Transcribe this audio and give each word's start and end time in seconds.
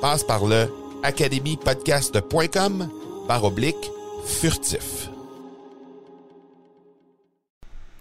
Passe 0.00 0.24
par 0.24 0.46
le 0.46 0.66
academypodcast.com 1.02 2.88
par 3.28 3.44
oblique 3.44 3.90
furtif. 4.24 5.08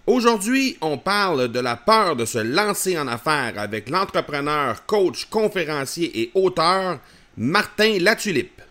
Aujourd'hui, 0.07 0.77
on 0.81 0.97
parle 0.97 1.49
de 1.49 1.59
la 1.59 1.75
peur 1.75 2.15
de 2.15 2.25
se 2.25 2.37
lancer 2.37 2.97
en 2.97 3.07
affaires 3.07 3.53
avec 3.57 3.89
l'entrepreneur, 3.89 4.85
coach, 4.85 5.25
conférencier 5.25 6.21
et 6.21 6.31
auteur 6.35 6.99
Martin 7.37 7.99
Latulippe. 7.99 8.61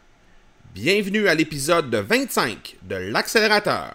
Bienvenue 0.75 1.29
à 1.29 1.35
l'épisode 1.35 1.95
25 1.95 2.79
de 2.83 2.97
l'accélérateur. 2.97 3.95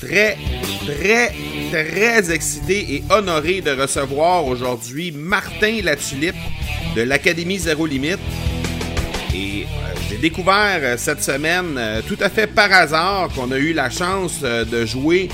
Très, 0.00 0.36
très, 0.84 1.32
très 1.70 2.30
excité 2.30 2.96
et 2.96 3.04
honoré 3.08 3.62
de 3.62 3.70
recevoir 3.70 4.44
aujourd'hui 4.44 5.10
Martin 5.10 5.80
Latulippe 5.82 6.36
de 6.94 7.00
l'Académie 7.00 7.58
Zéro 7.58 7.86
Limite. 7.86 8.18
Et 9.34 9.64
euh, 9.64 9.94
j'ai 10.10 10.18
découvert 10.18 10.80
euh, 10.82 10.96
cette 10.98 11.22
semaine, 11.22 11.76
euh, 11.78 12.02
tout 12.06 12.18
à 12.20 12.28
fait 12.28 12.46
par 12.46 12.70
hasard, 12.72 13.30
qu'on 13.34 13.50
a 13.52 13.56
eu 13.56 13.72
la 13.72 13.88
chance 13.88 14.42
de 14.42 14.84
jouer 14.84 15.30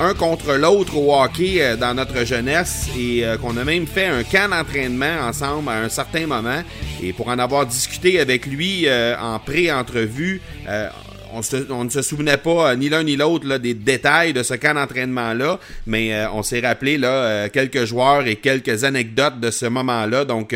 un 0.00 0.14
contre 0.14 0.54
l'autre 0.54 0.96
au 0.96 1.14
hockey 1.14 1.76
dans 1.76 1.94
notre 1.94 2.24
jeunesse 2.24 2.86
et 2.98 3.24
qu'on 3.40 3.56
a 3.56 3.64
même 3.64 3.86
fait 3.86 4.06
un 4.06 4.24
camp 4.24 4.50
d'entraînement 4.50 5.26
ensemble 5.26 5.70
à 5.70 5.78
un 5.78 5.88
certain 5.88 6.26
moment. 6.26 6.62
Et 7.02 7.14
pour 7.14 7.28
en 7.28 7.38
avoir 7.38 7.64
discuté 7.64 8.20
avec 8.20 8.44
lui 8.44 8.86
en 8.90 9.38
pré-entrevue, 9.38 10.42
on, 11.70 11.84
ne 11.84 11.90
se 11.90 12.02
souvenait 12.02 12.36
pas 12.36 12.70
euh, 12.70 12.76
ni 12.76 12.88
l'un 12.88 13.02
ni 13.02 13.16
l'autre 13.16 13.58
des 13.58 13.74
détails 13.74 14.32
de 14.32 14.42
ce 14.42 14.54
camp 14.54 14.74
d'entraînement-là, 14.74 15.58
mais 15.86 16.14
euh, 16.14 16.30
on 16.32 16.42
s'est 16.42 16.60
rappelé 16.60 16.98
euh, 17.02 17.48
quelques 17.52 17.84
joueurs 17.84 18.26
et 18.26 18.36
quelques 18.36 18.84
anecdotes 18.84 19.40
de 19.40 19.50
ce 19.50 19.66
moment-là. 19.66 20.24
Donc, 20.24 20.54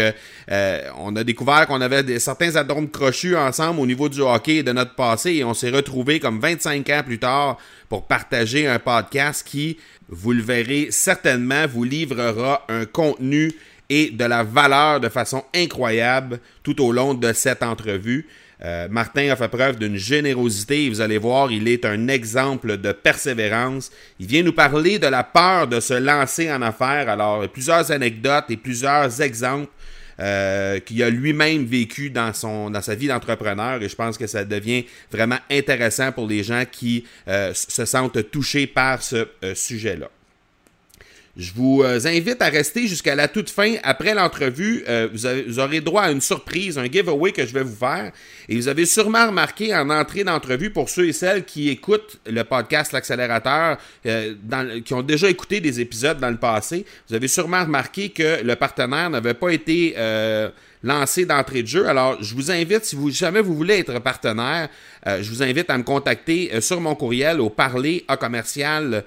on 0.99 1.17
a 1.17 1.25
découvert 1.25 1.67
qu'on 1.67 1.81
avait 1.81 2.19
certains 2.19 2.57
atomes 2.57 2.91
crochus 2.91 3.37
ensemble 3.37 3.81
au 3.81 3.87
niveau 3.87 4.09
du 4.09 4.21
hockey 4.21 4.57
et 4.57 4.63
de 4.63 4.73
notre 4.73 4.95
passé 4.95 5.35
et 5.35 5.45
on 5.45 5.55
s'est 5.55 5.71
retrouvés 5.71 6.19
comme 6.19 6.41
25 6.41 6.89
ans 6.91 7.03
plus 7.05 7.19
tard 7.19 7.59
pour 7.89 8.07
partager 8.07 8.67
un 8.67 8.79
podcast 8.79 9.47
qui, 9.47 9.79
vous 10.09 10.33
le 10.33 10.43
verrez 10.43 10.89
certainement, 10.91 11.67
vous 11.69 11.85
livrera 11.85 12.65
un 12.69 12.85
contenu 12.85 13.53
et 13.89 14.11
de 14.11 14.25
la 14.25 14.43
valeur 14.43 15.01
de 15.01 15.09
façon 15.09 15.45
incroyable 15.55 16.41
tout 16.63 16.83
au 16.83 16.93
long 16.93 17.15
de 17.15 17.33
cette 17.33 17.63
entrevue. 17.63 18.27
Euh, 18.63 18.89
Martin 18.91 19.31
a 19.31 19.37
fait 19.37 19.49
preuve 19.49 19.79
d'une 19.79 19.97
générosité 19.97 20.89
vous 20.91 21.01
allez 21.01 21.19
voir, 21.19 21.51
il 21.51 21.67
est 21.69 21.85
un 21.85 22.09
exemple 22.09 22.77
de 22.77 22.93
persévérance. 22.93 23.91
Il 24.19 24.27
vient 24.27 24.43
nous 24.43 24.53
parler 24.53 24.99
de 24.99 25.07
la 25.07 25.25
peur 25.25 25.67
de 25.67 25.81
se 25.81 25.95
lancer 25.95 26.53
en 26.53 26.61
affaires. 26.63 27.09
Alors, 27.09 27.49
plusieurs 27.49 27.91
anecdotes 27.91 28.45
et 28.51 28.57
plusieurs 28.57 29.21
exemples 29.23 29.71
euh, 30.21 30.79
qu'il 30.81 31.03
a 31.03 31.09
lui-même 31.09 31.65
vécu 31.65 32.11
dans, 32.11 32.35
son, 32.35 32.71
dans 32.71 32.83
sa 32.83 32.95
vie 32.95 33.09
d'entrepreneur 33.09 33.83
et 33.83 33.89
je 33.89 33.97
pense 33.97 34.19
que 34.19 34.27
ça 34.27 34.45
devient 34.45 34.85
vraiment 35.11 35.39
intéressant 35.51 36.13
pour 36.13 36.27
les 36.27 36.43
gens 36.43 36.65
qui 36.71 37.05
euh, 37.29 37.55
se 37.55 37.85
sentent 37.87 38.31
touchés 38.31 38.67
par 38.67 39.03
ce 39.03 39.29
sujet-là. 39.55 40.11
Je 41.37 41.53
vous 41.55 41.83
euh, 41.83 42.01
invite 42.07 42.43
à 42.43 42.49
rester 42.49 42.89
jusqu'à 42.89 43.15
la 43.15 43.29
toute 43.29 43.51
fin. 43.51 43.77
Après 43.85 44.15
l'entrevue, 44.15 44.83
euh, 44.89 45.09
vous, 45.13 45.59
aurez 45.61 45.81
droit 45.81 46.03
à 46.03 46.11
une 46.11 46.21
surprise, 46.21 46.77
un 46.77 46.87
giveaway 46.87 47.31
que 47.31 47.47
je 47.47 47.55
vais 47.55 47.63
vous 47.63 47.77
faire. 47.77 48.11
Et 48.49 48.57
vous 48.57 48.67
avez 48.67 48.85
sûrement 48.85 49.29
remarqué 49.29 49.75
en 49.75 49.91
entrée 49.91 50.25
d'entrevue, 50.25 50.71
pour 50.71 50.89
ceux 50.89 51.07
et 51.07 51.13
celles 51.13 51.45
qui 51.45 51.69
écoutent 51.69 52.19
le 52.27 52.43
podcast 52.43 52.93
L'accélérateur, 52.93 53.79
euh, 54.07 54.35
qui 54.85 54.93
ont 54.93 55.03
déjà 55.03 55.31
écouté 55.31 55.61
des 55.61 55.81
épisodes 55.81 56.19
dans 56.19 56.31
le 56.31 56.37
passé, 56.37 56.85
vous 57.09 57.15
avez 57.15 57.29
sûrement 57.29 57.63
remarqué 57.63 58.09
que 58.09 58.43
le 58.43 58.57
partenaire 58.57 59.09
n'avait 59.11 59.35
pas 59.35 59.51
été 59.51 59.95
lancé 60.83 61.27
d'entrée 61.27 61.63
de 61.63 61.69
jeu. 61.69 61.89
Alors, 61.89 62.23
je 62.23 62.35
vous 62.35 62.51
invite, 62.51 62.85
si 62.85 62.97
jamais 63.13 63.41
vous 63.41 63.55
voulez 63.55 63.79
être 63.79 63.99
partenaire, 63.99 64.69
je 65.07 65.29
vous 65.29 65.43
invite 65.43 65.69
à 65.69 65.77
me 65.77 65.83
contacter 65.83 66.61
sur 66.61 66.81
mon 66.81 66.95
courriel 66.95 67.41
au 67.41 67.51
parler 67.51 68.05
commercial 68.19 69.05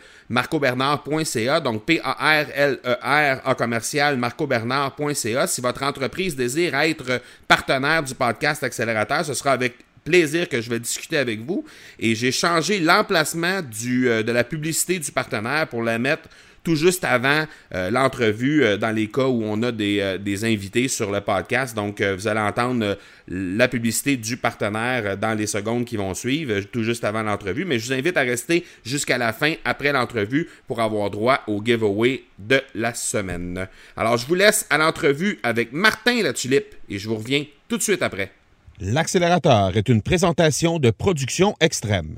donc 1.62 1.86
P-A-R-L-E-R 1.86 3.42
A 3.44 3.56
commercial 3.56 4.18
marcobernard.ca. 4.18 5.48
Si 5.48 5.62
votre 5.62 5.84
entreprise 5.84 6.36
désire 6.36 6.76
être 6.76 7.22
partenaire 7.48 8.04
du 8.04 8.16
podcast 8.16 8.64
Accélérateur, 8.64 9.26
ce 9.26 9.34
sera 9.34 9.52
avec 9.52 9.76
plaisir 10.04 10.50
que 10.50 10.62
je 10.62 10.70
vais 10.70 10.80
discuter 10.80 11.18
avec 11.18 11.42
vous. 11.42 11.66
Et 12.00 12.16
j'ai 12.16 12.32
changé 12.32 12.80
l'emplacement 12.80 13.62
euh, 13.86 14.24
de 14.24 14.32
la 14.32 14.44
publicité 14.44 15.00
du 15.00 15.12
partenaire 15.12 15.68
pour 15.68 15.84
la 15.84 15.98
mettre 15.98 16.30
tout 16.64 16.76
juste 16.76 17.04
avant 17.04 17.46
euh, 17.76 17.92
l'entrevue 17.92 18.64
euh, 18.64 18.78
dans 18.78 18.92
les 18.92 19.08
cas 19.08 19.28
où 19.28 19.44
on 19.44 19.62
a 19.64 19.72
des, 19.72 20.00
euh, 20.00 20.44
invités 20.44 20.88
sur 20.88 21.12
le 21.12 21.22
podcast. 21.22 21.76
Donc, 21.76 22.02
vous 22.02 22.28
allez 22.28 22.40
entendre 22.40 22.98
la 23.28 23.68
publicité 23.68 24.18
du 24.18 24.38
partenaire 24.38 25.18
dans 25.18 25.38
les 25.38 25.48
secondes 25.48 25.86
qui 25.86 25.98
vont 25.98 26.14
suivre, 26.14 26.60
tout 26.72 26.84
juste 26.84 27.04
avant 27.04 27.24
l'entrevue. 27.24 27.66
Mais 27.66 27.80
je 27.80 27.88
vous 27.88 27.94
invite 27.94 28.18
à 28.18 28.22
rester 28.22 28.66
jusqu'à 28.84 29.18
la 29.18 29.32
fin 29.32 29.54
après 29.64 29.92
l'entrevue 29.92 30.50
pour 30.68 30.82
avoir 30.82 31.10
droit 31.10 31.42
au 31.48 31.64
giveaway 31.64 32.24
de 32.40 32.62
la 32.76 32.94
semaine. 32.94 33.68
Alors, 33.96 34.18
je 34.18 34.26
vous 34.26 34.36
laisse 34.36 34.66
à 34.70 34.78
l'entrevue 34.78 35.40
avec 35.44 35.72
Martin 35.72 36.22
La 36.24 36.34
Tulipe 36.34 36.76
et 36.90 36.98
je 36.98 37.08
vous 37.08 37.16
reviens 37.16 37.46
tout 37.68 37.78
de 37.78 37.84
suite 37.84 38.02
après. 38.02 38.32
L'accélérateur 38.80 39.78
est 39.78 39.88
une 39.88 40.02
présentation 40.02 40.80
de 40.80 40.90
production 40.90 41.56
extrême 41.60 42.18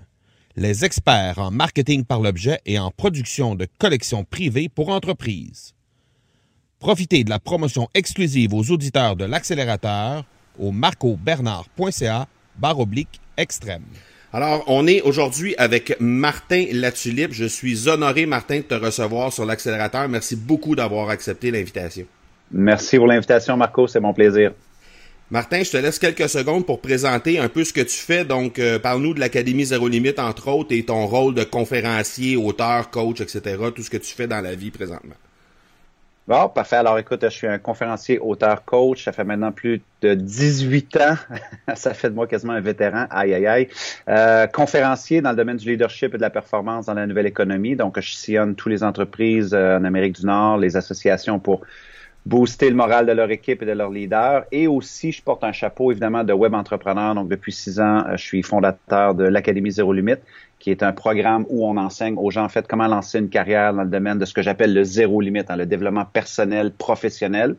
les 0.58 0.86
experts 0.86 1.38
en 1.38 1.52
marketing 1.52 2.06
par 2.06 2.22
l'objet 2.22 2.60
et 2.66 2.80
en 2.80 2.90
production 2.90 3.56
de 3.56 3.68
collections 3.78 4.24
privées 4.24 4.70
pour 4.70 4.90
entreprises. 4.90 5.74
Profitez 6.80 7.24
de 7.24 7.30
la 7.30 7.40
promotion 7.40 7.90
exclusive 7.94 8.54
aux 8.54 8.72
auditeurs 8.72 9.16
de 9.16 9.26
l'accélérateur 9.26 10.24
au 10.58 10.72
marcobernard.ca 10.72 12.28
barre 12.58 12.80
oblique 12.80 13.20
extrême. 13.38 13.84
Alors, 14.32 14.64
on 14.68 14.86
est 14.88 15.02
aujourd'hui 15.02 15.56
avec 15.58 15.98
Martin 16.00 16.66
Latulippe. 16.72 17.32
Je 17.32 17.46
suis 17.46 17.88
honoré, 17.88 18.26
Martin, 18.26 18.58
de 18.58 18.64
te 18.64 18.76
recevoir 18.76 19.32
sur 19.32 19.46
l'accélérateur. 19.46 20.08
Merci 20.10 20.36
beaucoup 20.36 20.76
d'avoir 20.76 21.10
accepté 21.10 21.52
l'invitation. 21.52 22.06
Merci 22.52 22.98
pour 22.98 23.08
l'invitation, 23.08 23.58
Marco. 23.58 23.88
C'est 23.88 24.00
mon 24.00 24.14
plaisir. 24.14 24.52
Martin, 25.32 25.64
je 25.64 25.72
te 25.72 25.78
laisse 25.78 25.98
quelques 25.98 26.30
secondes 26.30 26.68
pour 26.68 26.82
présenter 26.82 27.40
un 27.40 27.50
peu 27.50 27.64
ce 27.64 27.74
que 27.74 27.82
tu 27.82 27.98
fais. 27.98 28.24
Donc, 28.24 28.60
euh, 28.60 28.78
parle-nous 28.78 29.16
de 29.16 29.20
l'Académie 29.20 29.66
Zéro 29.66 29.88
Limite, 29.88 30.20
entre 30.20 30.50
autres, 30.50 30.72
et 30.72 30.84
ton 30.84 31.08
rôle 31.08 31.34
de 31.34 31.44
conférencier, 31.44 32.38
auteur, 32.38 32.92
coach, 32.92 33.22
etc., 33.22 33.58
tout 33.76 33.82
ce 33.82 33.90
que 33.90 33.98
tu 33.98 34.14
fais 34.14 34.28
dans 34.28 34.42
la 34.42 34.54
vie 34.54 34.70
présentement. 34.70 35.16
Bon, 36.28 36.48
parfait. 36.50 36.76
Alors 36.76 37.00
écoute, 37.00 37.22
je 37.24 37.30
suis 37.30 37.48
un 37.48 37.58
conférencier, 37.58 38.20
auteur, 38.20 38.66
coach. 38.66 39.04
Ça 39.04 39.12
fait 39.12 39.24
maintenant 39.24 39.52
plus 39.52 39.82
de 40.02 40.14
18 40.14 40.98
ans. 40.98 41.16
ça 41.76 41.96
fait 41.96 42.12
de 42.12 42.16
moi 42.16 42.28
quasiment 42.28 42.54
un 42.54 42.62
vétéran. 42.62 43.08
Aïe, 43.10 43.34
aïe, 43.34 43.48
aïe. 43.48 43.68
Euh, 44.08 44.46
conférencier 44.46 45.22
dans 45.22 45.32
le 45.32 45.36
domaine 45.36 45.58
du 45.58 45.70
leadership 45.70 46.14
et 46.14 46.18
de 46.18 46.22
la 46.22 46.32
performance 46.32 46.86
dans 46.86 46.94
la 46.94 47.08
nouvelle 47.08 47.28
économie. 47.28 47.76
Donc, 47.76 48.00
je 48.00 48.12
sillonne 48.14 48.54
toutes 48.54 48.72
les 48.72 48.84
entreprises 48.84 49.54
euh, 49.54 49.78
en 49.78 49.84
Amérique 49.84 50.20
du 50.20 50.26
Nord, 50.28 50.58
les 50.60 50.78
associations 50.78 51.40
pour 51.40 51.62
booster 52.26 52.70
le 52.70 52.76
moral 52.76 53.06
de 53.06 53.12
leur 53.12 53.30
équipe 53.30 53.62
et 53.62 53.66
de 53.66 53.72
leurs 53.72 53.92
leaders. 53.92 54.46
Et 54.52 54.68
aussi, 54.68 55.12
je 55.12 55.22
porte 55.22 55.44
un 55.44 55.52
chapeau, 55.52 55.92
évidemment, 55.92 56.24
de 56.24 56.34
web 56.34 56.54
entrepreneur. 56.54 57.14
Donc, 57.14 57.30
depuis 57.30 57.52
six 57.52 57.80
ans, 57.80 58.04
euh, 58.08 58.18
je 58.18 58.24
suis 58.24 58.42
fondateur 58.42 59.14
de 59.14 59.24
l'Académie 59.26 59.72
Zéro 59.72 59.94
Limite, 59.94 60.22
qui 60.60 60.72
est 60.72 60.82
un 60.82 60.94
programme 60.94 61.46
où 61.50 61.68
on 61.68 61.78
enseigne 61.78 62.16
aux 62.18 62.32
gens, 62.32 62.44
en 62.44 62.50
fait, 62.50 62.68
comment 62.68 62.88
lancer 62.88 63.20
une 63.20 63.30
carrière 63.30 63.74
dans 63.74 63.84
le 63.84 63.90
domaine 63.90 64.18
de 64.18 64.26
ce 64.26 64.34
que 64.34 64.42
j'appelle 64.42 64.74
le 64.74 64.84
zéro 64.84 65.22
limite, 65.22 65.48
dans 65.48 65.56
le 65.56 65.66
développement 65.66 66.06
personnel, 66.06 66.72
professionnel 66.72 67.56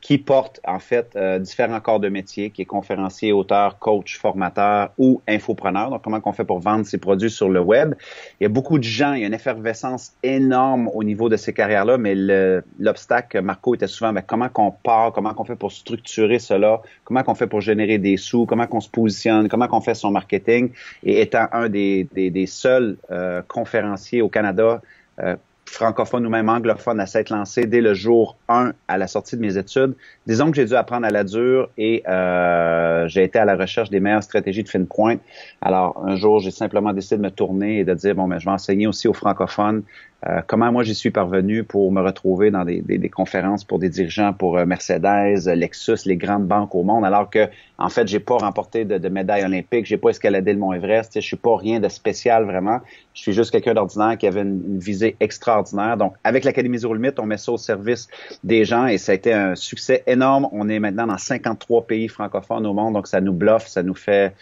qui 0.00 0.18
porte 0.18 0.60
en 0.66 0.78
fait 0.78 1.14
euh, 1.16 1.38
différents 1.38 1.80
corps 1.80 2.00
de 2.00 2.08
métier, 2.08 2.50
qui 2.50 2.62
est 2.62 2.66
conférencier, 2.66 3.32
auteur, 3.32 3.78
coach, 3.78 4.18
formateur 4.18 4.90
ou 4.98 5.20
infopreneur. 5.28 5.90
Donc, 5.90 6.02
comment 6.02 6.20
qu'on 6.20 6.32
fait 6.32 6.44
pour 6.44 6.60
vendre 6.60 6.86
ses 6.86 6.98
produits 6.98 7.30
sur 7.30 7.48
le 7.48 7.60
web? 7.60 7.94
Il 8.40 8.44
y 8.44 8.46
a 8.46 8.48
beaucoup 8.48 8.78
de 8.78 8.84
gens, 8.84 9.12
il 9.12 9.20
y 9.20 9.24
a 9.24 9.26
une 9.26 9.34
effervescence 9.34 10.12
énorme 10.22 10.88
au 10.94 11.04
niveau 11.04 11.28
de 11.28 11.36
ces 11.36 11.52
carrières-là, 11.52 11.98
mais 11.98 12.14
l'obstacle, 12.78 13.40
Marco, 13.42 13.74
était 13.74 13.86
souvent 13.86 14.12
mais 14.12 14.22
comment 14.26 14.48
qu'on 14.48 14.70
part, 14.70 15.12
comment 15.12 15.34
qu'on 15.34 15.44
fait 15.44 15.56
pour 15.56 15.72
structurer 15.72 16.38
cela, 16.38 16.80
comment 17.04 17.22
qu'on 17.22 17.34
fait 17.34 17.46
pour 17.46 17.60
générer 17.60 17.98
des 17.98 18.16
sous, 18.16 18.46
comment 18.46 18.66
qu'on 18.66 18.80
se 18.80 18.88
positionne, 18.88 19.48
comment 19.48 19.68
qu'on 19.68 19.80
fait 19.80 19.94
son 19.94 20.10
marketing. 20.10 20.70
Et 21.02 21.20
étant 21.20 21.46
un 21.52 21.68
des, 21.68 22.08
des, 22.14 22.30
des 22.30 22.46
seuls 22.46 22.96
euh, 23.10 23.42
conférenciers 23.46 24.22
au 24.22 24.28
Canada 24.28 24.80
euh, 25.22 25.36
francophone 25.70 26.26
ou 26.26 26.30
même 26.30 26.48
anglophone 26.48 27.00
à 27.00 27.06
s'être 27.06 27.30
lancé 27.30 27.64
dès 27.64 27.80
le 27.80 27.94
jour 27.94 28.36
1 28.48 28.72
à 28.88 28.98
la 28.98 29.06
sortie 29.06 29.36
de 29.36 29.40
mes 29.40 29.56
études. 29.56 29.94
Disons 30.26 30.50
que 30.50 30.56
j'ai 30.56 30.64
dû 30.64 30.74
apprendre 30.74 31.06
à 31.06 31.10
la 31.10 31.22
dure 31.22 31.70
et 31.78 32.02
euh, 32.08 33.06
j'ai 33.08 33.22
été 33.22 33.38
à 33.38 33.44
la 33.44 33.56
recherche 33.56 33.88
des 33.88 34.00
meilleures 34.00 34.22
stratégies 34.22 34.64
de 34.64 34.68
fine 34.68 34.86
pointe. 34.86 35.20
Alors, 35.62 36.02
un 36.04 36.16
jour, 36.16 36.40
j'ai 36.40 36.50
simplement 36.50 36.92
décidé 36.92 37.18
de 37.18 37.22
me 37.22 37.30
tourner 37.30 37.78
et 37.78 37.84
de 37.84 37.94
dire, 37.94 38.14
bon, 38.14 38.26
mais 38.26 38.36
ben, 38.36 38.40
je 38.40 38.44
vais 38.46 38.50
enseigner 38.50 38.86
aussi 38.88 39.06
aux 39.06 39.14
francophones 39.14 39.82
euh, 40.28 40.42
comment 40.46 40.70
moi 40.70 40.82
j'y 40.82 40.94
suis 40.94 41.10
parvenu 41.10 41.64
pour 41.64 41.90
me 41.92 42.02
retrouver 42.02 42.50
dans 42.50 42.64
des, 42.64 43.10
conférences 43.10 43.64
pour 43.64 43.78
des 43.78 43.88
dirigeants 43.88 44.34
pour 44.34 44.58
euh, 44.58 44.66
Mercedes, 44.66 45.46
Lexus, 45.46 46.00
les 46.04 46.16
grandes 46.16 46.46
banques 46.46 46.74
au 46.74 46.82
monde, 46.82 47.06
alors 47.06 47.30
que 47.30 47.48
en 47.78 47.88
fait 47.88 48.06
j'ai 48.06 48.20
pas 48.20 48.36
remporté 48.36 48.84
de, 48.84 48.98
de 48.98 49.08
médaille 49.08 49.44
olympique, 49.44 49.86
j'ai 49.86 49.96
pas 49.96 50.10
escaladé 50.10 50.52
le 50.52 50.58
Mont 50.58 50.74
Everest, 50.74 51.12
je 51.14 51.26
suis 51.26 51.36
pas 51.36 51.56
rien 51.56 51.80
de 51.80 51.88
spécial 51.88 52.44
vraiment. 52.44 52.80
Je 53.14 53.22
suis 53.22 53.32
juste 53.32 53.50
quelqu'un 53.50 53.72
d'ordinaire 53.72 54.18
qui 54.18 54.26
avait 54.26 54.42
une, 54.42 54.78
visée 54.78 55.16
extraordinaire. 55.20 55.96
Donc 55.96 56.14
avec 56.22 56.44
l'Académie 56.44 56.78
Zero 56.78 56.92
Limite, 56.92 57.18
on 57.18 57.24
met 57.24 57.38
ça 57.38 57.52
au 57.52 57.56
service 57.56 58.06
des 58.44 58.66
gens 58.66 58.86
et 58.86 58.98
ça 58.98 59.12
a 59.12 59.14
été 59.14 59.32
un 59.32 59.54
succès 59.54 60.02
énorme. 60.06 60.48
On 60.52 60.68
est 60.68 60.80
maintenant 60.80 61.06
dans 61.06 61.18
53 61.18 61.86
pays 61.86 62.08
francophones 62.08 62.66
au 62.66 62.74
monde, 62.74 62.92
donc 62.92 63.06
ça 63.06 63.22
nous 63.22 63.32
bluffe, 63.32 63.68
ça 63.68 63.82
nous 63.82 63.94
fait 63.94 64.34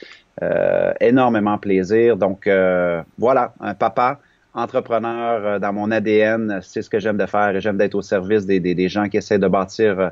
euh, 0.43 0.93
énormément 1.01 1.57
plaisir. 1.57 2.17
Donc 2.17 2.51
voilà, 3.17 3.55
un 3.61 3.75
papa 3.75 4.19
entrepreneur 4.59 5.47
euh, 5.47 5.59
dans 5.59 5.73
mon 5.73 5.91
ADN, 5.91 6.61
c'est 6.63 6.83
ce 6.83 6.91
que 6.91 6.99
j'aime 6.99 7.17
de 7.17 7.27
faire 7.27 7.55
et 7.57 7.61
j'aime 7.61 7.77
d'être 7.77 7.95
au 7.95 8.03
service 8.03 8.47
des, 8.47 8.61
des, 8.61 8.89
gens 8.89 9.09
qui 9.09 9.17
essaient 9.17 9.39
de 9.39 9.49
bâtir 9.49 10.01
euh, 10.01 10.11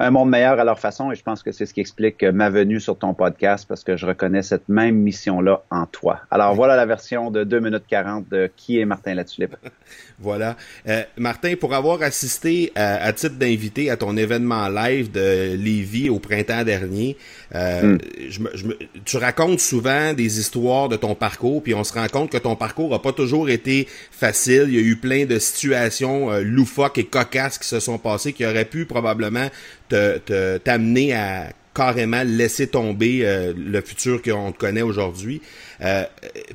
un 0.00 0.10
monde 0.10 0.30
meilleur 0.30 0.58
à 0.58 0.64
leur 0.64 0.78
façon 0.78 1.12
et 1.12 1.14
je 1.14 1.22
pense 1.22 1.42
que 1.42 1.52
c'est 1.52 1.66
ce 1.66 1.74
qui 1.74 1.80
explique 1.80 2.24
ma 2.24 2.48
venue 2.48 2.80
sur 2.80 2.98
ton 2.98 3.12
podcast 3.12 3.66
parce 3.68 3.84
que 3.84 3.96
je 3.96 4.06
reconnais 4.06 4.42
cette 4.42 4.68
même 4.68 4.96
mission-là 4.96 5.62
en 5.70 5.84
toi. 5.84 6.20
Alors 6.30 6.54
voilà 6.54 6.74
la 6.74 6.86
version 6.86 7.30
de 7.30 7.44
2 7.44 7.60
minutes 7.60 7.84
40 7.86 8.28
de 8.28 8.50
qui 8.56 8.80
est 8.80 8.86
Martin 8.86 9.14
Latulippe? 9.14 9.56
voilà. 10.18 10.56
Euh, 10.88 11.02
Martin, 11.18 11.54
pour 11.60 11.74
avoir 11.74 12.00
assisté 12.02 12.72
à, 12.74 13.12
titre 13.12 13.36
d'invité 13.36 13.90
à 13.90 13.98
ton 13.98 14.16
événement 14.16 14.68
live 14.68 15.10
de 15.10 15.54
Lévis 15.54 16.08
au 16.08 16.18
printemps 16.18 16.64
dernier, 16.64 17.18
euh, 17.54 17.96
hmm. 17.96 17.98
je, 18.30 18.40
je, 18.54 18.66
tu 19.04 19.18
racontes 19.18 19.60
souvent 19.60 20.14
des 20.14 20.40
histoires 20.40 20.88
de 20.88 20.96
ton 20.96 21.14
parcours 21.14 21.62
puis 21.62 21.74
on 21.74 21.84
se 21.84 21.92
rend 21.92 22.06
compte 22.08 22.30
que 22.30 22.38
ton 22.38 22.56
parcours 22.56 22.94
a 22.94 23.02
pas 23.02 23.12
toujours 23.12 23.50
été 23.50 23.86
facile. 24.10 24.64
Il 24.68 24.74
y 24.74 24.78
a 24.78 24.82
eu 24.82 24.96
plein 24.96 25.26
de 25.26 25.38
situations 25.38 26.30
euh, 26.30 26.42
loufoques 26.42 26.96
et 26.96 27.04
cocasses 27.04 27.58
qui 27.58 27.68
se 27.68 27.80
sont 27.80 27.98
passées 27.98 28.32
qui 28.32 28.46
auraient 28.46 28.64
pu 28.64 28.86
probablement 28.86 29.48
te 29.90 30.58
t'amener 30.58 31.14
à 31.14 31.52
carrément 31.74 32.22
laisser 32.24 32.66
tomber 32.66 33.20
euh, 33.22 33.52
le 33.56 33.80
futur 33.80 34.22
qu'on 34.22 34.52
te 34.52 34.58
connaît 34.58 34.82
aujourd'hui. 34.82 35.40
Euh, 35.82 36.04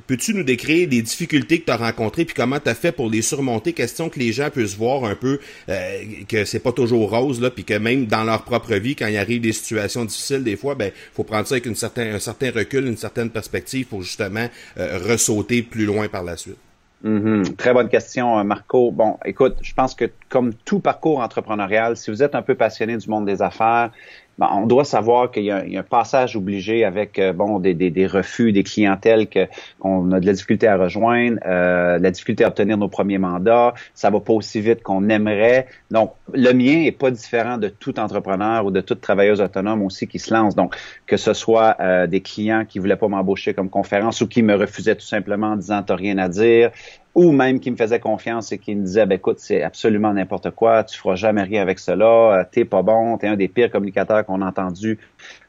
peux-tu 0.06 0.34
nous 0.34 0.42
décrire 0.42 0.88
des 0.88 1.02
difficultés 1.02 1.60
que 1.60 1.66
tu 1.66 1.70
as 1.72 1.76
rencontrées 1.76 2.24
puis 2.24 2.34
comment 2.34 2.60
tu 2.60 2.68
as 2.68 2.74
fait 2.74 2.92
pour 2.92 3.10
les 3.10 3.22
surmonter? 3.22 3.72
Question 3.72 4.08
que 4.08 4.18
les 4.18 4.32
gens 4.32 4.50
puissent 4.50 4.76
voir 4.76 5.04
un 5.04 5.14
peu 5.14 5.40
euh, 5.68 6.02
que 6.28 6.44
c'est 6.44 6.60
pas 6.60 6.72
toujours 6.72 7.10
rose, 7.10 7.40
là, 7.40 7.50
puis 7.50 7.64
que 7.64 7.74
même 7.74 8.06
dans 8.06 8.24
leur 8.24 8.42
propre 8.42 8.74
vie, 8.74 8.94
quand 8.94 9.06
il 9.06 9.16
arrive 9.16 9.40
des 9.40 9.52
situations 9.52 10.04
difficiles, 10.04 10.44
des 10.44 10.56
fois, 10.56 10.74
ben 10.74 10.92
faut 11.14 11.24
prendre 11.24 11.46
ça 11.46 11.54
avec 11.54 11.66
une 11.66 11.72
un 11.72 12.18
certain 12.18 12.50
recul, 12.50 12.86
une 12.86 12.96
certaine 12.96 13.30
perspective 13.30 13.86
pour 13.86 14.02
justement 14.02 14.48
ressauter 14.76 15.62
plus 15.62 15.86
loin 15.86 16.08
par 16.08 16.24
la 16.24 16.36
suite. 16.36 16.56
Mm-hmm. 17.04 17.56
Très 17.56 17.74
bonne 17.74 17.88
question, 17.88 18.42
Marco. 18.44 18.90
Bon, 18.90 19.18
écoute, 19.24 19.58
je 19.62 19.74
pense 19.74 19.94
que 19.94 20.06
comme 20.28 20.54
tout 20.54 20.80
parcours 20.80 21.20
entrepreneurial, 21.20 21.96
si 21.96 22.10
vous 22.10 22.22
êtes 22.22 22.34
un 22.34 22.42
peu 22.42 22.54
passionné 22.54 22.96
du 22.96 23.08
monde 23.08 23.26
des 23.26 23.42
affaires, 23.42 23.90
ben, 24.38 24.48
on 24.52 24.66
doit 24.66 24.84
savoir 24.84 25.30
qu'il 25.30 25.44
y, 25.44 25.50
a 25.50 25.62
un 25.62 25.82
passage 25.82 26.36
obligé 26.36 26.84
avec 26.84 27.18
euh, 27.18 27.32
bon 27.32 27.58
des, 27.58 27.74
des, 27.74 28.06
refus, 28.06 28.52
des 28.52 28.62
clientèles 28.62 29.28
que 29.28 29.46
qu'on 29.78 30.12
a 30.12 30.20
de 30.20 30.26
la 30.26 30.32
difficulté 30.32 30.68
à 30.68 30.76
rejoindre, 30.76 31.38
euh, 31.46 31.98
la 31.98 32.10
difficulté 32.10 32.44
à 32.44 32.48
obtenir 32.48 32.76
nos 32.76 32.88
premiers 32.88 33.18
mandats, 33.18 33.74
ça 33.94 34.10
va 34.10 34.20
pas 34.20 34.34
aussi 34.34 34.60
vite 34.60 34.82
qu'on 34.82 35.08
aimerait. 35.08 35.66
Donc 35.90 36.12
le 36.32 36.52
mien 36.52 36.82
est 36.84 36.92
pas 36.92 37.10
différent 37.10 37.56
de 37.56 37.68
tout 37.68 37.98
entrepreneur 37.98 38.66
ou 38.66 38.70
de 38.70 38.80
toute 38.80 39.00
travailleuse 39.00 39.40
autonome 39.40 39.82
aussi 39.82 40.06
qui 40.06 40.18
se 40.18 40.34
lance. 40.34 40.54
Donc 40.54 40.76
que 41.06 41.16
ce 41.16 41.32
soit 41.32 41.76
euh, 41.80 42.06
des 42.06 42.20
clients 42.20 42.64
qui 42.68 42.78
voulaient 42.78 42.96
pas 42.96 43.08
m'embaucher 43.08 43.54
comme 43.54 43.70
conférence 43.70 44.20
ou 44.20 44.28
qui 44.28 44.42
me 44.42 44.54
refusaient 44.54 44.96
tout 44.96 45.06
simplement 45.06 45.52
en 45.52 45.56
disant 45.56 45.82
t'as 45.82 45.96
rien 45.96 46.18
à 46.18 46.28
dire, 46.28 46.70
ou 47.16 47.32
même 47.32 47.60
qui 47.60 47.70
me 47.70 47.76
faisait 47.76 47.98
confiance 47.98 48.52
et 48.52 48.58
qui 48.58 48.74
me 48.74 48.82
disait, 48.82 49.06
ben, 49.06 49.14
écoute, 49.14 49.38
c'est 49.38 49.62
absolument 49.62 50.12
n'importe 50.12 50.50
quoi, 50.50 50.84
tu 50.84 50.98
feras 50.98 51.14
jamais 51.14 51.42
rien 51.42 51.62
avec 51.62 51.78
cela, 51.78 52.04
euh, 52.04 52.44
t'es 52.48 52.66
pas 52.66 52.82
bon, 52.82 53.16
t'es 53.16 53.26
un 53.26 53.36
des 53.36 53.48
pires 53.48 53.70
communicateurs 53.70 54.26
qu'on 54.26 54.42
a 54.42 54.46
entendu 54.46 54.98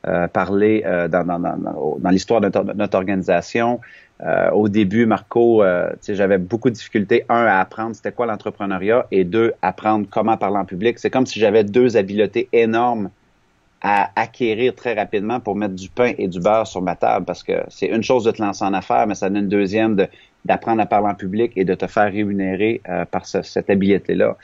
euh, 0.07 0.29
parler 0.29 0.83
euh, 0.85 1.09
dans, 1.09 1.25
dans, 1.25 1.39
dans, 1.39 1.97
dans 1.99 2.09
l'histoire 2.09 2.39
de 2.39 2.49
notre, 2.73 2.95
organisation. 2.95 3.81
au 4.53 4.69
début, 4.69 5.05
Marco, 5.05 5.61
j'avais 6.07 6.37
beaucoup 6.37 6.69
de 6.69 6.75
difficultés, 6.75 7.25
un, 7.27 7.45
à 7.45 7.59
apprendre 7.59 7.93
c'était 7.97 8.13
quoi 8.13 8.25
l'entrepreneuriat, 8.25 9.05
et 9.11 9.25
deux, 9.25 9.51
apprendre 9.61 10.07
comment 10.09 10.37
parler 10.37 10.57
en 10.57 10.65
public. 10.65 10.97
C'est 10.99 11.09
comme 11.09 11.25
si 11.25 11.37
j'avais 11.37 11.65
deux 11.65 11.97
habiletés 11.97 12.47
énormes 12.53 13.09
à 13.81 14.09
acquérir 14.15 14.73
très 14.73 14.93
rapidement 14.93 15.39
pour 15.39 15.55
mettre 15.55 15.75
du 15.75 15.89
pain 15.89 16.13
et 16.17 16.27
du 16.27 16.39
beurre 16.39 16.65
sur 16.65 16.81
ma 16.81 16.95
table 16.95 17.25
parce 17.25 17.43
que 17.43 17.53
c'est 17.69 17.87
une 17.87 18.01
chose 18.03 18.23
de 18.23 18.31
te 18.31 18.41
lancer 18.41 18.63
en 18.65 18.73
affaires, 18.73 19.05
mais 19.05 19.15
ça 19.15 19.29
donne 19.29 19.43
une 19.43 19.49
deuxième 19.49 19.95
de 19.95 20.07
d'apprendre 20.47 20.81
à 20.81 20.85
parler 20.85 21.07
en 21.09 21.15
public 21.15 21.51
et 21.55 21.65
de 21.65 21.73
te 21.73 21.87
faire 21.87 22.11
rémunérer 22.11 22.81
euh, 22.89 23.05
par 23.05 23.25
cette 23.25 23.69
habileté-là. 23.69 24.37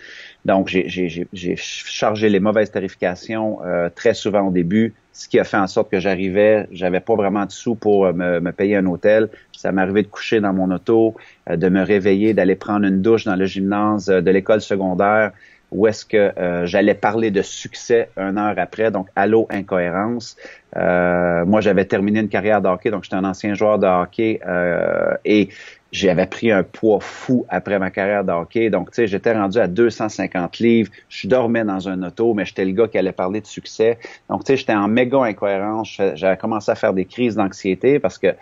Donc, 0.46 0.68
j'ai 0.68 1.56
chargé 1.56 2.30
les 2.30 2.40
mauvaises 2.40 2.72
tarifications 2.72 3.60
euh, 3.66 3.90
très 3.94 4.14
souvent 4.14 4.48
au 4.48 4.52
début, 4.52 4.94
ce 5.14 5.30
qui 5.30 5.40
a 5.40 5.44
fait 5.44 5.58
en 5.58 5.68
sorte 5.68 5.90
que 5.90 6.00
j'arrivais, 6.00 6.68
j'avais 6.72 7.00
pas 7.00 7.16
vraiment 7.16 7.46
de 7.46 7.52
sous 7.52 7.76
pour 7.76 8.06
euh, 8.06 8.14
me, 8.14 8.52
payer 8.52 8.76
un 8.76 8.86
hôtel. 8.86 9.30
Ça 9.56 9.72
m'arrivait 9.72 10.04
de 10.04 10.08
coucher 10.08 10.42
dans 10.42 10.52
mon 10.52 10.70
auto, 10.72 11.16
de 11.50 11.70
me 11.70 11.82
réveiller, 11.82 12.34
d'aller 12.34 12.56
prendre 12.56 12.86
une 12.86 13.02
douche 13.02 13.24
dans 13.24 13.38
le 13.38 13.46
gymnase 13.46 14.08
de 14.08 14.32
l'école 14.32 14.62
secondaire 14.62 15.32
où 15.72 15.88
est-ce 15.88 16.06
que 16.06 16.32
j'allais 16.66 16.94
parler 16.94 17.32
de 17.32 17.42
succès 17.42 18.10
une 18.16 18.38
heure 18.38 18.54
après, 18.58 18.92
donc 18.92 19.08
allô 19.16 19.48
incohérence. 19.50 20.38
moi, 20.76 21.62
j'avais 21.62 21.86
terminé 21.86 22.20
une 22.20 22.30
carrière 22.30 22.62
de 22.62 22.68
hockey, 22.68 22.92
donc 22.92 23.06
j'étais 23.06 23.16
un 23.16 23.24
ancien 23.24 23.56
joueur 23.56 23.80
de 23.80 23.88
hockey 23.88 24.40
et 25.26 25.50
j'avais 25.94 26.26
pris 26.26 26.52
un 26.52 26.64
poids 26.64 27.00
fou 27.00 27.46
après 27.50 27.78
ma 27.78 27.92
carrière 27.92 28.24
de 28.24 28.32
hockey. 28.32 28.72
Donc, 28.72 28.90
tu 28.90 28.96
sais, 28.96 29.08
j'étais 29.08 29.32
rendu 29.32 29.60
à 29.60 29.68
250 29.68 30.58
livres. 30.58 30.92
Je 31.08 31.28
dormais 31.28 31.64
dans 31.64 31.88
un 31.88 32.02
auto, 32.02 32.34
mais 32.34 32.46
j'étais 32.46 32.66
le 32.66 32.72
gars 32.72 32.88
qui 32.88 32.98
allait 32.98 33.12
parler 33.12 33.42
de 33.42 33.46
succès. 33.46 34.00
Donc, 34.28 34.44
tu 34.44 34.48
sais, 34.48 34.58
j'étais 34.58 34.74
en 34.74 34.88
méga 34.88 35.20
incohérence. 35.20 36.02
J'avais 36.16 36.38
commencé 36.38 36.72
à 36.72 36.76
faire 36.76 36.94
des 36.94 37.06
crises 37.06 37.36
d'anxiété 37.36 38.00
parce 38.00 38.18
que 38.18 38.36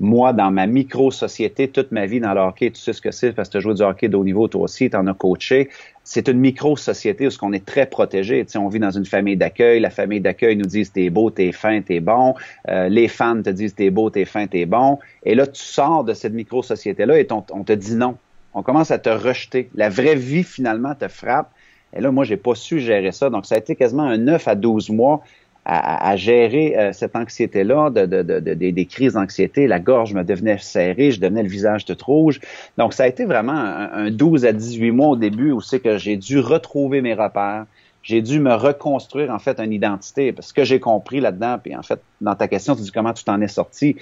moi, 0.00 0.32
dans 0.32 0.50
ma 0.50 0.66
micro-société, 0.66 1.68
toute 1.68 1.92
ma 1.92 2.06
vie 2.06 2.20
dans 2.20 2.34
le 2.34 2.40
hockey, 2.40 2.70
tu 2.70 2.80
sais 2.80 2.92
ce 2.92 3.00
que 3.00 3.12
c'est 3.12 3.32
parce 3.32 3.48
que 3.48 3.52
tu 3.52 3.56
as 3.58 3.60
joué 3.60 3.74
du 3.74 3.82
hockey 3.82 4.08
de 4.08 4.16
haut 4.16 4.24
niveau, 4.24 4.48
toi 4.48 4.62
aussi, 4.62 4.90
tu 4.90 4.96
en 4.96 5.06
as 5.06 5.14
coaché. 5.14 5.70
C'est 6.02 6.28
une 6.28 6.40
micro-société 6.40 7.26
où 7.28 7.30
on 7.42 7.52
est 7.52 7.64
très 7.64 7.86
protégé. 7.86 8.44
Tu 8.44 8.58
on 8.58 8.68
vit 8.68 8.80
dans 8.80 8.90
une 8.90 9.06
famille 9.06 9.36
d'accueil. 9.36 9.80
La 9.80 9.90
famille 9.90 10.20
d'accueil 10.20 10.56
nous 10.56 10.66
dit 10.66 10.88
t'es 10.90 11.10
beau, 11.10 11.30
t'es 11.30 11.52
fin, 11.52 11.80
t'es 11.80 12.00
bon. 12.00 12.34
Euh, 12.68 12.88
les 12.88 13.08
fans 13.08 13.40
te 13.40 13.50
disent 13.50 13.74
t'es 13.74 13.90
beau, 13.90 14.10
t'es 14.10 14.24
fin, 14.24 14.46
t'es 14.46 14.66
bon. 14.66 14.98
Et 15.22 15.34
là, 15.34 15.46
tu 15.46 15.62
sors 15.62 16.04
de 16.04 16.12
cette 16.12 16.34
micro-société-là 16.34 17.18
et 17.18 17.26
on, 17.30 17.44
on 17.52 17.62
te 17.62 17.72
dit 17.72 17.94
non. 17.94 18.16
On 18.52 18.62
commence 18.62 18.90
à 18.90 18.98
te 18.98 19.08
rejeter. 19.08 19.70
La 19.74 19.88
vraie 19.88 20.16
vie, 20.16 20.44
finalement, 20.44 20.94
te 20.94 21.08
frappe. 21.08 21.50
Et 21.96 22.00
là, 22.00 22.10
moi, 22.10 22.24
j'ai 22.24 22.36
pas 22.36 22.54
su 22.54 22.80
gérer 22.80 23.12
ça. 23.12 23.30
Donc, 23.30 23.46
ça 23.46 23.54
a 23.54 23.58
été 23.58 23.76
quasiment 23.76 24.02
un 24.02 24.18
9 24.18 24.48
à 24.48 24.54
12 24.56 24.90
mois 24.90 25.22
à, 25.64 26.16
gérer 26.16 26.76
euh, 26.76 26.92
cette 26.92 27.16
anxiété-là, 27.16 27.90
de, 27.90 28.04
des 28.54 28.86
crises 28.86 29.14
d'anxiété. 29.14 29.66
La 29.66 29.80
gorge 29.80 30.12
me 30.12 30.22
devenait 30.22 30.58
serrée, 30.58 31.10
je 31.10 31.20
devenais 31.20 31.42
le 31.42 31.48
visage 31.48 31.84
tout 31.84 31.96
rouge. 32.04 32.40
Donc, 32.76 32.92
ça 32.92 33.04
a 33.04 33.06
été 33.06 33.24
vraiment 33.24 33.52
un, 33.52 34.10
12 34.10 34.44
à 34.44 34.52
18 34.52 34.90
mois 34.90 35.08
au 35.08 35.16
début 35.16 35.52
où 35.52 35.60
c'est 35.60 35.80
que 35.80 35.96
j'ai 35.96 36.16
dû 36.16 36.38
retrouver 36.38 37.00
mes 37.00 37.14
repères. 37.14 37.64
J'ai 38.02 38.20
dû 38.20 38.38
me 38.40 38.52
reconstruire, 38.52 39.30
en 39.30 39.38
fait, 39.38 39.58
une 39.58 39.72
identité. 39.72 40.32
Parce 40.32 40.52
que 40.52 40.64
j'ai 40.64 40.80
compris 40.80 41.20
là-dedans, 41.20 41.58
puis 41.62 41.74
en 41.74 41.82
fait, 41.82 42.00
dans 42.20 42.34
ta 42.34 42.46
question, 42.48 42.76
tu 42.76 42.82
dis 42.82 42.92
comment 42.92 43.14
tu 43.14 43.24
t'en 43.24 43.40
es 43.40 43.48
sorti. 43.48 43.96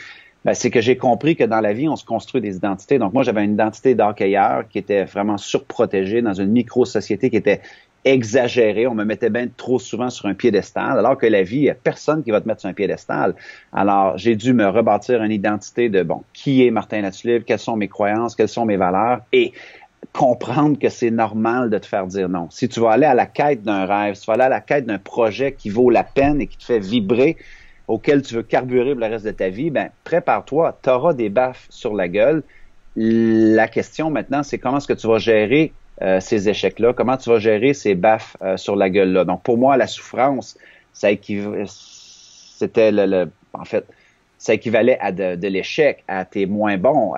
Ben, 0.45 0.55
c'est 0.55 0.73
que 0.73 0.81
j'ai 0.81 0.97
compris 0.97 1.37
que 1.37 1.45
dans 1.45 1.61
la 1.61 1.73
vie, 1.73 1.89
on 1.89 1.95
se 1.95 2.05
construit 2.05 2.41
des 2.41 2.57
identités. 2.57 2.99
Donc, 2.99 3.13
moi, 3.13 3.23
j'avais 3.23 3.45
une 3.45 3.53
identité 3.53 3.95
d'hockeyeur 3.95 4.67
qui 4.69 4.79
était 4.79 5.05
vraiment 5.05 5.39
surprotégée 5.39 6.21
dans 6.21 6.33
une 6.33 6.51
micro-société 6.51 7.31
qui 7.31 7.37
était 7.37 7.61
exagéré. 8.05 8.87
On 8.87 8.95
me 8.95 9.05
mettait 9.05 9.31
bien 9.31 9.47
trop 9.57 9.79
souvent 9.79 10.11
sur 10.11 10.27
un 10.27 10.35
piédestal, 10.35 10.99
alors 10.99 11.17
que 11.17 11.27
la 11.27 11.43
vie, 11.43 11.57
il 11.57 11.63
n'y 11.63 11.71
a 11.71 11.75
personne 11.75 12.23
qui 12.23 12.31
va 12.31 12.41
te 12.41 12.49
mettre 12.49 12.61
sur 12.61 12.71
un 12.71 12.75
piédestal. 12.75 13.35
Alors, 13.73 14.19
j'ai 14.19 14.37
dû 14.37 14.53
me 14.53 14.67
rebâtir 14.67 15.23
une 15.23 15.33
identité 15.33 15.89
de, 15.89 16.03
bon, 16.03 16.23
qui 16.33 16.67
est 16.67 16.71
Martin 16.71 17.01
Latulippe, 17.01 17.45
quelles 17.45 17.59
sont 17.59 17.77
mes 17.77 17.89
croyances, 17.89 18.35
quelles 18.35 18.49
sont 18.49 18.65
mes 18.65 18.77
valeurs, 18.77 19.21
et 19.33 19.53
comprendre 20.13 20.79
que 20.79 20.89
c'est 20.89 21.11
normal 21.11 21.71
de 21.71 21.79
te 21.79 21.87
faire 21.87 22.07
dire 22.07 22.29
non. 22.29 22.49
Si 22.51 22.69
tu 22.69 22.81
vas 22.81 22.91
aller 22.91 23.07
à 23.07 23.15
la 23.15 23.27
quête 23.27 23.63
d'un 23.63 23.87
rêve, 23.87 24.15
si 24.15 24.23
tu 24.23 24.27
vas 24.27 24.35
aller 24.35 24.43
à 24.43 24.49
la 24.49 24.61
quête 24.61 24.85
d'un 24.85 24.99
projet 24.99 25.53
qui 25.53 25.71
vaut 25.71 25.91
la 25.91 26.05
peine 26.05 26.41
et 26.41 26.47
qui 26.47 26.59
te 26.59 26.65
fait 26.65 26.81
vibrer, 26.81 27.37
auquel 27.89 28.23
tu 28.23 28.35
veux 28.35 28.43
carburer 28.43 28.95
le 28.95 29.07
reste 29.07 29.25
de 29.25 29.31
ta 29.31 29.49
vie, 29.49 29.71
ben 29.71 29.91
prépare-toi, 30.05 30.79
tu 30.83 30.91
auras 30.91 31.15
des 31.15 31.29
baffes 31.29 31.67
sur 31.69 31.95
la 31.95 32.09
gueule. 32.09 32.43
La 32.97 33.69
question 33.69 34.11
maintenant, 34.11 34.43
c'est 34.43 34.59
comment 34.59 34.79
est-ce 34.79 34.89
que 34.89 34.93
tu 34.93 35.07
vas 35.07 35.19
gérer 35.19 35.73
euh, 36.01 36.21
ces 36.21 36.49
échecs-là, 36.49 36.93
comment 36.93 37.17
tu 37.17 37.29
vas 37.31 37.39
gérer 37.39 37.75
ces 37.75 37.95
baffes 37.95 38.37
euh, 38.43 38.57
sur 38.57 38.77
la 38.77 38.89
gueule-là? 38.89 39.25
Donc, 39.25 39.43
pour 39.43 39.59
moi, 39.59 39.77
la 39.77 39.87
souffrance, 39.87 40.57
ça 40.93 41.09
c'était 41.67 42.93
le, 42.93 43.31
en 43.53 43.65
fait, 43.65 43.85
ça 44.39 44.55
équivalait 44.55 44.99
à 45.01 45.13
de, 45.13 45.47
l'échec, 45.47 46.03
à 46.09 46.25
tes 46.25 46.47
moins 46.47 46.77
bons, 46.77 47.13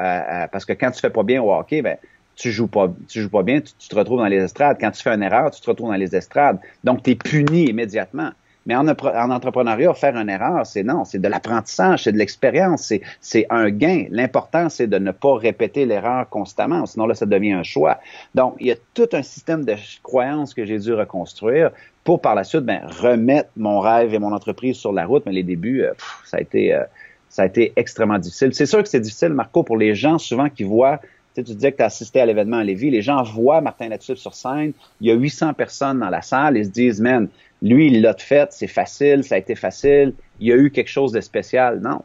parce 0.53 0.65
que 0.65 0.73
quand 0.73 0.91
tu 0.91 1.01
fais 1.01 1.11
pas 1.11 1.23
bien 1.23 1.43
au 1.43 1.53
hockey, 1.53 1.83
ben, 1.83 1.97
tu 2.37 2.51
joues 2.51 2.67
pas, 2.67 2.93
tu 3.09 3.23
joues 3.23 3.31
pas 3.31 3.43
bien, 3.43 3.61
tu, 3.61 3.89
te 3.89 3.95
retrouves 3.95 4.19
dans 4.19 4.27
les 4.27 4.43
estrades. 4.43 4.77
Quand 4.81 4.91
tu 4.91 5.03
fais 5.03 5.11
une 5.11 5.23
erreur, 5.23 5.51
tu 5.51 5.61
te 5.61 5.71
retrouves 5.71 5.91
dans 5.91 5.97
les 5.97 6.15
estrades. 6.15 6.59
Donc, 6.83 7.03
tu 7.03 7.11
es 7.11 7.15
puni 7.15 7.67
immédiatement. 7.67 8.31
Mais 8.67 8.75
en, 8.75 8.87
en, 8.89 9.31
entrepreneuriat, 9.31 9.95
faire 9.95 10.17
une 10.17 10.29
erreur, 10.29 10.67
c'est 10.67 10.83
non, 10.83 11.05
c'est 11.05 11.19
de 11.19 11.29
l'apprentissage, 11.29 12.05
c'est 12.05 12.13
de 12.13 12.19
l'expérience, 12.19 12.93
c'est 13.21 13.47
un 13.51 13.71
gain. 13.71 14.07
L'important, 14.11 14.69
c'est 14.69 14.87
de 14.87 14.99
ne 14.99 15.11
pas 15.11 15.37
répéter 15.37 15.87
l'erreur 15.87 16.29
constamment, 16.29 16.87
sinon 16.87 17.07
là, 17.07 17.15
ça 17.15 17.27
devient 17.27 17.53
un 17.53 17.63
choix. 17.63 17.99
Donc, 18.35 18.57
il 18.61 18.69
y 18.69 18.73
a 18.73 18.77
tout 18.95 19.09
un 19.13 19.23
système 19.23 19.65
de 19.65 19.75
croyances 20.03 20.55
que 20.55 20.65
j'ai 20.65 20.79
dû 20.79 20.95
reconstruire 20.95 21.71
pour 22.05 22.21
par 22.21 22.35
la 22.35 22.45
suite 22.45 22.63
ben, 22.63 22.81
remettre 23.01 23.51
mon 23.57 23.81
rêve 23.81 24.15
et 24.15 24.19
mon 24.19 24.33
entreprise 24.33 24.77
sur 24.77 24.93
la 24.93 25.07
route. 25.07 25.25
Mais 25.27 25.33
les 25.33 25.43
débuts, 25.43 25.83
euh, 25.83 25.93
ça 26.25 26.39
a 26.39 26.41
été... 26.41 26.75
Euh, 26.75 26.85
ça 27.31 27.43
a 27.43 27.47
été 27.47 27.73
extrêmement 27.75 28.19
difficile. 28.19 28.55
C'est 28.55 28.65
sûr 28.65 28.81
que 28.81 28.89
c'est 28.89 29.01
difficile, 29.01 29.31
Marco, 29.31 29.65
pour 29.65 29.77
les 29.77 29.97
gens 29.97 30.19
souvent 30.19 30.49
qui 30.49 30.63
voient 30.63 31.01
tu, 31.35 31.41
sais, 31.41 31.45
tu 31.45 31.55
disais 31.55 31.73
que 31.73 31.79
tu 31.79 31.83
as 31.83 31.87
assisté 31.87 32.21
à 32.21 32.27
l'événement 32.27 32.59
à 32.59 32.65
Lévis. 32.65 32.91
Les 32.91 33.03
gens 33.03 33.21
voient 33.25 33.61
Martin 33.61 33.89
Latulippe 33.89 34.21
sur 34.21 34.35
scène. 34.35 34.73
Il 35.01 35.09
y 35.09 35.11
a 35.11 35.15
800 35.15 35.55
personnes 35.55 35.99
dans 35.99 36.11
la 36.11 36.23
salle. 36.23 36.57
Ils 36.57 36.67
se 36.67 36.71
disent, 36.71 37.01
man, 37.01 37.29
lui, 37.65 37.87
il 37.87 38.03
l'a 38.03 38.15
fait, 38.15 38.53
c'est 38.53 38.67
facile, 38.67 39.25
ça 39.25 39.37
a 39.37 39.39
été 39.39 39.55
facile, 39.55 40.13
il 40.39 40.49
y 40.49 40.53
a 40.53 40.57
eu 40.57 40.71
quelque 40.71 40.91
chose 40.91 41.13
de 41.13 41.21
spécial. 41.23 41.81
Non. 41.81 42.03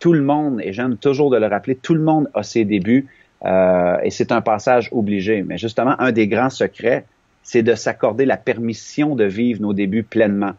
Tout 0.00 0.12
le 0.12 0.20
monde, 0.20 0.60
et 0.62 0.72
j'aime 0.72 0.96
toujours 0.96 1.30
de 1.30 1.38
le 1.38 1.46
rappeler, 1.46 1.76
tout 1.76 1.94
le 1.94 2.02
monde 2.02 2.28
a 2.34 2.42
ses 2.42 2.64
débuts 2.64 3.06
euh, 3.44 3.96
et 4.02 4.10
c'est 4.10 4.32
un 4.32 4.40
passage 4.40 4.88
obligé. 4.90 5.42
Mais 5.42 5.58
justement, 5.58 5.94
un 6.00 6.10
des 6.10 6.26
grands 6.26 6.50
secrets, 6.50 7.06
c'est 7.44 7.62
de 7.62 7.74
s'accorder 7.76 8.24
la 8.26 8.36
permission 8.36 9.14
de 9.14 9.24
vivre 9.24 9.62
nos 9.62 9.72
débuts 9.72 10.02
pleinement, 10.02 10.54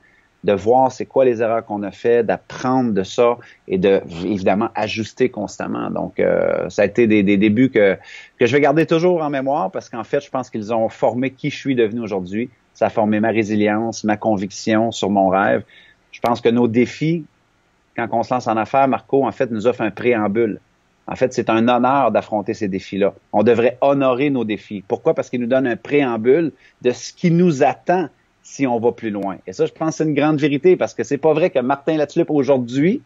de 0.46 0.54
voir 0.54 0.94
c'est 0.94 1.06
quoi 1.06 1.25
les 1.25 1.42
erreurs 1.42 1.66
qu'on 1.66 1.84
a 1.84 1.92
fait, 1.92 2.25
d'apprendre 2.25 2.94
de 2.94 3.04
ça 3.04 3.38
et 3.68 3.77
de 3.77 4.01
évidemment 4.24 4.70
ajuster 4.75 5.27
constamment. 5.27 5.92
Donc, 5.92 6.22
euh, 6.22 6.70
ça 6.70 6.84
a 6.84 6.86
été 6.86 7.06
des, 7.06 7.22
des 7.22 7.36
débuts 7.36 7.70
que, 7.70 7.98
que 8.39 8.46
je 8.46 8.54
vais 8.54 8.62
garder 8.62 8.86
toujours 8.86 9.22
en 9.22 9.30
mémoire 9.30 9.72
parce 9.72 9.89
qu'en 9.89 10.06
fait, 10.06 10.22
je 10.22 10.30
pense 10.30 10.50
qu'ils 10.50 10.74
ont 10.74 10.88
formé 10.88 11.32
qui 11.32 11.50
je 11.50 11.58
suis 11.58 11.75
devenu 11.75 12.00
aujourd'hui 12.00 12.50
ça 12.78 12.86
a 12.86 12.90
formé 12.92 13.20
ma 13.20 13.30
résilience, 13.30 14.04
ma 14.04 14.18
conviction 14.18 14.92
sur 14.92 15.10
mon 15.10 15.30
rêve. 15.30 15.64
Je 16.12 16.20
pense 16.20 16.42
que 16.42 16.50
nos 16.50 16.68
défis, 16.68 17.26
quand 17.96 18.08
on 18.12 18.22
se 18.22 18.32
lance 18.32 18.46
en 18.46 18.56
affaires, 18.56 18.88
Marco, 18.88 19.26
en 19.26 19.32
fait, 19.32 19.50
nous 19.50 19.66
offre 19.66 19.82
un 19.82 19.90
préambule. 19.90 20.60
En 21.08 21.16
fait, 21.16 21.34
c'est 21.34 21.50
un 21.50 21.68
honneur 21.68 22.12
d'affronter 22.12 22.54
ces 22.54 22.68
défis-là. 22.68 23.16
On 23.34 23.42
devrait 23.42 23.80
honorer 23.82 24.30
nos 24.30 24.44
défis. 24.44 24.84
Pourquoi? 24.88 25.16
Parce 25.16 25.32
qu'ils 25.32 25.42
nous 25.42 25.48
donnent 25.48 25.66
un 25.66 25.76
préambule 25.76 26.52
de 26.84 26.92
ce 26.92 27.14
qui 27.14 27.32
nous 27.32 27.64
attend 27.64 28.10
si 28.44 28.68
on 28.68 28.80
va 28.80 28.92
plus 28.92 29.10
loin. 29.10 29.38
Et 29.48 29.54
ça, 29.54 29.66
je 29.66 29.72
pense 29.72 29.90
que 29.90 29.96
c'est 29.96 30.04
une 30.04 30.14
grande 30.14 30.40
vérité 30.40 30.76
parce 30.76 30.94
que 30.94 31.04
c'est 31.04 31.18
pas 31.18 31.34
vrai 31.34 31.50
que 31.50 31.58
Martin 31.58 31.98
Latulippe 31.98 32.30
aujourd'hui 32.30 33.02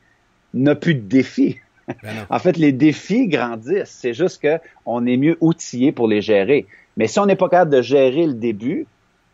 n'a 0.53 0.75
plus 0.75 0.95
de 0.95 1.07
défis. 1.07 1.59
Ben 1.87 1.95
en 2.29 2.39
fait, 2.39 2.57
les 2.57 2.73
défis 2.73 3.29
grandissent. 3.29 3.99
C'est 4.01 4.13
juste 4.13 4.45
qu'on 4.45 5.05
est 5.05 5.17
mieux 5.17 5.37
outillé 5.39 5.93
pour 5.93 6.09
les 6.09 6.21
gérer. 6.21 6.67
Mais 6.97 7.07
si 7.07 7.19
on 7.19 7.25
n'est 7.25 7.37
pas 7.37 7.47
capable 7.47 7.71
de 7.71 7.81
gérer 7.81 8.27
le 8.27 8.33
début, 8.33 8.85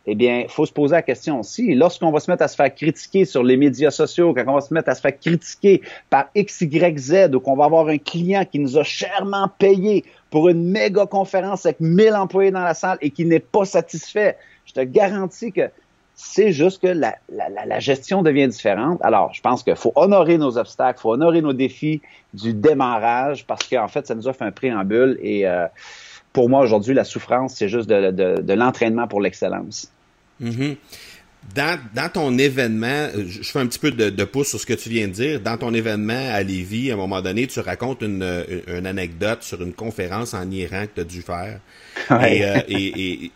eh 0.10 0.16
bien, 0.16 0.46
faut 0.48 0.66
se 0.66 0.72
poser 0.72 0.96
la 0.96 1.02
question 1.02 1.42
aussi. 1.42 1.76
Lorsqu'on 1.76 2.12
va 2.12 2.22
se 2.22 2.32
mettre 2.32 2.44
à 2.44 2.48
se 2.48 2.56
faire 2.56 2.74
critiquer 2.74 3.26
sur 3.26 3.44
les 3.44 3.58
médias 3.58 3.92
sociaux, 3.92 4.34
quand 4.34 4.46
on 4.48 4.54
va 4.54 4.62
se 4.62 4.74
mettre 4.74 4.88
à 4.90 4.96
se 4.96 5.02
faire 5.02 5.20
critiquer 5.20 5.82
par 6.10 6.30
X, 6.34 6.62
Y, 6.62 6.98
Z, 6.98 7.36
ou 7.36 7.42
qu'on 7.42 7.58
va 7.58 7.66
avoir 7.66 7.90
un 7.90 7.98
client 7.98 8.46
qui 8.50 8.60
nous 8.60 8.78
a 8.78 8.84
chèrement 8.84 9.50
payé 9.60 10.06
pour 10.30 10.48
une 10.48 10.72
méga 10.72 11.06
conférence 11.06 11.66
avec 11.66 11.82
1000 11.82 12.14
employés 12.14 12.52
dans 12.52 12.64
la 12.64 12.74
salle 12.74 12.98
et 13.02 13.12
qui 13.12 13.26
n'est 13.26 13.42
pas 13.42 13.66
satisfait, 13.66 14.38
je 14.66 14.74
te 14.74 14.80
garantis 14.80 15.52
que 15.52 15.70
c'est 16.16 16.54
juste 16.54 16.82
que 16.82 16.88
la, 16.88 17.16
la, 17.30 17.80
gestion 17.80 18.24
devient 18.24 18.48
différente. 18.48 19.00
Alors, 19.04 19.34
je 19.34 19.42
pense 19.42 19.62
qu'il 19.62 19.76
faut 19.76 19.92
honorer 19.96 20.38
nos 20.38 20.58
obstacles, 20.58 21.00
faut 21.00 21.12
honorer 21.12 21.42
nos 21.42 21.54
défis 21.54 22.02
du 22.34 22.54
démarrage 22.54 23.46
parce 23.46 23.68
qu'en 23.68 23.88
fait, 23.90 24.08
ça 24.08 24.16
nous 24.16 24.28
offre 24.28 24.42
un 24.42 24.52
préambule 24.52 25.20
et 25.22 25.46
euh, 25.46 25.68
pour 26.32 26.50
moi, 26.50 26.62
aujourd'hui, 26.62 26.94
la 26.94 27.04
souffrance, 27.04 27.56
c'est 27.56 27.68
juste 27.68 27.90
de, 27.90 28.12
de, 28.12 28.42
de 28.42 28.54
l'entraînement 28.54 29.08
pour 29.08 29.22
l'excellence. 29.22 29.92
Mhm. 30.40 30.76
Dans, 31.56 31.80
dans, 31.96 32.10
ton 32.10 32.38
événement, 32.38 33.08
je 33.16 33.42
fais 33.42 33.60
un 33.60 33.68
petit 33.68 33.80
peu 33.80 33.92
de, 33.92 34.10
de, 34.10 34.24
pouce 34.26 34.50
sur 34.50 34.60
ce 34.60 34.66
que 34.66 34.74
tu 34.74 34.90
viens 34.90 35.08
de 35.08 35.14
dire. 35.14 35.40
Dans 35.40 35.58
ton 35.58 35.74
événement 35.74 36.30
à 36.34 36.44
Lévis, 36.44 36.92
à 36.92 36.96
un 36.96 36.98
moment 36.98 37.22
donné, 37.22 37.48
tu 37.48 37.62
racontes 37.62 38.02
une, 38.02 38.44
une 38.68 38.86
anecdote 38.86 39.44
sur 39.44 39.62
une 39.62 39.72
conférence 39.72 40.34
en 40.34 40.52
Iran 40.52 40.88
que 40.88 40.96
tu 40.96 41.02
as 41.02 41.04
dû 41.06 41.22
faire. 41.22 41.60
Euh, 42.12 42.62
et, 42.68 43.24
et, 43.26 43.32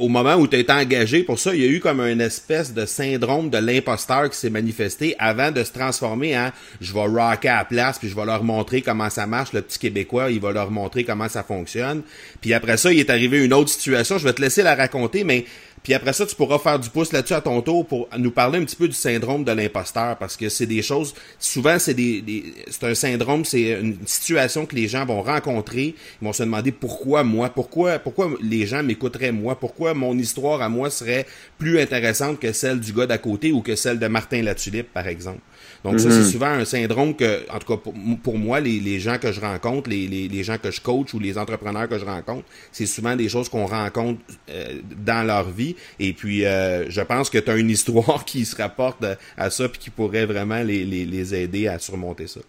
au 0.00 0.08
moment 0.08 0.34
où 0.36 0.46
tu 0.46 0.56
as 0.56 0.60
été 0.60 0.72
engagé 0.72 1.22
pour 1.22 1.38
ça, 1.38 1.54
il 1.54 1.60
y 1.60 1.64
a 1.64 1.68
eu 1.68 1.80
comme 1.80 2.00
une 2.00 2.20
espèce 2.20 2.72
de 2.72 2.86
syndrome 2.86 3.50
de 3.50 3.58
l'imposteur 3.58 4.30
qui 4.30 4.36
s'est 4.36 4.50
manifesté 4.50 5.14
avant 5.18 5.50
de 5.50 5.62
se 5.62 5.72
transformer 5.72 6.36
en 6.38 6.50
je 6.80 6.92
vais 6.92 7.00
rocker 7.00 7.48
à 7.48 7.58
la 7.58 7.64
place 7.64 7.98
puis 7.98 8.08
je 8.08 8.16
vais 8.16 8.24
leur 8.24 8.42
montrer 8.42 8.82
comment 8.82 9.10
ça 9.10 9.26
marche 9.26 9.52
le 9.52 9.62
petit 9.62 9.78
québécois, 9.78 10.30
il 10.30 10.40
va 10.40 10.52
leur 10.52 10.70
montrer 10.70 11.04
comment 11.04 11.28
ça 11.28 11.42
fonctionne. 11.42 12.02
Puis 12.40 12.54
après 12.54 12.76
ça, 12.76 12.92
il 12.92 12.98
est 12.98 13.10
arrivé 13.10 13.44
une 13.44 13.52
autre 13.52 13.70
situation, 13.70 14.18
je 14.18 14.24
vais 14.24 14.32
te 14.32 14.40
laisser 14.40 14.62
la 14.62 14.74
raconter 14.74 15.24
mais 15.24 15.44
puis 15.82 15.94
après 15.94 16.12
ça, 16.12 16.26
tu 16.26 16.36
pourras 16.36 16.58
faire 16.58 16.78
du 16.78 16.90
pouce 16.90 17.12
là-dessus 17.12 17.34
à 17.34 17.40
ton 17.40 17.62
tour 17.62 17.86
pour 17.86 18.08
nous 18.18 18.30
parler 18.30 18.58
un 18.58 18.64
petit 18.64 18.76
peu 18.76 18.86
du 18.86 18.94
syndrome 18.94 19.44
de 19.44 19.52
l'imposteur 19.52 20.16
parce 20.18 20.36
que 20.36 20.48
c'est 20.48 20.66
des 20.66 20.82
choses, 20.82 21.14
souvent 21.38 21.78
c'est 21.78 21.94
des, 21.94 22.54
c'est 22.70 22.84
un 22.84 22.94
syndrome, 22.94 23.44
c'est 23.44 23.80
une 23.80 23.96
situation 24.04 24.66
que 24.66 24.76
les 24.76 24.88
gens 24.88 25.06
vont 25.06 25.22
rencontrer, 25.22 25.94
ils 26.20 26.24
vont 26.24 26.32
se 26.32 26.42
demander 26.42 26.72
pourquoi 26.72 27.24
moi, 27.24 27.48
pourquoi, 27.48 27.98
pourquoi 27.98 28.30
les 28.42 28.66
gens 28.66 28.82
m'écouteraient 28.82 29.32
moi, 29.32 29.58
pourquoi 29.58 29.94
mon 29.94 30.16
histoire 30.18 30.60
à 30.60 30.68
moi 30.68 30.90
serait 30.90 31.26
plus 31.58 31.80
intéressante 31.80 32.38
que 32.38 32.52
celle 32.52 32.80
du 32.80 32.92
gars 32.92 33.06
d'à 33.06 33.18
côté 33.18 33.52
ou 33.52 33.62
que 33.62 33.74
celle 33.74 33.98
de 33.98 34.06
Martin 34.06 34.42
Latulippe 34.42 34.92
par 34.92 35.08
exemple. 35.08 35.40
Donc 35.82 35.98
ça, 35.98 36.10
c'est 36.10 36.18
mhm. 36.18 36.24
souvent 36.24 36.46
un 36.46 36.64
syndrome 36.64 37.14
que, 37.14 37.46
en 37.50 37.58
tout 37.58 37.76
cas 37.76 37.90
pour, 38.22 38.38
moi, 38.38 38.60
les, 38.60 38.80
les, 38.80 39.00
gens 39.00 39.16
que 39.18 39.32
je 39.32 39.40
rencontre, 39.40 39.88
les, 39.88 40.06
les, 40.06 40.28
les, 40.28 40.42
gens 40.42 40.58
que 40.58 40.70
je 40.70 40.80
coach 40.80 41.14
ou 41.14 41.18
les 41.18 41.38
entrepreneurs 41.38 41.88
que 41.88 41.98
je 41.98 42.04
rencontre, 42.04 42.44
c'est 42.70 42.86
souvent 42.86 43.16
des 43.16 43.28
choses 43.30 43.48
qu'on 43.48 43.66
rencontre 43.66 44.20
euh, 44.50 44.80
dans 45.04 45.26
leur 45.26 45.48
vie. 45.48 45.76
Et 45.98 46.12
puis, 46.12 46.44
euh, 46.44 46.90
je 46.90 47.00
pense 47.00 47.30
que 47.30 47.38
tu 47.38 47.50
as 47.50 47.56
une 47.56 47.70
histoire 47.70 48.24
qui 48.26 48.44
se 48.44 48.60
rapporte 48.60 49.04
à 49.38 49.50
ça 49.50 49.68
puis 49.68 49.78
qui 49.78 49.90
pourrait 49.90 50.26
vraiment 50.26 50.62
les, 50.62 50.84
les, 50.84 51.06
les 51.06 51.34
aider 51.34 51.66
à 51.66 51.78
surmonter 51.78 52.26
ça. 52.26 52.40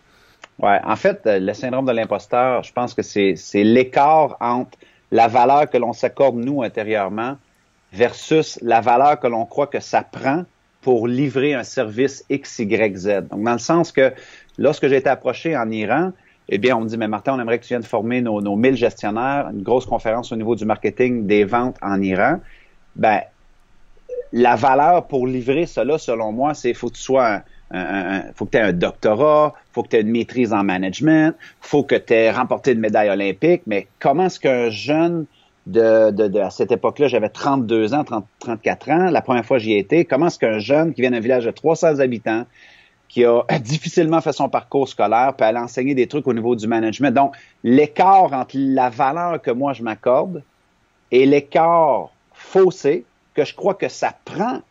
Ouais, 0.59 0.79
en 0.83 0.95
fait, 0.95 1.21
euh, 1.25 1.39
le 1.39 1.53
syndrome 1.53 1.85
de 1.85 1.91
l'imposteur, 1.91 2.63
je 2.63 2.73
pense 2.73 2.93
que 2.93 3.01
c'est 3.01 3.63
l'écart 3.63 4.37
entre 4.39 4.77
la 5.11 5.27
valeur 5.27 5.69
que 5.69 5.77
l'on 5.77 5.93
s'accorde 5.93 6.35
nous 6.35 6.63
intérieurement 6.63 7.37
versus 7.93 8.59
la 8.61 8.81
valeur 8.81 9.19
que 9.19 9.27
l'on 9.27 9.45
croit 9.45 9.67
que 9.67 9.79
ça 9.79 10.01
prend 10.03 10.45
pour 10.81 11.07
livrer 11.07 11.53
un 11.53 11.63
service 11.63 12.25
X, 12.29 12.59
Y, 12.59 12.97
Z. 12.97 13.07
Donc, 13.29 13.43
dans 13.43 13.53
le 13.53 13.59
sens 13.59 13.91
que 13.91 14.11
lorsque 14.57 14.87
j'ai 14.87 14.97
été 14.97 15.09
approché 15.09 15.55
en 15.55 15.69
Iran, 15.69 16.11
eh 16.49 16.57
bien, 16.57 16.75
on 16.75 16.81
me 16.81 16.87
dit, 16.87 16.97
mais 16.97 17.07
Martin, 17.07 17.35
on 17.35 17.39
aimerait 17.39 17.59
que 17.59 17.63
tu 17.63 17.69
viennes 17.69 17.83
former 17.83 18.21
nos, 18.21 18.41
nos 18.41 18.55
1000 18.55 18.75
gestionnaires, 18.75 19.49
une 19.53 19.63
grosse 19.63 19.85
conférence 19.85 20.31
au 20.31 20.35
niveau 20.35 20.55
du 20.55 20.65
marketing 20.65 21.25
des 21.25 21.45
ventes 21.45 21.77
en 21.81 22.01
Iran. 22.01 22.39
Ben, 22.95 23.21
la 24.33 24.55
valeur 24.55 25.07
pour 25.07 25.27
livrer 25.27 25.65
cela, 25.65 25.97
selon 25.97 26.31
moi, 26.31 26.53
c'est 26.53 26.73
faut 26.73 26.89
que 26.89 26.95
tu 26.95 27.01
sois 27.01 27.41
un, 27.71 28.23
faut 28.33 28.45
que 28.45 28.51
tu 28.51 28.57
aies 28.57 28.61
un 28.61 28.73
doctorat, 28.73 29.53
faut 29.71 29.83
que 29.83 29.89
tu 29.89 29.95
aies 29.97 30.01
une 30.01 30.11
maîtrise 30.11 30.53
en 30.53 30.63
management, 30.63 31.35
faut 31.61 31.83
que 31.83 31.95
tu 31.95 32.13
aies 32.13 32.31
remporté 32.31 32.71
une 32.73 32.79
médaille 32.79 33.09
olympique, 33.09 33.63
mais 33.65 33.87
comment 33.99 34.25
est-ce 34.25 34.39
qu'un 34.39 34.69
jeune 34.69 35.25
à 35.75 36.49
cette 36.49 36.71
époque-là, 36.71 37.07
j'avais 37.07 37.29
32 37.29 37.93
ans, 37.93 38.03
30, 38.03 38.25
34 38.39 38.89
ans, 38.89 39.11
la 39.11 39.21
première 39.21 39.45
fois 39.45 39.57
j'y 39.57 39.73
étais, 39.73 40.05
comment 40.05 40.27
est-ce 40.27 40.39
qu'un 40.39 40.59
jeune 40.59 40.93
qui 40.93 41.01
vient 41.01 41.11
d'un 41.11 41.19
village 41.19 41.45
de 41.45 41.51
300 41.51 41.99
habitants, 41.99 42.45
qui 43.09 43.25
a 43.25 43.43
difficilement 43.59 44.21
fait 44.21 44.33
son 44.33 44.49
parcours 44.49 44.87
scolaire, 44.87 45.35
peut 45.35 45.43
aller 45.43 45.59
enseigner 45.59 45.95
des 45.95 46.07
trucs 46.07 46.27
au 46.27 46.33
niveau 46.33 46.55
du 46.55 46.67
management? 46.67 47.11
Donc, 47.13 47.35
l'écart 47.63 48.33
entre 48.33 48.55
la 48.55 48.89
valeur 48.89 49.41
que 49.41 49.51
moi 49.51 49.73
je 49.73 49.83
m'accorde 49.83 50.43
et 51.11 51.25
l'écart 51.25 52.09
faussé 52.33 53.05
que 53.33 53.45
je 53.45 53.53
crois 53.53 53.75
que 53.75 53.87
ça 53.87 54.13
prend 54.25 54.61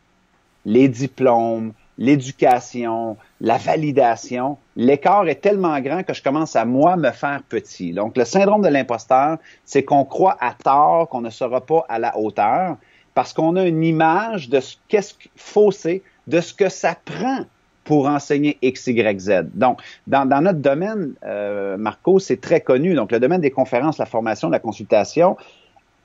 les 0.65 0.87
diplômes, 0.87 1.73
l'éducation, 2.01 3.15
la 3.41 3.57
validation, 3.57 4.57
l'écart 4.75 5.27
est 5.27 5.35
tellement 5.35 5.79
grand 5.81 6.01
que 6.01 6.15
je 6.15 6.23
commence 6.23 6.55
à 6.55 6.65
moi 6.65 6.97
me 6.97 7.11
faire 7.11 7.43
petit. 7.47 7.93
Donc 7.93 8.17
le 8.17 8.25
syndrome 8.25 8.63
de 8.63 8.69
l'imposteur, 8.69 9.37
c'est 9.65 9.83
qu'on 9.83 10.03
croit 10.03 10.35
à 10.41 10.55
tort 10.55 11.07
qu'on 11.09 11.21
ne 11.21 11.29
sera 11.29 11.63
pas 11.63 11.85
à 11.89 11.99
la 11.99 12.17
hauteur 12.17 12.77
parce 13.13 13.33
qu'on 13.33 13.55
a 13.55 13.67
une 13.67 13.83
image 13.83 14.49
de 14.49 14.59
ce 14.59 14.77
qu'est-ce 14.87 15.13
faussé 15.35 16.01
de 16.25 16.41
ce 16.41 16.55
que 16.55 16.69
ça 16.69 16.97
prend 17.05 17.45
pour 17.83 18.07
enseigner 18.07 18.57
X, 18.63 18.87
Y, 18.87 19.19
Z. 19.19 19.31
Donc, 19.53 19.79
dans, 20.07 20.25
notre 20.41 20.59
domaine, 20.59 21.13
euh, 21.23 21.77
Marco, 21.77 22.17
c'est 22.17 22.41
très 22.41 22.61
connu. 22.61 22.95
Donc, 22.95 23.11
le 23.11 23.19
domaine 23.19 23.41
des 23.41 23.51
conférences, 23.51 23.99
la 23.99 24.05
formation, 24.05 24.49
la 24.49 24.59
consultation, 24.59 25.37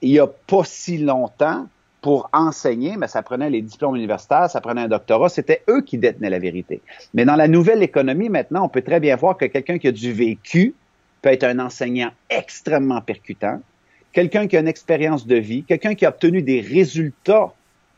il 0.03 0.13
n'y 0.13 0.19
a 0.19 0.27
pas 0.27 0.65
si 0.65 0.99
longtemps, 0.99 1.67
pour 2.07 2.31
enseigner, 2.33 2.97
mais 2.97 3.09
ça 3.09 3.21
prenait 3.21 3.51
les 3.51 3.63
diplômes 3.63 3.97
universitaires, 3.97 4.49
ça 4.49 4.61
prenait 4.61 4.83
un 4.83 4.87
doctorat, 4.87 5.29
c'était 5.29 5.63
eux 5.69 5.81
qui 5.81 5.99
détenaient 5.99 6.31
la 6.31 6.39
vérité. 6.39 6.81
Mais 7.15 7.25
dans 7.25 7.35
la 7.35 7.49
nouvelle 7.49 7.83
économie, 7.83 8.29
maintenant, 8.29 8.65
on 8.65 8.69
peut 8.69 8.83
très 8.83 9.01
bien 9.01 9.17
voir 9.17 9.37
que 9.37 9.47
quelqu'un 9.47 9.79
qui 9.79 9.89
a 9.89 9.91
du 9.91 10.13
vécu 10.13 10.77
peut 11.21 11.31
être 11.31 11.43
un 11.43 11.59
enseignant 11.59 12.13
extrêmement 12.31 13.01
percutant, 13.01 13.61
quelqu'un 14.13 14.47
qui 14.47 14.57
a 14.57 14.61
une 14.61 14.69
expérience 14.69 15.27
de 15.27 15.35
vie, 15.35 15.65
quelqu'un 15.65 15.97
qui 15.97 16.07
a 16.07 16.11
obtenu 16.11 16.43
des 16.43 16.61
résultats. 16.61 17.53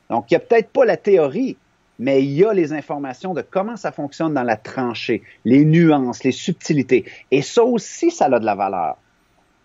Donc, 0.09 0.31
n'y 0.31 0.39
a 0.39 0.41
peut-être 0.41 0.71
pas 0.71 0.87
la 0.87 0.97
théorie, 0.97 1.59
mais 1.99 2.23
il 2.25 2.31
y 2.31 2.47
a 2.47 2.55
les 2.55 2.73
informations 2.73 3.35
de 3.35 3.43
comment 3.43 3.77
ça 3.77 3.93
fonctionne 3.93 4.33
dans 4.33 4.43
la 4.43 4.57
tranchée, 4.57 5.23
les 5.45 5.67
nuances, 5.67 6.25
les 6.25 6.33
subtilités. 6.33 7.05
Et 7.31 7.43
ça 7.43 7.63
aussi, 7.63 8.11
ça 8.11 8.25
a 8.25 8.41
de 8.41 8.47
la 8.47 8.55
valeur. 8.55 8.97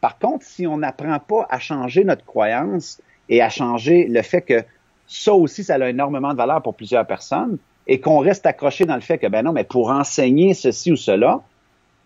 Par 0.01 0.19
contre, 0.19 0.45
si 0.45 0.67
on 0.67 0.79
n'apprend 0.79 1.17
pas 1.19 1.47
à 1.49 1.59
changer 1.59 2.03
notre 2.03 2.25
croyance, 2.25 2.99
et 3.29 3.41
à 3.41 3.49
changer 3.49 4.07
le 4.07 4.21
fait 4.21 4.41
que 4.41 4.63
ça 5.07 5.33
aussi, 5.33 5.63
ça 5.63 5.75
a 5.75 5.89
énormément 5.89 6.31
de 6.31 6.37
valeur 6.37 6.61
pour 6.61 6.75
plusieurs 6.75 7.05
personnes 7.05 7.57
et 7.87 7.99
qu'on 7.99 8.19
reste 8.19 8.45
accroché 8.45 8.85
dans 8.85 8.95
le 8.95 9.01
fait 9.01 9.17
que, 9.17 9.27
ben 9.27 9.43
non, 9.43 9.51
mais 9.51 9.63
pour 9.63 9.89
enseigner 9.89 10.53
ceci 10.53 10.91
ou 10.91 10.95
cela, 10.95 11.41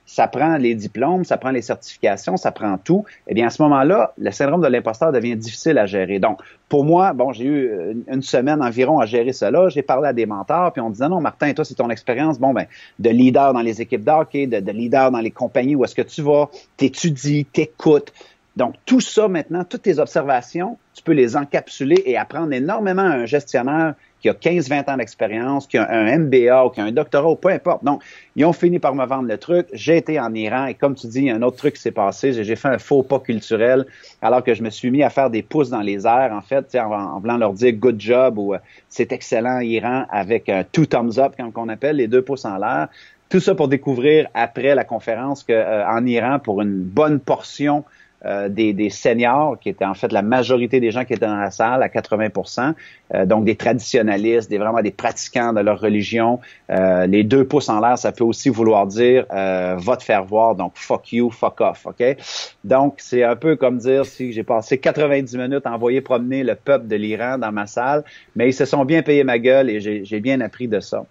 ça 0.08 0.28
prend 0.28 0.58
les 0.58 0.74
diplômes, 0.74 1.26
ça 1.26 1.38
prend 1.38 1.52
les 1.52 1.62
certifications, 1.62 2.38
ça 2.38 2.52
prend 2.52 2.78
tout. 2.78 3.04
Eh 3.28 3.34
bien, 3.34 3.48
à 3.48 3.50
ce 3.50 3.62
moment-là, 3.64 4.14
le 4.18 4.32
syndrome 4.32 4.62
de 4.62 4.68
l'imposteur 4.68 5.12
devient 5.12 5.36
difficile 5.36 5.78
à 5.78 5.86
gérer. 5.86 6.18
Donc, 6.18 6.40
pour 6.70 6.86
moi, 6.86 7.12
bon, 7.12 7.34
j'ai 7.34 7.44
eu 7.44 8.04
une 8.08 8.22
semaine 8.22 8.64
environ 8.64 9.00
à 9.00 9.06
gérer 9.06 9.34
cela. 9.34 9.68
J'ai 9.68 9.82
parlé 9.82 10.08
à 10.08 10.14
des 10.14 10.26
mentors, 10.26 10.72
puis 10.72 10.82
on 10.82 10.90
disait 10.90 11.10
non, 11.10 11.20
Martin, 11.20 11.54
toi, 11.54 11.66
c'est 11.66 11.76
ton 11.76 11.90
expérience, 11.90 12.40
bon, 12.40 12.54
ben, 12.54 12.68
de 13.00 13.10
leader 13.10 13.54
dans 13.54 13.62
les 13.62 13.82
équipes 13.82 14.06
d'hockey, 14.06 14.48
de, 14.48 14.62
de 14.62 14.72
leader 14.72 15.12
dans 15.12 15.20
les 15.20 15.32
compagnies 15.32 15.76
où 15.76 15.84
est-ce 15.84 15.96
que 15.96 16.02
tu 16.02 16.22
vas, 16.22 16.50
t'étudies, 16.78 17.44
t'écoutes, 17.44 18.14
donc, 18.58 18.74
tout 18.88 19.00
ça 19.02 19.28
maintenant, 19.28 19.64
toutes 19.64 19.84
tes 19.84 20.00
observations, 20.00 20.80
tu 20.96 21.04
peux 21.04 21.12
les 21.12 21.38
encapsuler 21.38 22.02
et 22.08 22.18
apprendre 22.18 22.52
énormément 22.54 23.04
à 23.04 23.14
un 23.14 23.26
gestionnaire 23.28 23.94
qui 24.20 24.30
a 24.30 24.34
15-20 24.34 24.92
ans 24.92 24.98
d'expérience, 24.98 25.68
qui 25.68 25.78
a 25.78 25.88
un 25.88 26.18
MBA 26.18 26.66
ou 26.66 26.72
qui 26.72 26.82
a 26.82 26.86
un 26.86 26.92
doctorat 26.92 27.30
ou 27.30 27.36
peu 27.36 27.50
importe. 27.50 27.84
Donc, 27.84 28.02
ils 28.36 28.44
ont 28.46 28.54
fini 28.54 28.80
par 28.80 28.96
me 28.96 29.06
vendre 29.06 29.28
le 29.28 29.38
truc. 29.38 29.68
J'ai 29.74 29.98
été 29.98 30.20
en 30.20 30.34
Iran 30.34 30.66
et 30.66 30.74
comme 30.74 30.96
tu 30.96 31.06
dis, 31.06 31.30
un 31.30 31.44
autre 31.44 31.58
truc 31.58 31.78
s'est 31.78 31.92
passé. 31.92 32.34
J'ai 32.34 32.56
fait 32.56 32.70
un 32.70 32.80
faux 32.80 33.04
pas 33.04 33.20
culturel 33.20 33.86
alors 34.24 34.44
que 34.44 34.56
je 34.56 34.64
me 34.64 34.72
suis 34.72 34.90
mis 34.90 35.04
à 35.04 35.12
faire 35.12 35.30
des 35.30 35.44
pouces 35.44 35.70
dans 35.70 35.82
les 35.82 36.08
airs, 36.08 36.34
en 36.34 36.42
fait, 36.42 36.76
en, 36.78 36.92
en 36.92 37.20
voulant 37.20 37.38
leur 37.38 37.54
dire 37.54 37.74
good 37.74 38.02
job 38.02 38.40
ou 38.40 38.56
euh, 38.56 38.58
c'est 38.90 39.12
excellent 39.12 39.60
Iran 39.60 40.08
avec 40.10 40.50
un 40.50 40.64
two 40.64 40.88
thumbs 40.88 41.20
up, 41.20 41.36
comme 41.38 41.52
on 41.56 41.70
appelle, 41.70 41.98
les 41.98 42.08
deux 42.08 42.24
pouces 42.24 42.46
en 42.46 42.58
l'air. 42.58 42.88
Tout 43.30 43.40
ça 43.40 43.54
pour 43.54 43.68
découvrir 43.68 44.28
après 44.34 44.74
la 44.74 44.84
conférence 44.84 45.44
qu'en 45.44 45.54
euh, 45.54 46.08
Iran, 46.08 46.40
pour 46.40 46.64
une 46.64 46.82
bonne 46.82 47.20
portion 47.20 47.84
euh, 48.26 48.50
des, 48.50 48.74
des, 48.74 48.90
seniors, 48.90 49.60
qui 49.60 49.70
étaient 49.70 49.86
en 49.86 49.94
fait 49.94 50.12
la 50.12 50.24
majorité 50.24 50.80
des 50.80 50.90
gens 50.90 51.06
qui 51.06 51.14
étaient 51.14 51.28
dans 51.28 51.36
la 51.36 51.52
salle, 51.52 51.84
à 51.84 51.90
80 51.90 52.74
euh, 53.14 53.28
donc 53.28 53.46
des 53.46 53.56
traditionalistes, 53.56 54.50
des 54.50 54.58
vraiment 54.58 54.82
des 54.82 54.90
pratiquants 54.90 55.54
de 55.54 55.60
leur 55.60 55.80
religion. 55.80 56.40
Euh, 56.72 57.06
les 57.06 57.24
deux 57.24 57.46
pouces 57.46 57.70
en 57.70 57.80
l'air, 57.80 57.96
ça 57.96 58.12
peut 58.12 58.24
aussi 58.24 58.50
vouloir 58.50 58.88
dire 58.88 59.26
va 59.30 59.98
te 59.98 60.04
faire 60.04 60.24
voir, 60.24 60.56
donc 60.56 60.72
fuck 60.74 61.14
you, 61.14 61.30
fuck 61.30 61.62
off, 61.62 61.86
ok? 61.86 62.18
Donc 62.64 62.96
c'est 62.98 63.24
un 63.24 63.36
peu 63.36 63.56
comme 63.56 63.78
dire 63.78 64.04
si 64.04 64.34
j'ai 64.34 64.44
passé 64.44 64.80
90 64.80 65.38
minutes 65.38 65.68
à 65.68 65.72
envoyer 65.72 66.02
promener 66.02 66.44
le 66.44 66.56
peuple 66.56 66.88
de 66.88 66.96
l'Iran 66.96 67.38
dans 67.38 67.52
ma 67.52 67.68
salle, 67.68 68.04
mais 68.36 68.50
ils 68.50 68.54
se 68.54 68.66
sont 68.66 68.84
bien 68.84 69.04
payés 69.04 69.24
ma 69.24 69.38
gueule 69.38 69.70
et 69.70 69.80
j'ai 69.80 70.20
bien 70.20 70.42
appris 70.42 70.68
de 70.68 70.80
ça. 70.80 71.06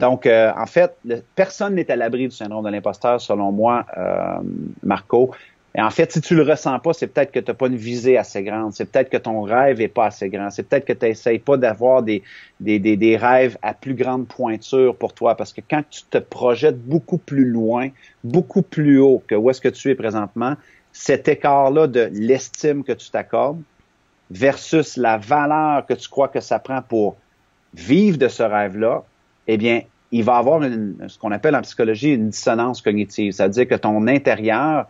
Donc, 0.00 0.26
en 0.26 0.66
fait, 0.66 0.96
personne 1.36 1.76
n'est 1.76 1.90
à 1.90 1.96
l'abri 1.96 2.28
du 2.28 2.34
syndrome 2.34 2.64
de 2.64 2.70
l'imposteur, 2.70 3.20
selon 3.20 3.52
moi, 3.52 3.86
Marco. 4.82 5.30
Et 5.74 5.82
en 5.82 5.90
fait, 5.90 6.10
si 6.12 6.20
tu 6.20 6.34
le 6.34 6.42
ressens 6.42 6.78
pas, 6.78 6.92
c'est 6.92 7.08
peut-être 7.08 7.30
que 7.30 7.40
tu 7.40 7.50
n'as 7.50 7.54
pas 7.54 7.66
une 7.66 7.76
visée 7.76 8.16
assez 8.16 8.42
grande. 8.42 8.72
C'est 8.72 8.90
peut-être 8.90 9.10
que 9.10 9.18
ton 9.18 9.42
rêve 9.42 9.80
est 9.80 9.88
pas 9.88 10.06
assez 10.06 10.28
grand. 10.28 10.50
C'est 10.50 10.62
peut-être 10.62 10.86
que 10.86 10.94
tu 10.94 11.06
n'essayes 11.06 11.38
pas 11.38 11.56
d'avoir 11.56 12.02
des, 12.02 12.22
des, 12.58 12.78
des, 12.78 12.96
des, 12.96 13.16
rêves 13.16 13.58
à 13.62 13.74
plus 13.74 13.94
grande 13.94 14.26
pointure 14.26 14.96
pour 14.96 15.12
toi. 15.12 15.36
Parce 15.36 15.52
que 15.52 15.60
quand 15.60 15.82
tu 15.90 16.02
te 16.08 16.18
projettes 16.18 16.82
beaucoup 16.82 17.18
plus 17.18 17.44
loin, 17.44 17.90
beaucoup 18.24 18.62
plus 18.62 18.98
haut 18.98 19.22
que 19.26 19.34
où 19.34 19.50
est-ce 19.50 19.60
que 19.60 19.68
tu 19.68 19.90
es 19.90 19.94
présentement, 19.94 20.54
cet 20.92 21.28
écart-là 21.28 21.86
de 21.86 22.08
l'estime 22.12 22.82
que 22.82 22.92
tu 22.92 23.10
t'accordes 23.10 23.60
versus 24.30 24.96
la 24.96 25.18
valeur 25.18 25.86
que 25.86 25.94
tu 25.94 26.08
crois 26.08 26.28
que 26.28 26.40
ça 26.40 26.58
prend 26.58 26.82
pour 26.82 27.16
vivre 27.74 28.18
de 28.18 28.28
ce 28.28 28.42
rêve-là, 28.42 29.04
eh 29.46 29.56
bien, 29.56 29.82
il 30.10 30.24
va 30.24 30.36
avoir 30.36 30.62
ce 30.62 31.18
qu'on 31.18 31.32
appelle 31.32 31.54
en 31.54 31.62
psychologie 31.62 32.14
une 32.14 32.30
dissonance 32.30 32.80
cognitive. 32.80 33.32
C'est-à-dire 33.32 33.68
que 33.68 33.74
ton 33.74 34.06
intérieur 34.06 34.86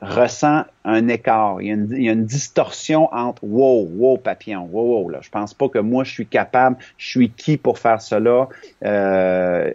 ressent 0.00 0.64
un 0.84 1.08
écart. 1.08 1.60
Il 1.60 1.68
y, 2.02 2.08
a 2.08 2.12
une, 2.12 2.24
distorsion 2.24 3.12
entre 3.12 3.44
wow, 3.44 3.88
wow, 3.96 4.16
papillon, 4.16 4.68
wow, 4.70 5.02
wow. 5.02 5.08
Là. 5.10 5.18
Je 5.22 5.30
pense 5.30 5.54
pas 5.54 5.68
que 5.68 5.78
moi 5.78 6.04
je 6.04 6.12
suis 6.12 6.26
capable, 6.26 6.76
je 6.96 7.08
suis 7.08 7.30
qui 7.30 7.56
pour 7.56 7.78
faire 7.78 8.00
cela. 8.00 8.48
Euh, 8.84 9.72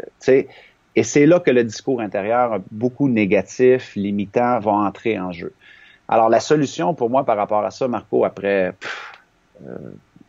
et 0.96 1.04
c'est 1.04 1.26
là 1.26 1.40
que 1.40 1.52
le 1.52 1.64
discours 1.64 2.02
intérieur, 2.02 2.60
beaucoup 2.72 3.08
négatif, 3.08 3.96
limitant, 3.96 4.60
va 4.60 4.72
entrer 4.72 5.20
en 5.20 5.32
jeu. 5.32 5.54
Alors 6.08 6.30
la 6.30 6.40
solution 6.40 6.94
pour 6.94 7.10
moi 7.10 7.24
par 7.26 7.38
rapport 7.38 7.64
à 7.64 7.72
ça, 7.72 7.88
Marco, 7.88 8.26
après, 8.26 8.74
euh, 9.66 9.78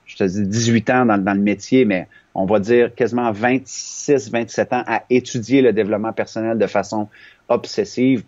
je 0.04 0.16
te 0.16 0.24
dis 0.24 0.46
18 0.46 0.90
ans 0.90 1.06
dans, 1.06 1.34
le 1.34 1.40
métier, 1.40 1.84
mais 1.84 2.06
on 2.34 2.44
va 2.44 2.60
dire 2.60 2.94
quasiment 2.94 3.32
26, 3.32 4.30
27 4.30 4.72
ans 4.72 4.84
à 4.86 5.02
étudier 5.08 5.62
le 5.62 5.72
développement 5.72 6.12
personnel 6.12 6.58
de 6.58 6.66
façon 6.66 7.08
obsessive 7.48 8.22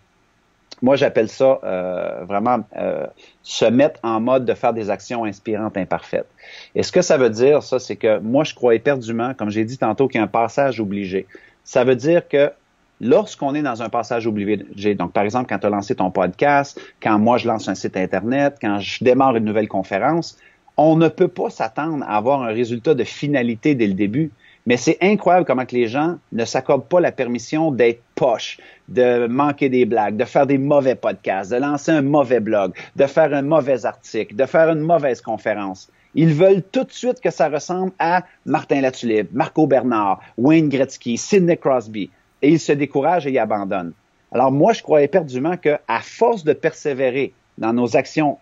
moi, 0.83 0.97
j'appelle 0.97 1.29
ça 1.29 1.61
euh, 1.63 2.25
vraiment 2.27 2.59
euh, 2.75 3.07
se 3.41 3.63
mettre 3.63 4.01
en 4.03 4.19
mode 4.19 4.43
de 4.43 4.53
faire 4.53 4.73
des 4.73 4.89
actions 4.89 5.23
inspirantes 5.23 5.77
imparfaites. 5.77 6.27
Et 6.75 6.83
ce 6.83 6.91
que 6.91 7.01
ça 7.01 7.17
veut 7.17 7.29
dire, 7.29 7.63
ça, 7.63 7.79
c'est 7.79 7.95
que 7.95 8.19
moi, 8.19 8.43
je 8.43 8.53
crois 8.53 8.75
éperdument, 8.75 9.33
comme 9.33 9.49
j'ai 9.49 9.63
dit 9.63 9.77
tantôt, 9.77 10.09
qu'il 10.09 10.19
y 10.19 10.21
a 10.21 10.25
un 10.25 10.27
passage 10.27 10.81
obligé. 10.81 11.25
Ça 11.63 11.85
veut 11.85 11.95
dire 11.95 12.27
que 12.27 12.51
lorsqu'on 12.99 13.55
est 13.55 13.61
dans 13.61 13.81
un 13.81 13.87
passage 13.87 14.27
obligé, 14.27 14.93
donc 14.93 15.13
par 15.13 15.23
exemple 15.23 15.47
quand 15.47 15.59
tu 15.59 15.67
as 15.67 15.69
lancé 15.69 15.95
ton 15.95 16.11
podcast, 16.11 16.79
quand 17.01 17.17
moi 17.17 17.37
je 17.37 17.47
lance 17.47 17.69
un 17.69 17.75
site 17.75 17.95
internet, 17.95 18.57
quand 18.61 18.79
je 18.79 19.03
démarre 19.05 19.37
une 19.37 19.45
nouvelle 19.45 19.69
conférence, 19.69 20.37
on 20.75 20.97
ne 20.97 21.07
peut 21.07 21.29
pas 21.29 21.49
s'attendre 21.49 22.03
à 22.05 22.17
avoir 22.17 22.41
un 22.41 22.47
résultat 22.47 22.93
de 22.93 23.05
finalité 23.05 23.73
dès 23.73 23.87
le 23.87 23.93
début. 23.93 24.31
Mais 24.65 24.77
c'est 24.77 24.97
incroyable 25.01 25.45
comment 25.45 25.65
que 25.65 25.75
les 25.75 25.87
gens 25.87 26.17
ne 26.31 26.45
s'accordent 26.45 26.87
pas 26.87 27.01
la 27.01 27.11
permission 27.11 27.71
d'être 27.71 28.01
poche, 28.15 28.59
de 28.87 29.27
manquer 29.27 29.67
des 29.67 29.85
blagues, 29.85 30.15
de 30.15 30.23
faire 30.23 30.47
des 30.47 30.57
mauvais 30.57 30.95
podcasts, 30.95 31.51
de 31.51 31.57
lancer 31.57 31.91
un 31.91 32.01
mauvais 32.01 32.39
blog, 32.39 32.73
de 32.95 33.05
faire 33.05 33.33
un 33.33 33.41
mauvais 33.41 33.85
article, 33.85 34.35
de 34.35 34.45
faire 34.45 34.69
une 34.69 34.79
mauvaise 34.79 35.21
conférence. 35.21 35.89
Ils 36.15 36.33
veulent 36.33 36.63
tout 36.71 36.83
de 36.83 36.91
suite 36.91 37.19
que 37.19 37.31
ça 37.31 37.49
ressemble 37.49 37.91
à 37.99 38.23
Martin 38.45 38.81
Latulippe, 38.81 39.33
Marco 39.33 39.67
Bernard, 39.67 40.21
Wayne 40.37 40.69
Gretzky, 40.69 41.17
Sidney 41.17 41.57
Crosby. 41.57 42.09
Et 42.41 42.49
ils 42.49 42.59
se 42.59 42.71
découragent 42.71 43.27
et 43.27 43.31
ils 43.31 43.39
abandonnent. 43.39 43.93
Alors 44.31 44.51
moi, 44.51 44.73
je 44.73 44.81
crois 44.81 45.01
éperdument 45.01 45.57
que 45.57 45.77
à 45.87 46.01
force 46.01 46.43
de 46.43 46.53
persévérer 46.53 47.33
dans 47.57 47.73
nos 47.73 47.97
actions 47.97 48.37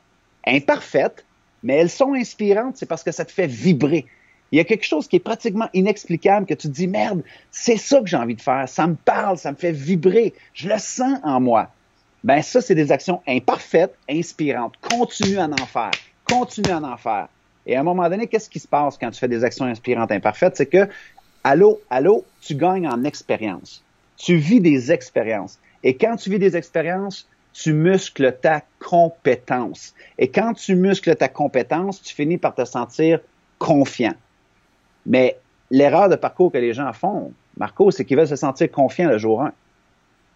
imparfaites, 0.46 1.26
mais 1.64 1.76
elles 1.76 1.90
sont 1.90 2.14
inspirantes, 2.14 2.78
c'est 2.78 2.86
parce 2.86 3.04
que 3.04 3.12
ça 3.12 3.26
te 3.26 3.32
fait 3.32 3.48
vibrer. 3.48 4.06
Il 4.52 4.58
y 4.58 4.60
a 4.60 4.66
quelque 4.66 4.86
chose 4.86 5.08
qui 5.08 5.16
est 5.16 5.22
pratiquement 5.22 5.70
inexplicable 5.74 6.46
que 6.46 6.54
tu 6.54 6.68
dis, 6.68 6.88
merde, 6.88 7.24
c'est 7.52 7.78
ça 7.78 8.02
que 8.02 8.08
j'ai 8.08 8.18
envie 8.18 8.36
de 8.36 8.42
faire. 8.42 8.68
Ça 8.68 8.86
me 8.86 8.96
parle, 8.96 9.38
ça 9.38 9.52
me 9.52 9.56
fait 9.56 9.72
vibrer. 9.72 10.34
Je 10.54 10.68
le 10.68 10.78
sens 10.78 11.20
en 11.24 11.40
moi. 11.40 11.70
Ben 12.24 12.42
ça, 12.42 12.62
c'est 12.62 12.76
des 12.76 12.92
actions 12.92 13.22
imparfaites, 13.28 13.96
inspirantes. 14.10 14.74
Continue 14.82 15.38
à 15.38 15.46
en 15.46 15.66
faire. 15.66 15.92
Continue 16.28 16.72
à 16.72 16.82
en 16.82 16.98
faire. 16.98 17.30
Et 17.66 17.76
à 17.76 17.80
un 17.80 17.84
moment 17.84 18.10
donné, 18.10 18.28
qu'est-ce 18.28 18.50
qui 18.50 18.60
se 18.60 18.68
passe 18.68 18.98
quand 18.98 19.10
tu 19.12 19.20
fais 19.20 19.28
des 19.28 19.44
actions 19.44 19.66
inspirantes 19.66 20.12
imparfaites? 20.12 20.58
C'est 20.58 20.66
que, 20.66 20.90
allô, 21.44 21.80
allô, 21.90 22.26
tu 22.42 22.56
gagnes 22.56 22.88
en 22.88 23.04
expérience. 23.06 23.84
Tu 24.18 24.36
vis 24.36 24.60
des 24.60 24.92
expériences. 24.92 25.60
Et 25.84 25.96
quand 25.96 26.18
tu 26.18 26.30
vis 26.30 26.40
des 26.40 26.58
expériences, 26.58 27.28
tu 27.54 27.74
muscles 27.74 28.38
ta 28.42 28.64
compétence. 28.80 29.94
Et 30.18 30.28
quand 30.28 30.54
tu 30.54 30.76
muscles 30.76 31.16
ta 31.16 31.28
compétence, 31.28 32.02
tu 32.02 32.14
finis 32.14 32.38
par 32.38 32.54
te 32.54 32.66
sentir 32.66 33.20
confiant. 33.58 34.14
Mais 35.06 35.38
l'erreur 35.70 36.10
de 36.10 36.16
parcours 36.16 36.52
que 36.52 36.58
les 36.58 36.74
gens 36.74 36.92
font, 36.94 37.32
Marco, 37.58 37.92
c'est 37.92 38.06
qu'ils 38.06 38.18
veulent 38.18 38.28
se 38.28 38.36
sentir 38.36 38.72
confiants 38.72 39.10
le 39.10 39.18
jour 39.18 39.42
1. 39.42 39.52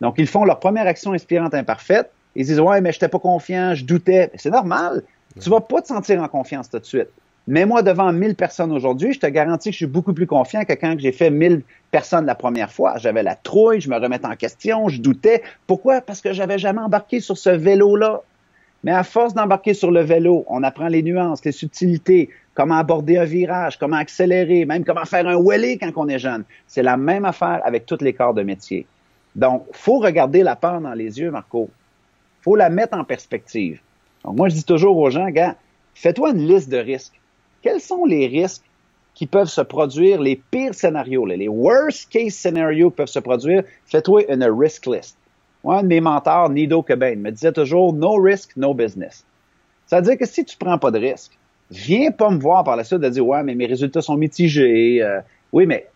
Donc, 0.01 0.15
ils 0.17 0.28
font 0.28 0.43
leur 0.43 0.60
première 0.60 0.88
action 0.88 1.13
inspirante 1.13 1.54
imparfaite. 1.54 2.12
Ils 2.36 2.45
disent, 2.45 2.60
ouais, 2.60 2.82
mais 2.82 2.91
je 2.91 2.97
n'étais 2.97 3.08
pas 3.08 3.19
confiant, 3.19 3.73
je 3.75 3.86
doutais. 3.86 4.32
C'est 4.36 4.49
normal. 4.49 5.04
Tu 5.39 5.49
vas 5.49 5.62
pas 5.62 5.82
te 5.82 5.88
sentir 5.88 6.21
en 6.21 6.28
confiance 6.28 6.69
tout 6.69 6.80
de 6.80 6.86
suite. 6.86 7.10
Mets-moi 7.47 7.84
devant 7.84 8.12
1000 8.12 8.36
personnes 8.36 8.71
aujourd'hui, 8.71 9.13
je 9.13 9.19
te 9.19 9.28
garantis 9.28 9.69
que 9.69 9.73
je 9.73 9.78
suis 9.78 9.86
beaucoup 9.86 10.13
plus 10.13 10.25
confiant 10.25 10.65
que 10.65 10.73
quand 10.73 10.95
j'ai 10.97 11.12
fait 11.12 11.30
1000 11.30 11.62
personnes 11.91 12.25
la 12.25 12.34
première 12.34 12.71
fois. 12.71 12.97
J'avais 12.97 13.21
la 13.21 13.36
trouille, 13.36 13.80
je 13.82 13.89
me 13.89 13.97
remettais 13.97 14.25
en 14.25 14.36
question, 14.36 14.89
je 14.89 14.99
doutais. 14.99 15.43
Pourquoi? 15.67 16.01
Parce 16.01 16.21
que 16.21 16.34
j'avais 16.34 16.58
jamais 16.58 16.82
embarqué 16.82 17.19
sur 17.19 17.38
ce 17.38 17.51
vélo-là. 17.51 18.21
Mais 18.86 18.91
à 18.91 19.04
force 19.04 19.34
d'embarquer 19.34 19.74
sur 19.74 19.91
le 19.91 20.02
vélo, 20.02 20.45
on 20.48 20.63
apprend 20.63 20.88
les 20.88 21.04
nuances, 21.04 21.43
les 21.43 21.52
subtilités, 21.52 22.30
comment 22.54 22.76
aborder 22.76 23.17
un 23.17 23.26
virage, 23.26 23.78
comment 23.78 23.98
accélérer, 23.98 24.63
même 24.63 24.86
comment 24.86 25.04
faire 25.04 25.28
un 25.28 25.36
wheelie 25.36 25.78
quand 25.78 25.91
on 25.98 26.08
est 26.08 26.19
jeune. 26.19 26.45
C'est 26.67 26.84
la 26.84 26.95
même 26.95 27.26
affaire 27.26 27.60
avec 27.65 27.86
tous 27.86 28.02
les 28.02 28.13
corps 28.13 28.34
de 28.34 28.43
métier. 28.43 28.86
Donc, 29.36 29.65
faut 29.74 30.00
regarder 30.00 30.43
la 30.43 30.56
peur 30.56 30.80
dans 30.80 30.93
les 30.93 31.19
yeux, 31.19 31.32
Marco. 31.32 31.69
faut 32.41 32.56
la 32.56 32.69
mettre 32.69 32.98
en 32.98 33.04
perspective. 33.04 33.82
Donc, 34.24 34.38
moi, 34.38 34.48
je 34.48 34.56
dis 34.56 34.63
toujours 34.63 34.98
aux 34.98 35.10
gens, 35.10 35.30
gars, 35.30 35.58
fais-toi 35.93 36.30
une 36.30 36.48
liste 36.48 36.69
de 36.69 36.78
risques 36.78 37.19
quels 37.65 37.82
sont 37.82 38.06
les 38.06 38.28
risques 38.28 38.62
qui 39.15 39.26
peuvent 39.26 39.50
se 39.50 39.62
produire, 39.62 40.21
les 40.21 40.36
pires 40.36 40.76
scénarios, 40.76 41.26
les 41.26 41.48
worst 41.48 42.12
case 42.12 42.36
scenarios 42.36 42.91
qui 42.91 42.98
peuvent 42.98 43.08
se 43.08 43.17
produire, 43.17 43.63
fais-toi 43.88 44.32
une 44.32 44.43
risk 44.43 44.86
list. 44.86 45.17
Un 45.67 45.84
de 45.84 45.88
mes 45.88 46.01
mentors, 46.01 46.49
Nido 46.49 46.82
Cobain, 46.84 47.15
me 47.15 47.32
disait 47.32 47.51
toujours 47.51 47.93
no 47.93 48.15
risk, 48.15 48.56
no 48.56 48.73
business. 48.73 49.25
Ça 49.88 49.97
veut 49.97 50.08
dire 50.08 50.17
que 50.17 50.25
si 50.25 50.45
tu 50.45 50.58
prends 50.58 50.78
pas 50.78 50.91
de 50.91 50.99
risque, 50.99 51.38
viens 51.71 52.12
pas 52.12 52.30
me 52.30 52.39
voir 52.39 52.63
par 52.63 52.75
la 52.75 52.84
suite 52.84 52.99
de 52.99 53.10
dire 53.10 53.25
ouais, 53.25 53.43
mais 53.43 53.56
mes 53.56 53.65
résultats 53.65 54.01
sont 54.01 54.15
mitigés. 54.15 55.01
Euh, 55.01 55.21
oui, 55.51 55.65
mais 55.65 55.88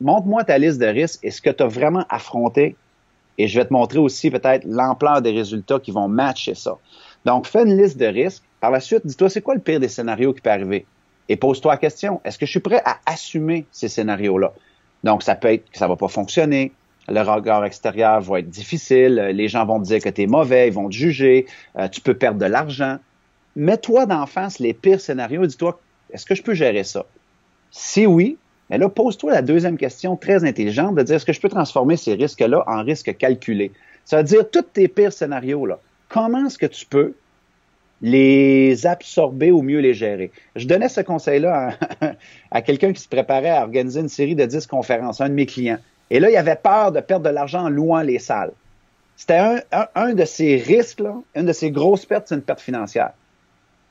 montre-moi 0.00 0.44
ta 0.44 0.58
liste 0.58 0.80
de 0.80 0.86
risques 0.86 1.20
et 1.22 1.30
ce 1.30 1.40
que 1.40 1.50
tu 1.50 1.62
as 1.62 1.66
vraiment 1.66 2.04
affronté 2.08 2.76
et 3.38 3.48
je 3.48 3.58
vais 3.58 3.64
te 3.64 3.72
montrer 3.72 3.98
aussi 3.98 4.30
peut-être 4.30 4.64
l'ampleur 4.64 5.22
des 5.22 5.30
résultats 5.30 5.78
qui 5.78 5.90
vont 5.90 6.08
matcher 6.08 6.54
ça. 6.54 6.76
Donc, 7.24 7.46
fais 7.46 7.62
une 7.62 7.76
liste 7.76 7.98
de 7.98 8.06
risques. 8.06 8.42
Par 8.60 8.70
la 8.70 8.80
suite, 8.80 9.06
dis-toi, 9.06 9.30
c'est 9.30 9.40
quoi 9.40 9.54
le 9.54 9.60
pire 9.60 9.80
des 9.80 9.88
scénarios 9.88 10.32
qui 10.32 10.40
peut 10.40 10.50
arriver? 10.50 10.86
et 11.28 11.36
pose-toi 11.36 11.72
la 11.72 11.78
question, 11.78 12.20
est-ce 12.24 12.38
que 12.38 12.46
je 12.46 12.50
suis 12.50 12.60
prêt 12.60 12.82
à 12.84 12.98
assumer 13.06 13.64
ces 13.70 13.88
scénarios-là? 13.88 14.52
Donc, 15.04 15.22
ça 15.22 15.34
peut 15.34 15.48
être 15.48 15.70
que 15.70 15.78
ça 15.78 15.88
va 15.88 15.96
pas 15.96 16.08
fonctionner, 16.08 16.72
le 17.12 17.20
regard 17.20 17.62
extérieur 17.66 18.22
va 18.22 18.38
être 18.38 18.48
difficile, 18.48 19.16
les 19.34 19.46
gens 19.46 19.66
vont 19.66 19.78
te 19.78 19.84
dire 19.84 20.00
que 20.00 20.08
tu 20.08 20.22
es 20.22 20.26
mauvais, 20.26 20.68
ils 20.68 20.72
vont 20.72 20.88
te 20.88 20.94
juger, 20.94 21.44
euh, 21.76 21.86
tu 21.86 22.00
peux 22.00 22.14
perdre 22.14 22.38
de 22.38 22.46
l'argent. 22.46 22.96
Mets-toi 23.54 24.06
d'en 24.06 24.24
face 24.24 24.58
les 24.58 24.72
pires 24.72 25.00
scénarios 25.00 25.44
et 25.44 25.46
dis-toi, 25.46 25.78
est-ce 26.10 26.24
que 26.24 26.34
je 26.34 26.42
peux 26.42 26.54
gérer 26.54 26.84
ça? 26.84 27.04
Si 27.70 28.06
oui, 28.06 28.38
mais 28.70 28.78
là, 28.78 28.88
pose-toi 28.88 29.30
la 29.30 29.42
deuxième 29.42 29.76
question 29.76 30.16
très 30.16 30.42
intelligente 30.44 30.94
de 30.94 31.02
dire, 31.02 31.16
est-ce 31.16 31.26
que 31.26 31.34
je 31.34 31.40
peux 31.40 31.50
transformer 31.50 31.98
ces 31.98 32.14
risques-là 32.14 32.64
en 32.66 32.82
risques 32.82 33.14
calculés? 33.18 33.72
Ça 34.06 34.16
veut 34.16 34.24
dire, 34.24 34.48
tous 34.50 34.62
tes 34.62 34.88
pires 34.88 35.12
scénarios-là, 35.12 35.80
comment 36.08 36.46
est-ce 36.46 36.56
que 36.56 36.64
tu 36.64 36.86
peux 36.86 37.12
les 38.00 38.86
absorber 38.86 39.52
ou 39.52 39.60
mieux 39.60 39.80
les 39.80 39.92
gérer? 39.92 40.30
Je 40.56 40.66
donnais 40.66 40.88
ce 40.88 41.02
conseil-là 41.02 41.76
à, 42.50 42.62
quelqu'un 42.62 42.94
qui 42.94 43.02
se 43.02 43.08
préparait 43.08 43.50
à 43.50 43.64
organiser 43.64 44.00
une 44.00 44.08
série 44.08 44.34
de 44.34 44.46
10 44.46 44.66
conférences, 44.66 45.20
un 45.20 45.28
de 45.28 45.34
mes 45.34 45.44
clients. 45.44 45.78
Et 46.12 46.20
là, 46.20 46.28
il 46.28 46.36
avait 46.36 46.56
peur 46.56 46.92
de 46.92 47.00
perdre 47.00 47.24
de 47.24 47.30
l'argent 47.30 47.64
en 47.64 47.68
louant 47.70 48.02
les 48.02 48.18
salles. 48.18 48.52
C'était 49.16 49.62
un, 49.94 50.12
de 50.12 50.24
ces 50.26 50.56
risques-là, 50.56 51.14
une 51.34 51.46
de 51.46 51.54
ces 51.54 51.70
grosses 51.70 52.04
pertes, 52.04 52.28
c'est 52.28 52.34
une 52.34 52.42
perte 52.42 52.60
financière. 52.60 53.12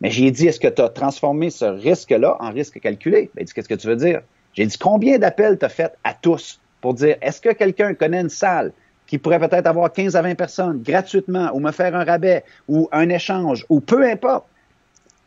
Mais 0.01 0.11
j'ai 0.11 0.29
dit, 0.29 0.45
est-ce 0.45 0.59
que 0.59 0.67
tu 0.67 0.83
as 0.83 0.89
transformé 0.89 1.49
ce 1.49 1.65
risque-là 1.65 2.37
en 2.39 2.51
risque 2.51 2.79
calculé? 2.79 3.31
Ben, 3.33 3.41
il 3.41 3.45
dit, 3.45 3.53
qu'est-ce 3.53 3.67
que 3.67 3.73
tu 3.73 3.87
veux 3.87 3.95
dire? 3.95 4.21
J'ai 4.53 4.67
dit, 4.67 4.77
combien 4.77 5.17
d'appels 5.17 5.57
tu 5.57 5.65
as 5.65 5.69
fait 5.69 5.93
à 6.03 6.13
tous 6.13 6.61
pour 6.79 6.93
dire, 6.93 7.17
est-ce 7.23 7.41
que 7.41 7.53
quelqu'un 7.53 7.95
connaît 7.95 8.21
une 8.21 8.29
salle 8.29 8.71
qui 9.07 9.17
pourrait 9.17 9.39
peut-être 9.39 9.65
avoir 9.65 9.91
15 9.91 10.15
à 10.15 10.21
20 10.21 10.35
personnes 10.35 10.83
gratuitement 10.83 11.49
ou 11.55 11.59
me 11.59 11.71
faire 11.71 11.95
un 11.95 12.03
rabais 12.03 12.43
ou 12.67 12.87
un 12.91 13.09
échange 13.09 13.65
ou 13.67 13.79
peu 13.79 14.03
importe? 14.07 14.45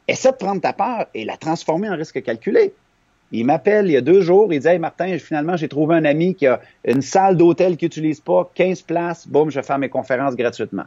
Essaie 0.06 0.30
de 0.30 0.36
prendre 0.36 0.60
ta 0.60 0.72
part 0.72 1.06
et 1.12 1.24
la 1.24 1.36
transformer 1.38 1.88
en 1.88 1.96
risque 1.96 2.22
calculé. 2.22 2.72
Il 3.32 3.46
m'appelle 3.46 3.86
il 3.86 3.92
y 3.92 3.96
a 3.96 4.00
deux 4.00 4.20
jours, 4.20 4.52
il 4.52 4.60
dit 4.60 4.68
Hey 4.68 4.78
Martin, 4.78 5.18
finalement, 5.18 5.56
j'ai 5.56 5.68
trouvé 5.68 5.96
un 5.96 6.04
ami 6.04 6.34
qui 6.34 6.46
a 6.46 6.60
une 6.84 7.02
salle 7.02 7.36
d'hôtel 7.36 7.76
qu'il 7.76 7.86
n'utilise 7.86 8.20
pas, 8.20 8.50
15 8.54 8.82
places, 8.82 9.26
boum, 9.26 9.50
je 9.50 9.58
vais 9.58 9.66
faire 9.66 9.78
mes 9.78 9.88
conférences 9.88 10.36
gratuitement. 10.36 10.84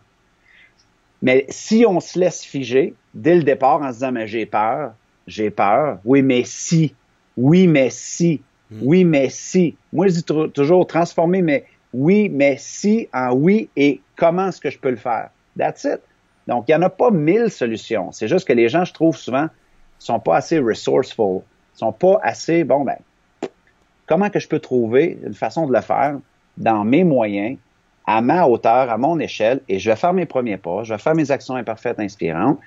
Mais 1.21 1.45
si 1.50 1.86
on 1.88 2.00
se 2.00 2.19
laisse 2.19 2.43
figer 2.43 2.93
dès 3.13 3.36
le 3.36 3.43
départ 3.43 3.82
en 3.82 3.89
se 3.89 3.95
disant 3.95 4.12
Mais 4.12 4.28
j'ai 4.28 4.45
peur, 4.45 4.93
j'ai 5.26 5.50
peur, 5.50 6.00
oui, 6.06 6.21
mais 6.21 6.43
si, 6.45 6.93
oui, 7.36 7.67
mais 7.67 7.89
si, 7.89 8.41
hmm. 8.71 8.80
oui, 8.82 9.04
mais 9.04 9.30
si. 9.30 9.76
Moi, 9.91 10.08
je 10.08 10.13
dis 10.13 10.23
toujours 10.54 10.88
transformer 10.88 11.41
mes, 11.41 11.63
oui, 11.93 12.30
mais 12.30 12.56
si 12.60 13.10
en 13.13 13.34
oui 13.34 13.69
et 13.76 14.02
comment 14.15 14.50
est-ce 14.50 14.62
que 14.62 14.69
je 14.69 14.78
peux 14.78 14.91
le 14.91 14.97
faire? 14.97 15.30
That's 15.58 15.84
it. 15.84 16.02
Donc, 16.47 16.65
il 16.67 16.71
n'y 16.71 16.76
en 16.76 16.84
a 16.84 16.89
pas 16.89 17.12
mille 17.12 17.50
solutions. 17.50 18.12
C'est 18.12 18.28
juste 18.28 18.47
que 18.47 18.54
les 18.54 18.69
gens, 18.69 18.86
je 18.86 18.93
trouve 18.93 19.17
souvent, 19.17 19.47
sont 20.00 20.19
pas 20.19 20.38
assez 20.38 20.60
resourceful, 20.60 21.41
sont 21.78 21.92
pas 21.92 22.20
assez, 22.24 22.63
bon, 22.63 22.84
ben, 22.84 22.98
comment 24.08 24.30
que 24.30 24.40
je 24.40 24.48
peux 24.48 24.60
trouver 24.60 25.18
une 25.26 25.34
façon 25.34 25.68
de 25.68 25.74
le 25.74 25.82
faire 25.82 26.18
dans 26.58 26.84
mes 26.84 27.04
moyens, 27.04 27.58
à 28.06 28.22
ma 28.22 28.48
hauteur, 28.48 28.90
à 28.90 28.98
mon 28.98 29.20
échelle, 29.20 29.62
et 29.70 29.80
je 29.80 29.90
vais 29.90 29.96
faire 29.96 30.13
mes 30.13 30.26
premiers 30.26 30.58
pas, 30.58 30.84
je 30.84 30.94
vais 30.94 31.00
faire 31.00 31.16
mes 31.16 31.30
actions 31.30 31.56
imparfaites 31.56 32.00
inspirantes, 32.00 32.58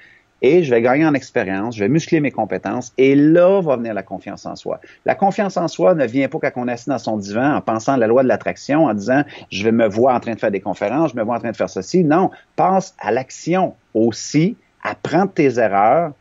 et 0.43 0.63
je 0.63 0.71
vais 0.71 0.81
gagner 0.81 1.05
en 1.05 1.15
expérience, 1.15 1.77
je 1.77 1.85
vais 1.85 1.89
muscler 1.89 2.21
mes 2.21 2.31
compétences 2.31 2.93
et 2.97 3.15
là 3.15 3.61
va 3.61 3.77
venir 3.77 3.93
la 3.93 4.03
confiance 4.03 4.47
en 4.47 4.57
soi. 4.57 4.81
La 5.05 5.15
confiance 5.15 5.57
en 5.57 5.69
soi 5.69 5.95
ne 5.95 6.07
vient 6.07 6.29
pas 6.29 6.39
quand 6.39 6.53
on 6.57 6.69
est 6.69 6.89
dans 6.89 6.99
son 6.99 7.19
divan 7.19 7.57
en 7.57 7.61
pensant 7.61 7.93
à 7.93 7.97
la 7.99 8.07
loi 8.07 8.23
de 8.23 8.29
l'attraction, 8.29 8.87
en 8.87 8.95
disant 8.95 9.23
je 9.51 9.65
vais 9.65 9.73
me 9.73 9.87
voir 9.87 10.15
en 10.15 10.21
train 10.21 10.33
de 10.33 10.39
faire 10.39 10.51
des 10.51 10.61
conférences, 10.61 11.11
je 11.13 11.17
me 11.17 11.23
vois 11.23 11.37
en 11.37 11.41
train 11.41 11.51
de 11.51 11.57
faire 11.57 11.69
ceci. 11.69 12.05
Non, 12.05 12.31
pense 12.57 12.95
à 12.99 13.11
l'action 13.13 13.75
aussi, 13.93 14.57
apprends 14.83 15.27
tes 15.27 15.59
erreurs, 15.59 16.13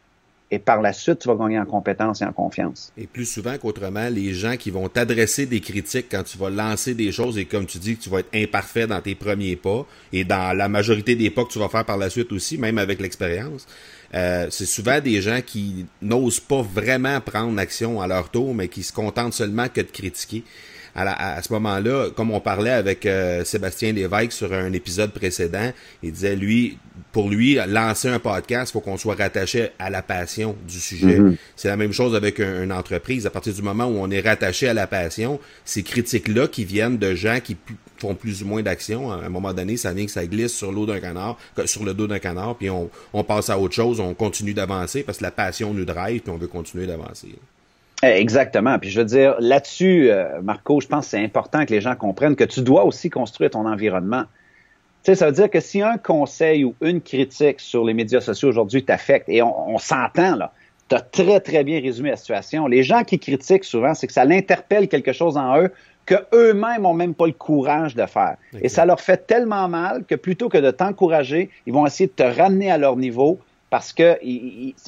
et 0.51 0.57
par 0.57 0.81
la 0.81 0.93
suite, 0.93 1.19
tu 1.19 1.27
vas 1.27 1.35
gagner 1.35 1.59
en 1.59 1.65
compétence 1.65 2.21
et 2.21 2.25
en 2.25 2.31
confiance. 2.31 2.91
Et 2.97 3.05
plus 3.05 3.25
souvent 3.25 3.57
qu'autrement, 3.57 4.09
les 4.09 4.33
gens 4.33 4.57
qui 4.57 4.71
vont 4.71 4.89
t'adresser 4.89 5.45
des 5.45 5.62
critiques 5.62 6.07
quand 6.09 6.23
tu 6.23 6.38
vas 6.38 6.49
lancer 6.49 6.95
des 6.95 7.12
choses 7.12 7.38
et 7.38 7.45
comme 7.45 7.67
tu 7.67 7.77
dis 7.77 7.97
que 7.97 8.03
tu 8.03 8.09
vas 8.09 8.19
être 8.19 8.33
imparfait 8.33 8.88
dans 8.88 8.99
tes 8.99 9.13
premiers 9.13 9.55
pas 9.55 9.85
et 10.12 10.23
dans 10.23 10.57
la 10.57 10.67
majorité 10.67 11.15
des 11.15 11.29
pas 11.29 11.43
que 11.45 11.51
tu 11.51 11.59
vas 11.59 11.69
faire 11.69 11.85
par 11.85 11.97
la 11.97 12.09
suite 12.09 12.31
aussi, 12.31 12.57
même 12.57 12.79
avec 12.79 12.99
l'expérience, 12.99 13.67
euh, 14.15 14.47
c'est 14.49 14.65
souvent 14.65 14.99
des 14.99 15.21
gens 15.21 15.41
qui 15.45 15.85
n'osent 16.01 16.39
pas 16.39 16.63
vraiment 16.63 17.21
prendre 17.21 17.59
action 17.59 18.01
à 18.01 18.07
leur 18.07 18.29
tour, 18.29 18.55
mais 18.55 18.67
qui 18.67 18.81
se 18.81 18.91
contentent 18.91 19.33
seulement 19.33 19.67
que 19.69 19.81
de 19.81 19.91
critiquer 19.91 20.43
à, 21.07 21.41
ce 21.41 21.53
moment-là, 21.53 22.09
comme 22.15 22.31
on 22.31 22.39
parlait 22.39 22.71
avec 22.71 23.05
euh, 23.05 23.43
Sébastien 23.43 23.93
Lévesque 23.93 24.31
sur 24.31 24.53
un 24.53 24.73
épisode 24.73 25.12
précédent, 25.12 25.71
il 26.03 26.12
disait, 26.12 26.35
lui, 26.35 26.77
pour 27.12 27.29
lui, 27.29 27.57
lancer 27.67 28.09
un 28.09 28.19
podcast, 28.19 28.71
il 28.71 28.73
faut 28.73 28.81
qu'on 28.81 28.97
soit 28.97 29.15
rattaché 29.15 29.69
à 29.79 29.89
la 29.89 30.01
passion 30.01 30.55
du 30.67 30.79
sujet. 30.79 31.19
Mm-hmm. 31.19 31.35
C'est 31.55 31.67
la 31.67 31.77
même 31.77 31.93
chose 31.93 32.15
avec 32.15 32.39
une 32.39 32.71
entreprise. 32.71 33.25
À 33.25 33.29
partir 33.29 33.53
du 33.53 33.62
moment 33.62 33.85
où 33.85 33.97
on 33.97 34.09
est 34.12 34.21
rattaché 34.21 34.67
à 34.67 34.73
la 34.73 34.88
passion, 34.88 35.39
ces 35.65 35.83
critiques-là 35.83 36.47
qui 36.47 36.65
viennent 36.65 36.97
de 36.97 37.15
gens 37.15 37.39
qui 37.43 37.57
font 37.97 38.15
plus 38.15 38.43
ou 38.43 38.47
moins 38.47 38.62
d'action, 38.62 39.12
à 39.12 39.15
un 39.15 39.29
moment 39.29 39.53
donné, 39.53 39.77
ça 39.77 39.93
vient 39.93 40.05
que 40.05 40.12
ça 40.12 40.25
glisse 40.25 40.53
sur 40.53 40.71
l'eau 40.71 40.85
d'un 40.85 40.99
canard, 40.99 41.38
sur 41.65 41.83
le 41.83 41.93
dos 41.93 42.07
d'un 42.07 42.19
canard, 42.19 42.55
puis 42.55 42.69
on, 42.69 42.89
on 43.13 43.23
passe 43.23 43.49
à 43.49 43.59
autre 43.59 43.75
chose, 43.75 43.99
on 43.99 44.13
continue 44.13 44.53
d'avancer 44.53 45.03
parce 45.03 45.17
que 45.17 45.23
la 45.23 45.31
passion 45.31 45.73
nous 45.73 45.85
drive, 45.85 46.21
puis 46.21 46.31
on 46.31 46.38
veut 46.38 46.47
continuer 46.47 46.88
d'avancer. 46.88 47.35
Eh, 48.01 48.07
exactement. 48.07 48.79
Puis 48.79 48.89
je 48.89 48.99
veux 48.99 49.05
dire, 49.05 49.35
là-dessus, 49.39 50.09
euh, 50.09 50.41
Marco, 50.41 50.79
je 50.79 50.88
pense 50.88 51.05
que 51.05 51.12
c'est 51.12 51.23
important 51.23 51.65
que 51.65 51.73
les 51.73 51.81
gens 51.81 51.95
comprennent 51.95 52.35
que 52.35 52.45
tu 52.45 52.62
dois 52.62 52.85
aussi 52.85 53.09
construire 53.09 53.51
ton 53.51 53.65
environnement. 53.65 54.23
Tu 55.03 55.12
sais, 55.12 55.15
ça 55.15 55.25
veut 55.27 55.31
dire 55.31 55.49
que 55.49 55.59
si 55.59 55.81
un 55.81 55.97
conseil 55.97 56.63
ou 56.63 56.75
une 56.81 57.01
critique 57.01 57.59
sur 57.59 57.83
les 57.83 57.93
médias 57.93 58.21
sociaux 58.21 58.49
aujourd'hui 58.49 58.83
t'affecte, 58.83 59.27
et 59.29 59.41
on, 59.41 59.77
s'entend 59.77 60.35
là, 60.35 60.53
tu 60.89 60.95
as 60.95 61.01
très, 61.01 61.39
très 61.39 61.63
bien 61.63 61.81
résumé 61.81 62.09
la 62.09 62.17
situation. 62.17 62.67
Les 62.67 62.83
gens 62.83 63.03
qui 63.03 63.19
critiquent 63.19 63.63
souvent, 63.63 63.93
c'est 63.93 64.07
que 64.07 64.13
ça 64.13 64.25
l'interpelle 64.25 64.88
quelque 64.88 65.13
chose 65.13 65.38
en 65.38 65.62
eux 65.62 65.71
que 66.05 66.15
eux-mêmes 66.33 66.85
ont 66.85 66.93
même 66.93 67.13
pas 67.13 67.27
le 67.27 67.33
courage 67.33 67.95
de 67.95 68.05
faire. 68.07 68.38
Et 68.62 68.67
ça 68.67 68.85
leur 68.85 68.99
fait 68.99 69.27
tellement 69.27 69.67
mal 69.67 70.03
que 70.05 70.15
plutôt 70.15 70.49
que 70.49 70.57
de 70.57 70.71
t'encourager, 70.71 71.51
ils 71.67 71.73
vont 71.73 71.85
essayer 71.85 72.07
de 72.07 72.13
te 72.13 72.23
ramener 72.23 72.71
à 72.71 72.79
leur 72.79 72.95
niveau 72.95 73.39
parce 73.69 73.93
que, 73.93 74.17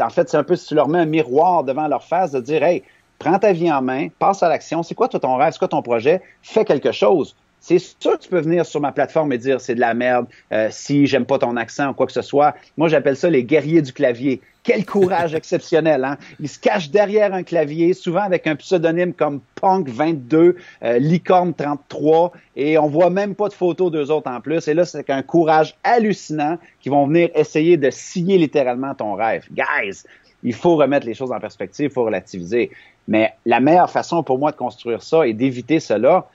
en 0.01 0.09
fait, 0.09 0.29
c'est 0.29 0.37
un 0.37 0.43
peu 0.43 0.55
si 0.55 0.69
tu 0.69 0.75
leur 0.75 0.87
mets 0.87 0.97
un 0.97 1.05
miroir 1.05 1.63
devant 1.63 1.87
leur 1.87 2.03
face 2.03 2.31
de 2.31 2.39
dire, 2.39 2.63
hey, 2.63 2.81
prends 3.21 3.37
ta 3.37 3.53
vie 3.53 3.71
en 3.71 3.83
main, 3.83 4.07
passe 4.17 4.41
à 4.41 4.49
l'action. 4.49 4.81
C'est 4.81 4.95
quoi 4.95 5.07
toi, 5.07 5.19
ton 5.19 5.35
rêve? 5.35 5.53
C'est 5.53 5.59
quoi 5.59 5.67
ton 5.67 5.83
projet? 5.83 6.21
Fais 6.41 6.65
quelque 6.65 6.91
chose. 6.91 7.35
c'est 7.59 7.77
sûr 7.77 8.17
que 8.17 8.23
tu 8.23 8.29
peux 8.29 8.39
venir 8.39 8.65
sur 8.65 8.81
ma 8.81 8.91
plateforme 8.91 9.31
et 9.33 9.37
dire 9.37 9.61
c'est 9.61 9.75
de 9.75 9.79
la 9.79 9.93
merde, 9.93 10.25
euh, 10.51 10.69
si 10.71 11.05
j'aime 11.05 11.27
pas 11.27 11.37
ton 11.37 11.55
accent 11.55 11.91
ou 11.91 11.93
quoi 11.93 12.07
que 12.07 12.11
ce 12.11 12.23
soit. 12.23 12.55
Moi, 12.77 12.89
j'appelle 12.89 13.15
ça 13.15 13.29
les 13.29 13.43
guerriers 13.43 13.83
du 13.83 13.93
clavier. 13.93 14.41
Quel 14.63 14.83
courage 14.83 15.35
exceptionnel, 15.41 16.03
hein? 16.03 16.17
Ils 16.39 16.49
se 16.49 16.57
cachent 16.57 16.89
derrière 16.89 17.31
un 17.35 17.43
clavier, 17.43 17.93
souvent 17.93 18.21
avec 18.21 18.47
un 18.47 18.55
pseudonyme 18.55 19.13
comme 19.13 19.41
Punk22, 19.61 20.33
euh, 20.33 20.99
Licorne33, 20.99 22.31
et 22.55 22.79
on 22.79 22.87
voit 22.87 23.11
même 23.11 23.35
pas 23.35 23.49
de 23.49 23.53
photos 23.53 23.91
d'eux 23.91 24.09
autres 24.09 24.31
en 24.31 24.41
plus. 24.41 24.67
Et 24.67 24.73
là, 24.73 24.83
c'est 24.83 25.11
un 25.11 25.21
courage 25.21 25.75
hallucinant 25.83 26.57
qui 26.79 26.89
vont 26.89 27.05
venir 27.05 27.29
essayer 27.35 27.77
de 27.77 27.91
scier 27.91 28.39
littéralement 28.39 28.95
ton 28.95 29.13
rêve. 29.13 29.45
Guys, 29.51 30.05
il 30.43 30.53
faut 30.53 30.75
remettre 30.75 31.05
les 31.05 31.13
choses 31.13 31.31
en 31.31 31.39
perspective, 31.39 31.85
il 31.85 31.93
faut 31.93 32.03
relativiser. 32.03 32.71
Mais 33.07 33.33
la 33.45 33.59
meilleure 33.59 33.89
façon 33.89 34.23
pour 34.23 34.37
moi 34.37 34.51
de 34.51 34.57
construire 34.57 35.01
ça 35.01 35.27
et 35.27 35.33
d'éviter 35.33 35.79
cela, 35.79 36.27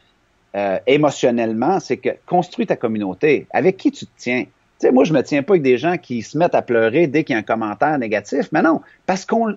euh, 0.56 0.78
émotionnellement, 0.86 1.80
c'est 1.80 1.98
que 1.98 2.10
construis 2.24 2.66
ta 2.66 2.76
communauté. 2.76 3.46
Avec 3.52 3.76
qui 3.76 3.92
tu 3.92 4.06
te 4.06 4.10
tiens? 4.16 4.44
Tu 4.44 4.50
sais, 4.86 4.92
moi, 4.92 5.04
je 5.04 5.12
me 5.12 5.22
tiens 5.22 5.42
pas 5.42 5.54
avec 5.54 5.62
des 5.62 5.76
gens 5.76 5.98
qui 5.98 6.22
se 6.22 6.36
mettent 6.38 6.54
à 6.54 6.62
pleurer 6.62 7.06
dès 7.06 7.24
qu'il 7.24 7.34
y 7.34 7.36
a 7.36 7.40
un 7.40 7.42
commentaire 7.42 7.98
négatif. 7.98 8.48
Mais 8.52 8.62
non, 8.62 8.80
parce 9.04 9.26
qu'on 9.26 9.56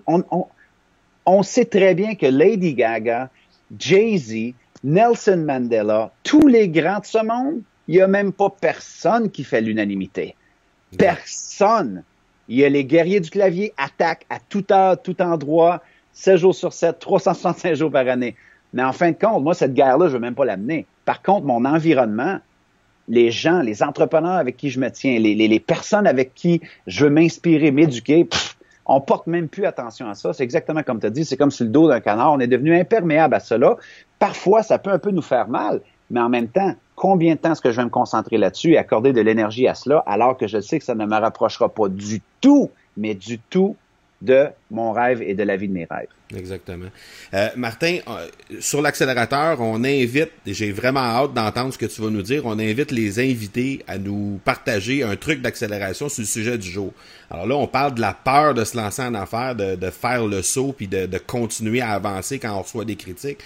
on, 1.26 1.42
sait 1.42 1.64
très 1.64 1.94
bien 1.94 2.14
que 2.14 2.26
Lady 2.26 2.74
Gaga, 2.74 3.30
Jay-Z, 3.78 4.54
Nelson 4.84 5.44
Mandela, 5.46 6.10
tous 6.22 6.46
les 6.46 6.68
grands 6.68 7.00
de 7.00 7.06
ce 7.06 7.24
monde, 7.24 7.62
il 7.88 7.96
n'y 7.96 8.00
a 8.02 8.06
même 8.06 8.32
pas 8.32 8.50
personne 8.50 9.30
qui 9.30 9.42
fait 9.42 9.60
l'unanimité. 9.60 10.36
Personne. 10.96 12.02
Il 12.48 12.56
y 12.56 12.64
a 12.64 12.68
les 12.68 12.84
guerriers 12.84 13.20
du 13.20 13.30
clavier 13.30 13.72
attaquent 13.78 14.26
à 14.28 14.38
tout 14.38 14.64
heure, 14.72 15.00
tout 15.00 15.20
endroit, 15.22 15.82
7 16.20 16.36
jours 16.36 16.54
sur 16.54 16.74
7, 16.74 16.98
365 16.98 17.74
jours 17.74 17.90
par 17.90 18.06
année. 18.06 18.36
Mais 18.74 18.82
en 18.82 18.92
fin 18.92 19.10
de 19.10 19.16
compte, 19.16 19.42
moi, 19.42 19.54
cette 19.54 19.72
guerre-là, 19.72 20.08
je 20.08 20.12
veux 20.12 20.18
même 20.18 20.34
pas 20.34 20.44
l'amener. 20.44 20.84
Par 21.06 21.22
contre, 21.22 21.46
mon 21.46 21.64
environnement, 21.64 22.38
les 23.08 23.30
gens, 23.30 23.60
les 23.62 23.82
entrepreneurs 23.82 24.34
avec 24.34 24.58
qui 24.58 24.68
je 24.68 24.78
me 24.78 24.90
tiens, 24.90 25.18
les, 25.18 25.60
personnes 25.60 26.06
avec 26.06 26.34
qui 26.34 26.60
je 26.86 27.04
veux 27.04 27.10
m'inspirer, 27.10 27.70
m'éduquer, 27.70 28.28
on 28.84 29.00
porte 29.00 29.28
même 29.28 29.48
plus 29.48 29.64
attention 29.64 30.10
à 30.10 30.14
ça. 30.14 30.34
C'est 30.34 30.44
exactement 30.44 30.82
comme 30.82 31.00
tu 31.00 31.06
as 31.06 31.10
dit, 31.10 31.24
c'est 31.24 31.38
comme 31.38 31.50
sur 31.50 31.64
le 31.64 31.70
dos 31.70 31.88
d'un 31.88 32.00
canard. 32.00 32.34
On 32.34 32.38
est 32.38 32.46
devenu 32.46 32.78
imperméable 32.78 33.34
à 33.34 33.40
cela. 33.40 33.78
Parfois, 34.18 34.62
ça 34.62 34.78
peut 34.78 34.90
un 34.90 34.98
peu 34.98 35.12
nous 35.12 35.22
faire 35.22 35.48
mal, 35.48 35.80
mais 36.10 36.20
en 36.20 36.28
même 36.28 36.48
temps, 36.48 36.74
combien 36.96 37.34
de 37.34 37.40
temps 37.40 37.52
est-ce 37.52 37.62
que 37.62 37.70
je 37.70 37.78
vais 37.78 37.84
me 37.84 37.90
concentrer 37.90 38.36
là-dessus 38.36 38.72
et 38.72 38.78
accorder 38.78 39.14
de 39.14 39.22
l'énergie 39.22 39.66
à 39.66 39.74
cela 39.74 40.04
alors 40.06 40.36
que 40.36 40.46
je 40.46 40.60
sais 40.60 40.78
que 40.78 40.84
ça 40.84 40.94
ne 40.94 41.06
me 41.06 41.16
rapprochera 41.16 41.70
pas 41.70 41.88
du 41.88 42.20
tout, 42.42 42.70
mais 42.98 43.14
du 43.14 43.38
tout 43.38 43.74
de 44.22 44.48
mon 44.70 44.92
rêve 44.92 45.22
et 45.22 45.34
de 45.34 45.42
la 45.42 45.56
vie 45.56 45.68
de 45.68 45.72
mes 45.72 45.86
rêves. 45.90 46.08
Exactement. 46.36 46.86
Euh, 47.34 47.48
Martin, 47.56 47.98
euh, 48.06 48.28
sur 48.60 48.82
l'accélérateur, 48.82 49.60
on 49.60 49.82
invite, 49.82 50.30
j'ai 50.46 50.72
vraiment 50.72 51.00
hâte 51.00 51.32
d'entendre 51.32 51.72
ce 51.72 51.78
que 51.78 51.86
tu 51.86 52.00
vas 52.02 52.10
nous 52.10 52.22
dire, 52.22 52.44
on 52.44 52.58
invite 52.58 52.92
les 52.92 53.18
invités 53.18 53.82
à 53.88 53.98
nous 53.98 54.40
partager 54.44 55.02
un 55.02 55.16
truc 55.16 55.40
d'accélération 55.40 56.08
sur 56.08 56.22
le 56.22 56.26
sujet 56.26 56.58
du 56.58 56.70
jour. 56.70 56.92
Alors 57.30 57.46
là, 57.46 57.56
on 57.56 57.66
parle 57.66 57.94
de 57.94 58.00
la 58.00 58.12
peur 58.12 58.54
de 58.54 58.64
se 58.64 58.76
lancer 58.76 59.02
en 59.02 59.14
affaires, 59.14 59.56
de, 59.56 59.90
faire 59.90 60.26
le 60.26 60.42
saut, 60.42 60.72
puis 60.72 60.86
de, 60.86 61.06
de, 61.06 61.18
continuer 61.18 61.80
à 61.80 61.90
avancer 61.90 62.38
quand 62.38 62.54
on 62.54 62.62
reçoit 62.62 62.84
des 62.84 62.96
critiques. 62.96 63.38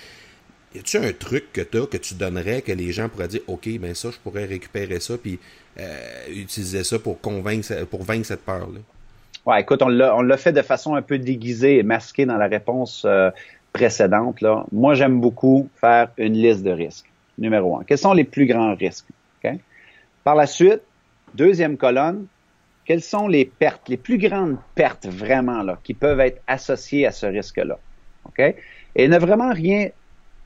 Y 0.75 0.81
a-tu 0.81 0.97
un 0.97 1.13
truc 1.13 1.53
que 1.53 1.61
tu 1.61 1.87
que 1.87 1.97
tu 1.97 2.15
donnerais, 2.15 2.61
que 2.61 2.73
les 2.73 2.93
gens 2.93 3.09
pourraient 3.09 3.29
dire, 3.29 3.43
OK, 3.47 3.69
ben 3.79 3.95
ça, 3.95 4.11
je 4.11 4.19
pourrais 4.19 4.45
récupérer 4.45 4.99
ça, 4.99 5.17
puis 5.17 5.39
euh, 5.79 6.29
utiliser 6.29 6.83
ça 6.83 6.99
pour 6.99 7.21
convaincre, 7.21 7.85
pour 7.85 8.03
vaincre 8.03 8.27
cette 8.27 8.45
peur-là? 8.45 8.81
Ouais, 9.47 9.61
écoute, 9.61 9.83
on 9.83 9.89
l'a 9.89 10.37
fait 10.37 10.53
de 10.53 10.63
façon 10.63 10.95
un 10.95 11.03
peu 11.03 11.19
déguisée 11.19 11.79
et 11.79 11.83
masquée 11.83 12.25
dans 12.25 12.39
la 12.39 12.47
réponse 12.47 13.05
euh, 13.05 13.31
précédente. 13.73 14.41
Là. 14.41 14.65
Moi, 14.73 14.95
j'aime 14.95 15.21
beaucoup 15.21 15.69
faire 15.81 16.09
une 16.17 16.33
liste 16.33 16.63
de 16.63 16.71
risques. 16.71 17.11
Numéro 17.37 17.79
un. 17.79 17.85
Quels 17.85 17.99
sont 17.99 18.15
les 18.15 18.25
plus 18.25 18.47
grands 18.47 18.75
risques? 18.75 19.07
Par 20.23 20.37
la 20.37 20.47
suite, 20.47 20.81
deuxième 21.35 21.77
colonne, 21.77 22.27
quelles 22.87 23.03
sont 23.03 23.29
les 23.29 23.45
pertes, 23.45 23.91
les 23.91 23.99
plus 23.99 24.17
grandes 24.17 24.57
pertes 24.75 25.07
vraiment 25.07 25.63
là, 25.63 25.79
qui 25.85 25.93
peuvent 25.93 26.21
être 26.21 26.41
associées 26.47 27.07
à 27.07 27.11
ce 27.11 27.27
risque-là? 27.27 27.79
OK? 28.27 28.55
Et 28.97 29.09
ne 29.09 29.19
vraiment 29.19 29.53
rien 29.53 29.89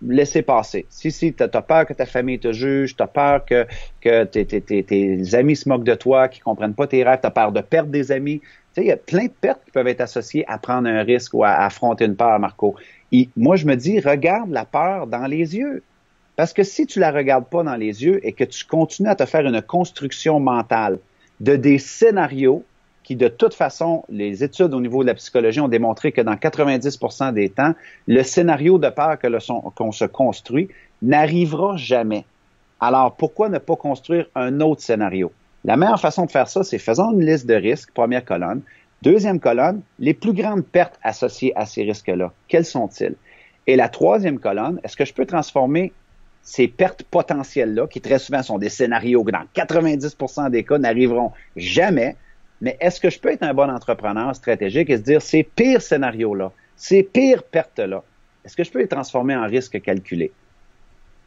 laisser 0.03 0.43
passer. 0.43 0.87
Si, 0.89 1.11
si, 1.11 1.33
tu 1.33 1.43
as, 1.43 1.49
peur 1.63 1.87
que 1.87 1.93
ta 1.93 2.07
famille 2.07 2.39
te 2.39 2.53
juge, 2.53 2.97
tu 2.97 3.03
as 3.03 3.07
peur 3.07 3.45
que, 3.45 3.67
que 4.01 4.25
tes, 4.25 4.45
tes, 4.45 5.35
amis 5.35 5.57
se 5.57 5.69
moquent 5.69 5.85
de 5.85 5.95
toi, 5.95 6.29
qu'ils 6.29 6.43
comprennent 6.43 6.75
pas 6.75 6.87
tes 6.87 7.03
rêves, 7.03 7.21
tu 7.21 7.27
as 7.27 7.31
peur 7.31 7.53
de 7.53 7.61
perdre 7.61 7.91
des 7.91 8.13
amis. 8.13 8.41
Tu 8.41 8.47
sais, 8.75 8.81
il 8.83 8.89
y 8.89 8.93
a 8.93 8.97
plein 8.97 9.25
de 9.25 9.33
pertes 9.41 9.65
qui 9.65 9.71
peuvent 9.71 9.89
être 9.89 10.01
associées 10.01 10.45
à 10.49 10.59
prendre 10.59 10.89
un 10.89 11.03
risque 11.03 11.35
ou 11.35 11.45
à, 11.45 11.51
affronter 11.51 12.05
une 12.05 12.17
peur, 12.17 12.39
Marco. 12.39 12.77
Et 13.13 13.29
moi, 13.37 13.57
je 13.57 13.67
me 13.67 13.75
dis, 13.75 14.01
regarde 14.01 14.51
la 14.51 14.65
peur 14.65 15.07
dans 15.07 15.27
les 15.27 15.57
yeux. 15.57 15.83
Parce 16.37 16.53
que 16.53 16.63
si 16.63 16.87
tu 16.87 17.01
la 17.01 17.11
regardes 17.11 17.47
pas 17.47 17.65
dans 17.65 17.75
les 17.75 18.05
yeux 18.05 18.25
et 18.25 18.33
que 18.33 18.45
tu 18.45 18.65
continues 18.65 19.09
à 19.09 19.17
te 19.17 19.27
faire 19.27 19.45
une 19.45 19.61
construction 19.61 20.39
mentale 20.39 21.01
de 21.41 21.57
des 21.57 21.79
scénarios 21.79 22.65
qui, 23.09 23.17
de 23.17 23.29
toute 23.29 23.55
façon, 23.55 24.05
les 24.11 24.45
études 24.45 24.75
au 24.75 24.83
niveau 24.83 25.01
de 25.01 25.07
la 25.07 25.15
psychologie 25.15 25.61
ont 25.61 25.69
démontré 25.69 26.13
que 26.13 26.21
dans 26.21 26.35
90% 26.35 27.33
des 27.33 27.49
temps, 27.49 27.73
le 28.07 28.23
scénario 28.23 28.79
de 28.79 28.91
peur 28.91 29.17
qu'on 29.75 29.93
se 29.93 30.05
construit 30.05 30.69
n'arrivera 31.01 31.79
jamais. 31.79 32.27
Alors, 32.81 33.17
pourquoi 33.17 33.49
ne 33.49 33.57
pas 33.57 33.77
construire 33.77 34.27
un 34.35 34.61
autre 34.61 34.83
scénario? 34.83 35.33
La 35.65 35.79
meilleure 35.79 35.99
façon 35.99 36.27
de 36.27 36.31
faire 36.31 36.49
ça, 36.49 36.63
c'est 36.65 36.79
faisons 36.79 37.13
une 37.13 37.25
liste 37.25 37.47
de 37.47 37.55
risques, 37.55 37.93
première 37.93 38.27
colonne. 38.27 38.61
Deuxième 39.01 39.41
colonne, 39.41 39.81
les 39.99 40.13
plus 40.13 40.35
grandes 40.35 40.67
pertes 40.67 41.01
associées 41.03 41.55
à 41.57 41.65
ces 41.65 41.85
risques-là. 41.85 42.31
Quels 42.47 42.67
sont-ils? 42.67 43.15
Et 43.67 43.77
la 43.77 43.89
troisième 43.89 44.39
colonne, 44.39 44.81
est-ce 44.85 44.99
que 44.99 45.07
je 45.07 45.15
peux 45.15 45.25
transformer 45.25 45.95
ces 46.43 46.69
pertes 46.69 47.05
potentielles-là, 47.05 47.87
qui 47.87 48.03
très 48.03 48.19
souvent 48.19 48.43
sont 48.43 48.59
des 48.59 48.69
scénarios 48.69 49.25
que 49.25 49.31
dans 49.31 49.45
90% 49.55 50.51
des 50.51 50.63
cas 50.63 50.77
n'arriveront 50.77 51.33
jamais, 51.57 52.17
mais 52.61 52.77
est-ce 52.81 53.01
que 53.01 53.11
je 53.11 53.19
peux 53.21 53.31
être 53.31 53.43
un 53.43 53.55
bon 53.55 53.71
entrepreneur 53.71 54.35
stratégique 54.35 54.91
et 54.91 54.97
se 54.97 55.03
dire 55.03 55.23
ces 55.23 55.43
pires 55.43 55.83
scénarios-là, 55.83 56.53
ces 56.77 57.03
pires 57.03 57.43
pertes-là, 57.43 58.03
est-ce 58.45 58.57
que 58.57 58.65
je 58.65 58.71
peux 58.71 58.81
les 58.81 58.89
transformer 58.89 59.37
en 59.37 59.47
risque 59.47 59.81
calculé? 59.81 60.33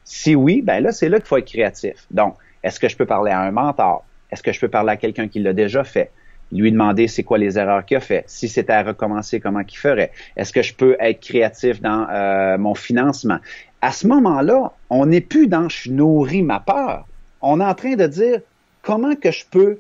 Si 0.03 0.35
oui, 0.35 0.61
ben 0.61 0.81
là, 0.81 0.91
c'est 0.91 1.09
là 1.09 1.19
qu'il 1.19 1.27
faut 1.27 1.37
être 1.37 1.45
créatif. 1.45 2.05
Donc, 2.09 2.35
est-ce 2.63 2.79
que 2.79 2.89
je 2.89 2.97
peux 2.97 3.05
parler 3.05 3.31
à 3.31 3.39
un 3.41 3.51
mentor? 3.51 4.03
Est-ce 4.31 4.43
que 4.43 4.51
je 4.51 4.59
peux 4.59 4.69
parler 4.69 4.91
à 4.91 4.97
quelqu'un 4.97 5.27
qui 5.27 5.39
l'a 5.39 5.53
déjà 5.53 5.83
fait? 5.83 6.11
Lui 6.51 6.71
demander 6.71 7.07
c'est 7.07 7.23
quoi 7.23 7.37
les 7.37 7.57
erreurs 7.57 7.85
qu'il 7.85 7.97
a 7.97 8.01
fait? 8.01 8.23
Si 8.27 8.49
c'était 8.49 8.73
à 8.73 8.83
recommencer, 8.83 9.39
comment 9.39 9.63
qu'il 9.63 9.77
ferait? 9.77 10.11
Est-ce 10.35 10.51
que 10.51 10.61
je 10.61 10.73
peux 10.73 10.97
être 10.99 11.21
créatif 11.21 11.81
dans 11.81 12.07
euh, 12.09 12.57
mon 12.57 12.75
financement? 12.75 13.37
À 13.81 13.91
ce 13.91 14.05
moment-là, 14.07 14.73
on 14.89 15.05
n'est 15.05 15.21
plus 15.21 15.47
dans 15.47 15.69
je 15.69 15.91
nourris 15.91 16.43
ma 16.43 16.59
peur. 16.59 17.07
On 17.41 17.61
est 17.61 17.65
en 17.65 17.73
train 17.73 17.95
de 17.95 18.05
dire 18.07 18.41
comment 18.81 19.15
que 19.15 19.31
je 19.31 19.45
peux 19.49 19.79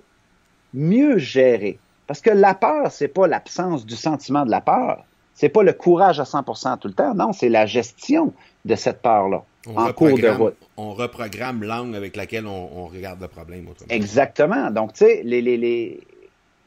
mieux 0.73 1.17
gérer. 1.17 1.79
Parce 2.07 2.21
que 2.21 2.29
la 2.29 2.53
peur, 2.53 2.91
c'est 2.91 3.07
pas 3.07 3.27
l'absence 3.27 3.85
du 3.85 3.95
sentiment 3.95 4.45
de 4.45 4.51
la 4.51 4.61
peur. 4.61 5.03
C'est 5.33 5.49
pas 5.49 5.63
le 5.63 5.73
courage 5.73 6.19
à 6.19 6.23
100% 6.23 6.79
tout 6.79 6.87
le 6.87 6.93
temps. 6.93 7.15
Non, 7.15 7.33
c'est 7.33 7.49
la 7.49 7.65
gestion 7.65 8.33
de 8.65 8.75
cette 8.75 9.01
peur-là 9.01 9.43
en 9.67 9.93
cours 9.93 10.17
de 10.17 10.27
route. 10.27 10.55
On 10.77 10.91
reprogramme 10.93 11.63
l'angle 11.63 11.95
avec 11.95 12.15
laquelle 12.15 12.47
on, 12.47 12.87
regarde 12.87 13.21
le 13.21 13.27
problème. 13.27 13.67
Exactement. 13.89 14.71
Donc, 14.71 14.93
tu 14.93 15.05
sais, 15.05 15.21
les, 15.23 15.41
les, 15.41 15.57
les... 15.57 15.99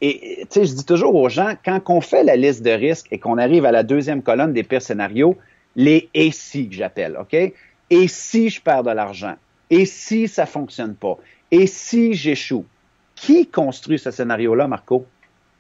Et, 0.01 0.47
tu 0.51 0.61
sais, 0.61 0.67
je 0.67 0.75
dis 0.75 0.85
toujours 0.85 1.15
aux 1.15 1.29
gens, 1.29 1.55
quand 1.65 1.81
on 1.89 2.01
fait 2.01 2.25
la 2.25 2.37
liste 2.37 2.63
de 2.63 2.71
risques 2.71 3.07
et 3.11 3.19
qu'on 3.19 3.39
arrive 3.39 3.65
à 3.65 3.73
la 3.73 3.83
deuxième 3.83 4.23
colonne 4.23 4.53
des 4.53 4.63
pires 4.63 4.83
scénarios, 4.83 5.37
les 5.77 6.09
et 6.15 6.31
si 6.31 6.69
que 6.69 6.75
j'appelle, 6.75 7.17
OK? 7.21 7.35
Et 7.91 8.09
si 8.09 8.49
je 8.49 8.61
perds 8.61 8.85
de 8.85 8.91
l'argent? 8.91 9.35
Et 9.71 9.87
si 9.87 10.29
ça 10.29 10.47
fonctionne 10.47 10.95
pas? 10.95 11.17
Et 11.51 11.67
si 11.67 12.15
j'échoue? 12.15 12.65
Qui 13.25 13.47
construit 13.47 13.99
ce 13.99 14.11
scénario-là, 14.11 14.69
Marco? 14.69 15.07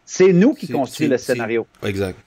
C'est 0.04 0.34
nous 0.34 0.52
qui 0.52 0.68
construisons 0.68 1.12
le 1.12 1.16
scénario. 1.16 1.66
Exact. 1.82 2.18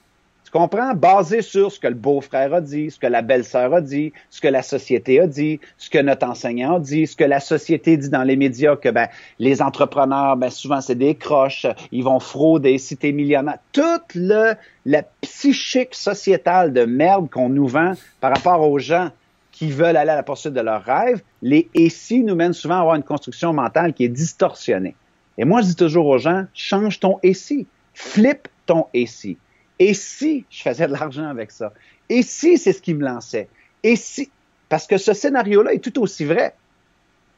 Tu 0.43 0.49
comprends? 0.49 0.95
Basé 0.95 1.43
sur 1.43 1.71
ce 1.71 1.79
que 1.79 1.85
le 1.87 1.93
beau-frère 1.93 2.55
a 2.55 2.61
dit, 2.61 2.89
ce 2.89 2.97
que 2.97 3.05
la 3.05 3.21
belle-sœur 3.21 3.71
a 3.75 3.81
dit, 3.81 4.13
ce 4.31 4.41
que 4.41 4.47
la 4.47 4.63
société 4.63 5.19
a 5.19 5.27
dit, 5.27 5.59
ce 5.77 5.91
que 5.91 5.99
notre 5.99 6.25
enseignant 6.25 6.77
a 6.77 6.79
dit, 6.79 7.05
ce 7.05 7.15
que 7.15 7.23
la 7.23 7.39
société 7.39 7.97
dit 7.97 8.09
dans 8.09 8.23
les 8.23 8.35
médias, 8.35 8.77
que 8.77 8.89
ben, 8.89 9.09
les 9.37 9.61
entrepreneurs, 9.61 10.37
ben, 10.37 10.49
souvent, 10.49 10.81
c'est 10.81 10.95
des 10.95 11.13
croches, 11.13 11.67
ils 11.91 12.03
vont 12.03 12.19
frauder, 12.19 12.79
si 12.79 12.97
t'es 12.97 13.11
millionnaire. 13.11 13.59
Toute 13.73 14.15
le, 14.15 14.55
la 14.85 15.03
psychique 15.21 15.93
sociétale 15.93 16.73
de 16.73 16.85
merde 16.85 17.29
qu'on 17.29 17.49
nous 17.49 17.67
vend 17.67 17.93
par 18.21 18.33
rapport 18.33 18.67
aux 18.67 18.79
gens 18.79 19.11
qui 19.51 19.69
veulent 19.69 19.97
aller 19.97 20.11
à 20.11 20.15
la 20.15 20.23
poursuite 20.23 20.53
de 20.53 20.61
leurs 20.61 20.83
rêves, 20.83 21.21
les 21.43 21.69
et 21.75 21.89
si 21.89 22.23
nous 22.23 22.33
mènent 22.33 22.53
souvent 22.53 22.77
à 22.77 22.79
avoir 22.79 22.95
une 22.95 23.03
construction 23.03 23.53
mentale 23.53 23.93
qui 23.93 24.03
est 24.03 24.09
distorsionnée. 24.09 24.95
Et 25.37 25.45
moi, 25.45 25.61
je 25.61 25.67
dis 25.67 25.75
toujours 25.75 26.07
aux 26.07 26.17
gens, 26.17 26.45
change 26.53 26.99
ton 26.99 27.19
et 27.23 27.33
si. 27.33 27.67
Flip 27.93 28.47
ton 28.65 28.87
et 28.93 29.05
si. 29.05 29.37
Et 29.79 29.93
si 29.93 30.45
je 30.49 30.61
faisais 30.61 30.87
de 30.87 30.91
l'argent 30.91 31.27
avec 31.27 31.51
ça? 31.51 31.73
Et 32.09 32.23
si 32.23 32.57
c'est 32.57 32.73
ce 32.73 32.81
qui 32.81 32.93
me 32.93 33.03
lançait? 33.03 33.47
Et 33.83 33.95
si, 33.95 34.31
parce 34.69 34.87
que 34.87 34.97
ce 34.97 35.13
scénario-là 35.13 35.73
est 35.73 35.79
tout 35.79 36.01
aussi 36.01 36.25
vrai 36.25 36.55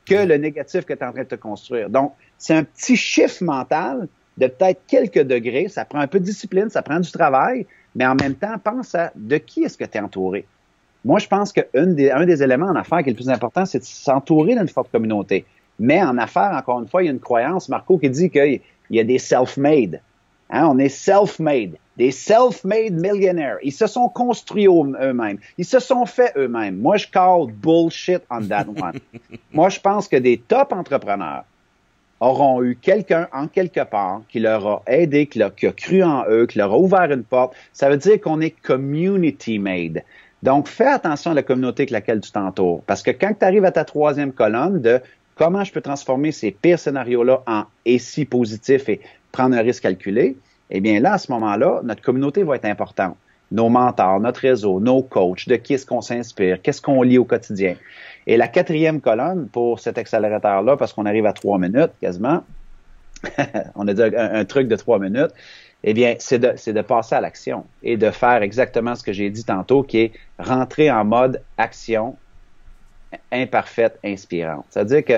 que 0.06 0.16
le 0.16 0.38
négatif 0.38 0.86
que 0.86 0.94
tu 0.94 1.00
es 1.00 1.06
en 1.06 1.12
train 1.12 1.24
de 1.24 1.28
te 1.28 1.36
construire. 1.36 1.90
Donc, 1.90 2.14
c'est 2.38 2.56
un 2.56 2.64
petit 2.64 2.96
chiffre 2.96 3.44
mental 3.44 4.08
de 4.38 4.48
peut-être 4.48 4.82
quelques 4.88 5.22
degrés. 5.22 5.68
Ça 5.68 5.86
prend 5.86 6.00
un 6.00 6.08
peu 6.08 6.20
de 6.20 6.26
discipline, 6.26 6.70
ça 6.70 6.82
prend 6.82 7.00
du 7.00 7.12
travail, 7.12 7.68
mais 7.96 8.06
en 8.08 8.16
même 8.16 8.36
temps, 8.36 8.58
pense 8.64 8.96
à 8.96 9.12
de 9.16 9.38
qui 9.38 9.64
est-ce 9.64 9.78
que 9.78 9.84
tu 9.84 9.98
es 9.98 10.02
entouré? 10.02 10.46
Moi, 11.06 11.20
je 11.20 11.28
pense 11.28 11.54
qu'un 11.54 11.88
des, 11.88 12.12
un 12.12 12.26
des 12.26 12.42
éléments 12.42 12.68
en 12.68 12.76
affaires 12.76 13.04
qui 13.04 13.10
est 13.10 13.14
le 13.14 13.18
plus 13.18 13.30
important, 13.30 13.66
c'est 13.66 13.80
de 13.80 13.84
s'entourer 13.84 14.56
d'une 14.56 14.68
forte 14.68 14.92
communauté. 14.92 15.46
Mais 15.80 16.02
en 16.04 16.18
affaires, 16.18 16.52
encore 16.54 16.80
une 16.82 16.88
fois, 16.88 17.02
il 17.04 17.06
y 17.06 17.10
a 17.10 17.12
une 17.12 17.20
croyance, 17.20 17.70
Marco, 17.70 17.98
qui 17.98 18.10
dit 18.10 18.30
qu'il 18.30 18.62
y 18.90 19.00
a 19.00 19.04
des 19.04 19.20
self-made. 19.20 20.02
Hein, 20.52 20.68
on 20.68 20.80
est 20.80 20.90
self-made, 20.90 21.76
des 21.96 22.12
self-made 22.12 22.94
millionnaires. 22.94 23.58
Ils 23.62 23.72
se 23.72 23.86
sont 23.86 24.10
construits 24.10 24.68
eux-mêmes. 24.68 25.38
Ils 25.58 25.66
se 25.66 25.80
sont 25.80 26.06
faits 26.06 26.34
eux-mêmes. 26.38 26.78
Moi, 26.78 26.98
je 26.98 27.08
call 27.08 27.52
bullshit 27.52 28.24
on 28.32 28.42
that 28.48 28.66
one. 28.68 29.00
Moi, 29.54 29.70
je 29.70 29.80
pense 29.80 30.08
que 30.08 30.16
des 30.16 30.38
top 30.38 30.74
entrepreneurs 30.74 31.44
auront 32.20 32.64
eu 32.64 32.76
quelqu'un 32.76 33.28
en 33.32 33.48
quelque 33.48 33.84
part 33.84 34.22
qui 34.28 34.40
leur 34.40 34.68
a 34.68 34.84
aidé, 34.88 35.28
qui, 35.28 35.42
a, 35.42 35.50
cru 35.50 36.04
en 36.04 36.26
eux, 36.30 36.48
qui 36.48 36.58
leur 36.58 36.74
a 36.74 36.78
ouvert 36.80 37.12
une 37.12 37.24
porte. 37.24 37.54
Ça 37.72 37.90
veut 37.90 37.98
dire 37.98 38.20
qu'on 38.20 38.42
est 38.42 38.52
community 38.62 39.60
made. 39.60 40.04
Donc, 40.42 40.68
fais 40.68 40.88
attention 40.88 41.32
à 41.32 41.34
la 41.34 41.44
communauté 41.44 41.84
avec 41.84 41.92
laquelle 41.92 42.22
tu 42.22 42.32
t'entoures. 42.32 42.82
Parce 42.88 43.04
que 43.04 43.12
quand 43.12 43.34
tu 43.38 43.46
arrives 43.46 43.66
à 43.66 43.72
ta 43.72 43.84
troisième 43.84 44.32
colonne 44.32 44.82
de 44.82 45.02
comment 45.40 45.64
je 45.64 45.72
peux 45.72 45.82
transformer 45.82 46.34
ces 46.34 46.52
pires 46.52 46.78
scénarios-là 46.78 47.42
en 47.48 47.64
et 47.86 47.98
si 47.98 48.26
positif 48.26 48.90
et 48.90 49.00
prendre 49.32 49.56
un 49.56 49.62
risque 49.62 49.84
calculé, 49.84 50.36
eh 50.70 50.82
bien 50.82 51.00
là, 51.00 51.14
à 51.14 51.18
ce 51.18 51.32
moment-là, 51.32 51.80
notre 51.84 52.02
communauté 52.02 52.44
va 52.44 52.58
être 52.58 52.66
importante. 52.66 53.16
Nos 53.52 53.70
mentors, 53.70 54.20
notre 54.20 54.42
réseau, 54.42 54.82
nos 54.82 55.02
coachs, 55.02 55.48
de 55.48 55.56
qui 55.56 55.76
est-ce 55.76 55.86
qu'on 55.86 56.02
s'inspire, 56.02 56.62
qu'est-ce 56.62 56.82
qu'on 56.82 57.02
lit 57.04 57.18
au 57.18 57.24
quotidien. 57.24 57.76
Et 58.28 58.36
la 58.36 58.50
quatrième 58.50 59.00
colonne 59.00 59.48
pour 59.48 59.80
cet 59.80 59.98
accélérateur-là, 59.98 60.76
parce 60.76 60.92
qu'on 60.92 61.06
arrive 61.06 61.26
à 61.26 61.32
trois 61.32 61.58
minutes 61.58 61.92
quasiment, 62.02 62.44
on 63.76 63.88
a 63.88 63.94
dit 63.94 64.04
un, 64.04 64.46
truc 64.46 64.68
de 64.68 64.76
trois 64.76 65.00
minutes, 65.00 65.32
eh 65.86 65.94
bien, 65.94 66.16
c'est 66.20 66.40
de, 66.40 66.72
de 66.72 66.82
passer 66.82 67.16
à 67.16 67.22
l'action 67.22 67.66
et 67.82 67.96
de 67.96 68.12
faire 68.12 68.44
exactement 68.44 68.94
ce 68.94 69.04
que 69.04 69.14
j'ai 69.14 69.30
dit 69.30 69.46
tantôt, 69.46 69.84
qui 69.84 70.00
est 70.00 70.12
rentrer 70.38 70.92
en 70.92 71.06
mode 71.06 71.42
action 71.58 72.18
imparfaite, 73.32 74.00
inspirante. 74.04 74.66
C'est-à-dire 74.70 75.04
que 75.04 75.14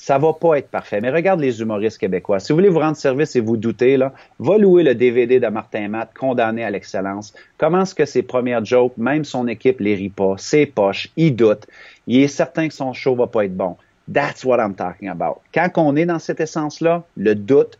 ça 0.00 0.16
va 0.16 0.32
pas 0.32 0.56
être 0.56 0.68
parfait. 0.68 1.02
Mais 1.02 1.10
regarde 1.10 1.40
les 1.40 1.60
humoristes 1.60 1.98
québécois. 1.98 2.40
Si 2.40 2.52
vous 2.52 2.56
voulez 2.56 2.70
vous 2.70 2.78
rendre 2.78 2.96
service 2.96 3.36
et 3.36 3.40
vous 3.40 3.58
doutez, 3.58 3.98
là, 3.98 4.14
va 4.38 4.56
louer 4.56 4.82
le 4.82 4.94
DVD 4.94 5.38
de 5.38 5.46
Martin 5.48 5.88
Matt, 5.88 6.14
condamné 6.18 6.64
à 6.64 6.70
l'excellence. 6.70 7.34
Comment 7.58 7.82
est-ce 7.82 7.94
que 7.94 8.06
ses 8.06 8.22
premières 8.22 8.64
jokes, 8.64 8.96
même 8.96 9.24
son 9.24 9.46
équipe 9.46 9.78
les 9.78 9.94
rit 9.94 10.08
pas, 10.08 10.36
ses 10.38 10.64
poches, 10.64 11.10
il 11.18 11.36
doute. 11.36 11.66
Il 12.06 12.22
est 12.22 12.28
certain 12.28 12.68
que 12.68 12.74
son 12.74 12.94
show 12.94 13.14
va 13.14 13.26
pas 13.26 13.44
être 13.44 13.54
bon. 13.54 13.76
That's 14.10 14.42
what 14.42 14.56
I'm 14.56 14.74
talking 14.74 15.08
about. 15.10 15.42
Quand 15.52 15.70
on 15.76 15.94
est 15.96 16.06
dans 16.06 16.18
cette 16.18 16.40
essence-là, 16.40 17.04
le 17.18 17.34
doute, 17.34 17.78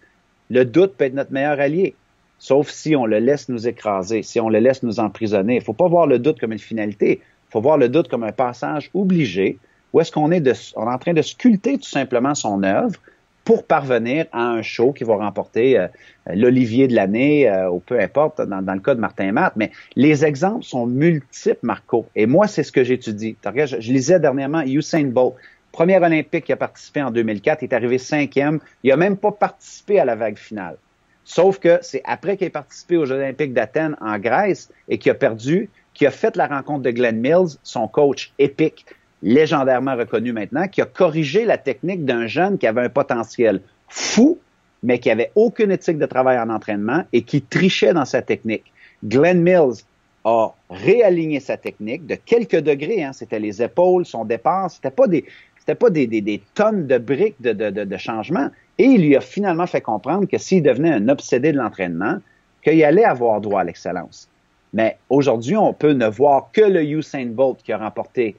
le 0.51 0.67
doute 0.67 0.97
peut 0.99 1.07
être 1.07 1.15
notre 1.15 1.33
meilleur 1.33 1.59
allié. 1.59 1.95
Sauf 2.39 2.69
si 2.69 2.95
on 2.97 3.07
le 3.07 3.19
laisse 3.19 3.49
nous 3.49 3.67
écraser, 3.67 4.23
si 4.23 4.41
on 4.41 4.51
le 4.51 4.59
laisse 4.59 4.83
nous 4.83 5.01
emprisonner. 5.01 5.57
Il 5.57 5.63
faut 5.63 5.73
pas 5.73 5.89
voir 5.89 6.07
le 6.07 6.19
doute 6.19 6.39
comme 6.39 6.53
une 6.53 6.59
finalité. 6.59 7.23
Faut 7.51 7.61
voir 7.61 7.79
le 7.79 7.89
doute 7.89 8.09
comme 8.09 8.25
un 8.25 8.33
passage 8.33 8.91
obligé 8.95 9.59
ou 9.93 10.01
est-ce 10.01 10.13
qu'on 10.13 10.31
est, 10.31 10.41
de, 10.41 10.53
on 10.77 10.89
est 10.89 10.95
en 10.95 10.99
train 10.99 11.13
de 11.13 11.23
sculpter 11.23 11.79
tout 11.79 11.89
simplement 11.89 12.35
son 12.35 12.63
œuvre 12.63 12.99
pour 13.45 13.65
parvenir 13.65 14.27
à 14.33 14.43
un 14.43 14.63
show 14.63 14.93
qui 14.93 15.03
va 15.03 15.17
remporter 15.17 15.79
euh, 15.79 15.89
l'Olivier 16.33 16.87
de 16.87 16.95
l'année 16.95 17.49
euh, 17.49 17.71
ou 17.71 17.81
peu 17.81 17.99
importe 17.99 18.41
dans, 18.41 18.61
le 18.61 18.81
cas 18.81 18.95
de 18.95 19.01
Martin 19.01 19.33
Matt. 19.33 19.55
Mais 19.57 19.73
les 19.97 20.25
exemples 20.25 20.65
sont 20.65 20.87
multiples, 20.87 21.59
Marco. 21.63 22.07
Et 22.15 22.27
moi, 22.27 22.47
c'est 22.47 22.63
ce 22.63 22.71
que 22.71 22.85
j'étudie. 22.85 23.37
Je, 23.43 23.81
je 23.81 23.93
lisais 23.93 24.21
dernièrement 24.21 24.63
Usain 24.63 25.05
Bolt, 25.05 25.35
premier 25.73 25.97
Olympique 25.97 26.45
qui 26.45 26.53
a 26.53 26.57
participé 26.57 27.03
en 27.03 27.11
2004, 27.11 27.63
il 27.63 27.65
est 27.65 27.75
arrivé 27.75 27.99
cinquième. 27.99 28.61
Il 28.85 28.93
a 28.93 28.97
même 28.97 29.17
pas 29.17 29.33
participé 29.33 29.99
à 29.99 30.05
la 30.05 30.15
vague 30.15 30.39
finale. 30.39 30.77
Sauf 31.25 31.59
que 31.59 31.79
c'est 31.83 32.03
après 32.05 32.37
qu'il 32.37 32.47
ait 32.47 32.51
participé 32.51 32.97
aux 32.97 33.07
Jeux 33.07 33.17
olympiques 33.17 33.53
d'Athènes 33.53 33.97
en 34.01 34.19
Grèce 34.19 34.71
et 34.89 34.99
qu'il 34.99 35.13
a 35.13 35.15
perdu, 35.15 35.69
qu'il 36.01 36.07
a 36.07 36.13
fait 36.13 36.35
la 36.35 36.47
rencontre 36.47 36.81
de 36.81 36.93
Glenn 36.93 37.21
Mills, 37.21 37.59
son 37.63 37.87
coach 37.87 38.33
épique 38.39 38.87
légendairement 39.23 39.97
reconnu 39.97 40.33
maintenant, 40.33 40.67
qui 40.67 40.81
a 40.81 40.87
corrigé 40.87 41.45
la 41.45 41.59
technique 41.59 42.07
d'un 42.07 42.27
jeune 42.27 42.57
qui 42.57 42.67
avait 42.67 42.81
un 42.81 42.89
potentiel 42.89 43.61
fou, 43.87 44.39
mais 44.83 44.99
qui 44.99 45.11
avait 45.11 45.31
aucune 45.35 45.71
éthique 45.71 45.99
de 45.99 46.07
travail 46.07 46.39
en 46.39 46.49
entraînement 46.49 47.05
et 47.13 47.21
qui 47.21 47.43
trichait 47.43 47.93
dans 47.93 48.07
sa 48.07 48.23
technique. 48.23 48.73
Glenn 49.05 49.43
Mills 49.43 49.85
a 50.25 50.55
réaligné 50.71 51.39
sa 51.39 51.59
technique 51.59 52.07
de 52.07 52.15
quelques 52.15 52.61
degrés. 52.61 53.05
Hein. 53.05 53.13
C'était 53.13 53.39
les 53.39 53.63
épaules, 53.63 54.07
son 54.07 54.25
départ. 54.25 54.71
C'était 54.71 54.91
pas 54.91 55.07
des, 55.07 55.27
c'était 55.59 55.75
pas 55.75 55.91
des, 55.91 56.43
tonnes 56.55 56.87
de 56.87 56.97
briques 56.97 57.43
de, 57.43 57.53
de 57.53 57.97
changement. 57.99 58.49
Et 58.79 58.85
il 58.85 59.03
lui 59.03 59.17
a 59.17 59.21
finalement 59.21 59.67
fait 59.67 59.83
comprendre 59.83 60.27
que 60.27 60.39
s'il 60.39 60.63
devenait 60.63 60.95
un 60.95 61.11
obsédé 61.11 61.53
de 61.53 61.59
l'entraînement, 61.59 62.17
qu'il 62.65 62.83
allait 62.83 63.05
avoir 63.05 63.43
droit 63.43 63.61
à 63.61 63.65
l'excellence. 63.65 64.31
Mais 64.73 64.99
aujourd'hui, 65.09 65.57
on 65.57 65.73
peut 65.73 65.93
ne 65.93 66.07
voir 66.07 66.51
que 66.53 66.61
le 66.61 66.83
Usain 66.83 67.27
Bolt 67.27 67.63
qui 67.63 67.73
a 67.73 67.79
remporté 67.79 68.37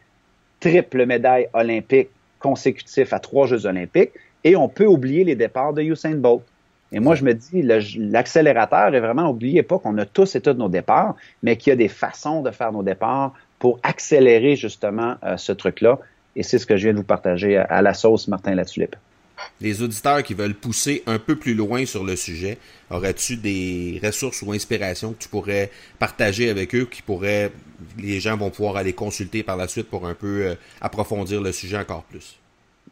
triple 0.60 1.06
médaille 1.06 1.48
olympique 1.54 2.10
consécutif 2.40 3.14
à 3.14 3.20
trois 3.20 3.48
Jeux 3.48 3.66
olympiques, 3.66 4.12
et 4.44 4.56
on 4.56 4.68
peut 4.68 4.88
oublier 4.88 5.24
les 5.24 5.36
départs 5.36 5.74
de 5.74 5.82
Usain 5.82 6.16
Bolt. 6.16 6.42
Et 6.92 7.00
moi, 7.00 7.16
je 7.16 7.24
me 7.24 7.34
dis, 7.34 7.62
l'accélérateur 7.62 8.94
est 8.94 9.00
vraiment, 9.00 9.30
oubliez 9.30 9.64
pas 9.64 9.80
qu'on 9.80 9.98
a 9.98 10.06
tous 10.06 10.36
et 10.36 10.42
toutes 10.42 10.58
nos 10.58 10.68
départs, 10.68 11.16
mais 11.42 11.56
qu'il 11.56 11.72
y 11.72 11.74
a 11.74 11.78
des 11.78 11.88
façons 11.88 12.42
de 12.42 12.52
faire 12.52 12.72
nos 12.72 12.84
départs 12.84 13.34
pour 13.60 13.80
accélérer 13.84 14.56
justement 14.56 15.16
euh, 15.24 15.38
ce 15.38 15.52
truc-là. 15.52 16.00
Et 16.36 16.44
c'est 16.44 16.58
ce 16.58 16.66
que 16.66 16.76
je 16.76 16.84
viens 16.84 16.94
de 16.94 16.98
vous 16.98 17.04
partager 17.04 17.58
à, 17.58 17.82
la 17.82 17.94
sauce 17.94 18.28
Martin 18.28 18.56
Latulippe 18.56 18.96
les 19.60 19.82
auditeurs 19.82 20.24
qui 20.24 20.34
veulent 20.34 20.54
pousser 20.54 21.04
un 21.06 21.20
peu 21.20 21.36
plus 21.36 21.54
loin 21.54 21.86
sur 21.86 22.04
le 22.04 22.16
sujet, 22.16 22.58
aurais-tu 22.90 23.38
des 23.38 24.00
ressources 24.04 24.42
ou 24.42 24.52
inspirations 24.52 25.14
que 25.14 25.24
tu 25.24 25.30
pourrais 25.30 25.72
partager 26.00 26.50
avec 26.50 26.76
eux, 26.76 26.88
qui 26.90 27.02
pourraient, 27.02 27.52
les 27.98 28.20
gens 28.20 28.38
vont 28.38 28.50
pouvoir 28.50 28.78
aller 28.78 28.94
consulter 28.94 29.44
par 29.44 29.58
la 29.58 29.68
suite 29.68 29.90
pour 29.90 30.08
un 30.08 30.14
peu 30.14 30.46
euh, 30.46 30.56
approfondir 30.82 31.42
le 31.42 31.52
sujet 31.52 31.78
encore 31.78 32.04
plus? 32.04 32.38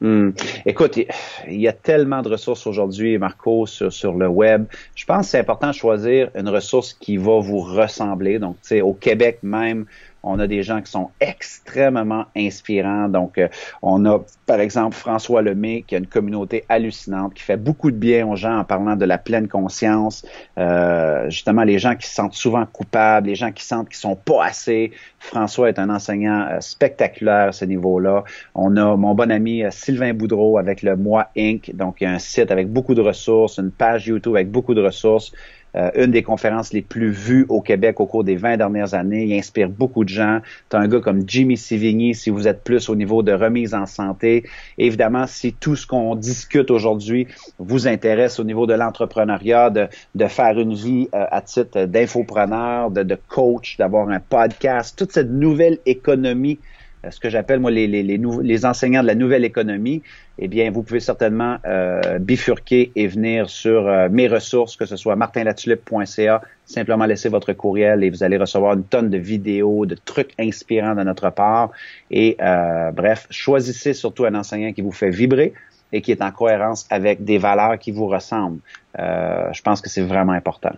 Hmm. 0.01 0.29
Écoute, 0.65 0.97
il 0.97 1.59
y 1.59 1.67
a 1.67 1.73
tellement 1.73 2.21
de 2.21 2.29
ressources 2.29 2.65
aujourd'hui, 2.65 3.17
Marco, 3.17 3.65
sur, 3.65 4.13
le 4.13 4.27
web. 4.29 4.65
Je 4.95 5.05
pense 5.05 5.25
que 5.25 5.31
c'est 5.31 5.39
important 5.39 5.67
de 5.67 5.73
choisir 5.73 6.29
une 6.35 6.47
ressource 6.47 6.93
qui 6.93 7.17
va 7.17 7.39
vous 7.39 7.59
ressembler. 7.59 8.39
Donc, 8.39 8.55
tu 8.61 8.69
sais, 8.69 8.81
au 8.81 8.93
Québec 8.93 9.39
même, 9.43 9.85
on 10.23 10.39
a 10.39 10.47
des 10.47 10.63
gens 10.63 10.81
qui 10.81 10.91
sont 10.91 11.09
extrêmement 11.19 12.25
inspirants. 12.35 13.07
Donc, 13.09 13.37
euh, 13.37 13.47
on 13.81 14.05
a, 14.05 14.19
par 14.45 14.59
exemple, 14.59 14.95
François 14.95 15.41
Lemay, 15.41 15.83
qui 15.87 15.95
a 15.95 15.97
une 15.97 16.07
communauté 16.07 16.65
hallucinante, 16.69 17.33
qui 17.33 17.43
fait 17.43 17.57
beaucoup 17.57 17.91
de 17.91 17.95
bien 17.95 18.27
aux 18.27 18.35
gens 18.35 18.59
en 18.59 18.63
parlant 18.63 18.95
de 18.95 19.05
la 19.05 19.17
pleine 19.17 19.47
conscience. 19.47 20.25
Euh, 20.57 21.29
justement, 21.29 21.63
les 21.63 21.79
gens 21.79 21.95
qui 21.95 22.07
se 22.07 22.15
sentent 22.15 22.33
souvent 22.33 22.65
coupables, 22.65 23.27
les 23.27 23.35
gens 23.35 23.51
qui 23.51 23.63
sentent 23.63 23.89
qu'ils 23.89 23.97
sont 23.97 24.15
pas 24.15 24.45
assez. 24.45 24.91
François 25.19 25.69
est 25.69 25.79
un 25.79 25.89
enseignant 25.89 26.47
euh, 26.49 26.59
spectaculaire 26.59 27.49
à 27.49 27.51
ce 27.51 27.65
niveau-là. 27.65 28.23
On 28.55 28.75
a 28.77 28.95
mon 28.95 29.15
bon 29.15 29.31
ami 29.31 29.63
Sylvain 29.71 30.13
Boudreau 30.13 30.57
avec 30.57 30.83
le 30.83 30.95
Moi 30.95 31.27
Inc. 31.37 31.71
Donc, 31.75 31.97
il 32.01 32.05
y 32.05 32.07
a 32.07 32.11
un 32.11 32.19
site 32.19 32.51
avec 32.51 32.69
beaucoup 32.69 32.95
de 32.95 33.01
ressources, 33.01 33.57
une 33.57 33.71
page 33.71 34.07
YouTube 34.07 34.35
avec 34.35 34.51
beaucoup 34.51 34.73
de 34.73 34.81
ressources. 34.81 35.31
Euh, 35.75 35.91
une 35.95 36.11
des 36.11 36.23
conférences 36.23 36.73
les 36.73 36.81
plus 36.81 37.11
vues 37.11 37.45
au 37.47 37.61
Québec 37.61 37.99
au 37.99 38.07
cours 38.07 38.23
des 38.23 38.35
20 38.35 38.57
dernières 38.57 38.93
années. 38.95 39.25
Il 39.25 39.33
inspire 39.33 39.69
beaucoup 39.69 40.03
de 40.03 40.09
gens. 40.09 40.39
Tu 40.69 40.75
as 40.75 40.79
un 40.79 40.87
gars 40.87 40.99
comme 40.99 41.23
Jimmy 41.27 41.57
Sivigny, 41.57 42.15
si 42.15 42.29
vous 42.31 42.47
êtes 42.47 42.63
plus 42.63 42.89
au 42.89 42.95
niveau 42.95 43.21
de 43.21 43.31
remise 43.31 43.73
en 43.73 43.85
santé. 43.85 44.43
évidemment, 44.77 45.27
si 45.27 45.53
tout 45.53 45.75
ce 45.75 45.85
qu'on 45.85 46.15
discute 46.15 46.71
aujourd'hui 46.71 47.27
vous 47.59 47.87
intéresse 47.87 48.39
au 48.39 48.43
niveau 48.43 48.65
de 48.65 48.73
l'entrepreneuriat, 48.73 49.69
de, 49.69 49.87
de, 50.15 50.27
faire 50.27 50.59
une 50.59 50.73
vie 50.73 51.07
euh, 51.13 51.25
à 51.29 51.41
titre 51.41 51.85
d'infopreneur, 51.85 52.89
de, 52.89 53.03
de 53.03 53.17
coach, 53.27 53.77
d'avoir 53.77 54.09
un 54.09 54.19
podcast, 54.19 54.97
toute 54.97 55.11
cette 55.11 55.29
nouvelle 55.29 55.77
économie 55.85 56.59
euh, 57.05 57.11
ce 57.11 57.19
que 57.19 57.29
j'appelle 57.29 57.59
moi 57.59 57.71
les, 57.71 57.87
les, 57.87 58.03
les, 58.03 58.19
les, 58.41 58.65
enseignants 58.65 59.01
de 59.01 59.07
la 59.07 59.15
nouvelle 59.15 59.45
économie, 59.45 60.01
eh 60.41 60.47
bien, 60.47 60.71
vous 60.71 60.83
pouvez 60.83 61.01
certainement 61.01 61.57
euh, 61.65 62.17
bifurquer 62.17 62.91
et 62.95 63.07
venir 63.07 63.49
sur 63.49 63.87
euh, 63.87 64.07
mes 64.09 64.27
ressources, 64.27 64.77
que 64.77 64.85
ce 64.85 64.95
soit 64.95 65.15
martinlatulipe.ca, 65.15 66.41
simplement 66.65 67.05
laisser 67.05 67.27
votre 67.27 67.51
courriel 67.53 68.03
et 68.03 68.09
vous 68.09 68.23
allez 68.23 68.37
recevoir 68.37 68.73
une 68.73 68.85
tonne 68.85 69.09
de 69.09 69.17
vidéos, 69.17 69.85
de 69.85 69.95
trucs 69.95 70.33
inspirants 70.39 70.95
de 70.95 71.03
notre 71.03 71.29
part. 71.29 71.71
Et 72.09 72.37
bref, 72.39 73.27
choisissez 73.29 73.93
surtout 73.93 74.25
un 74.25 74.35
enseignant 74.35 74.71
qui 74.71 74.81
vous 74.81 74.91
fait 74.91 75.09
vibrer 75.09 75.53
et 75.91 76.01
qui 76.01 76.11
est 76.11 76.21
en 76.21 76.31
cohérence 76.31 76.87
avec 76.89 77.23
des 77.23 77.37
valeurs 77.37 77.77
qui 77.79 77.91
vous 77.91 78.07
ressemblent. 78.07 78.59
je 78.97 79.61
pense 79.61 79.81
que 79.81 79.89
c'est 79.89 80.03
vraiment 80.03 80.33
important. 80.33 80.75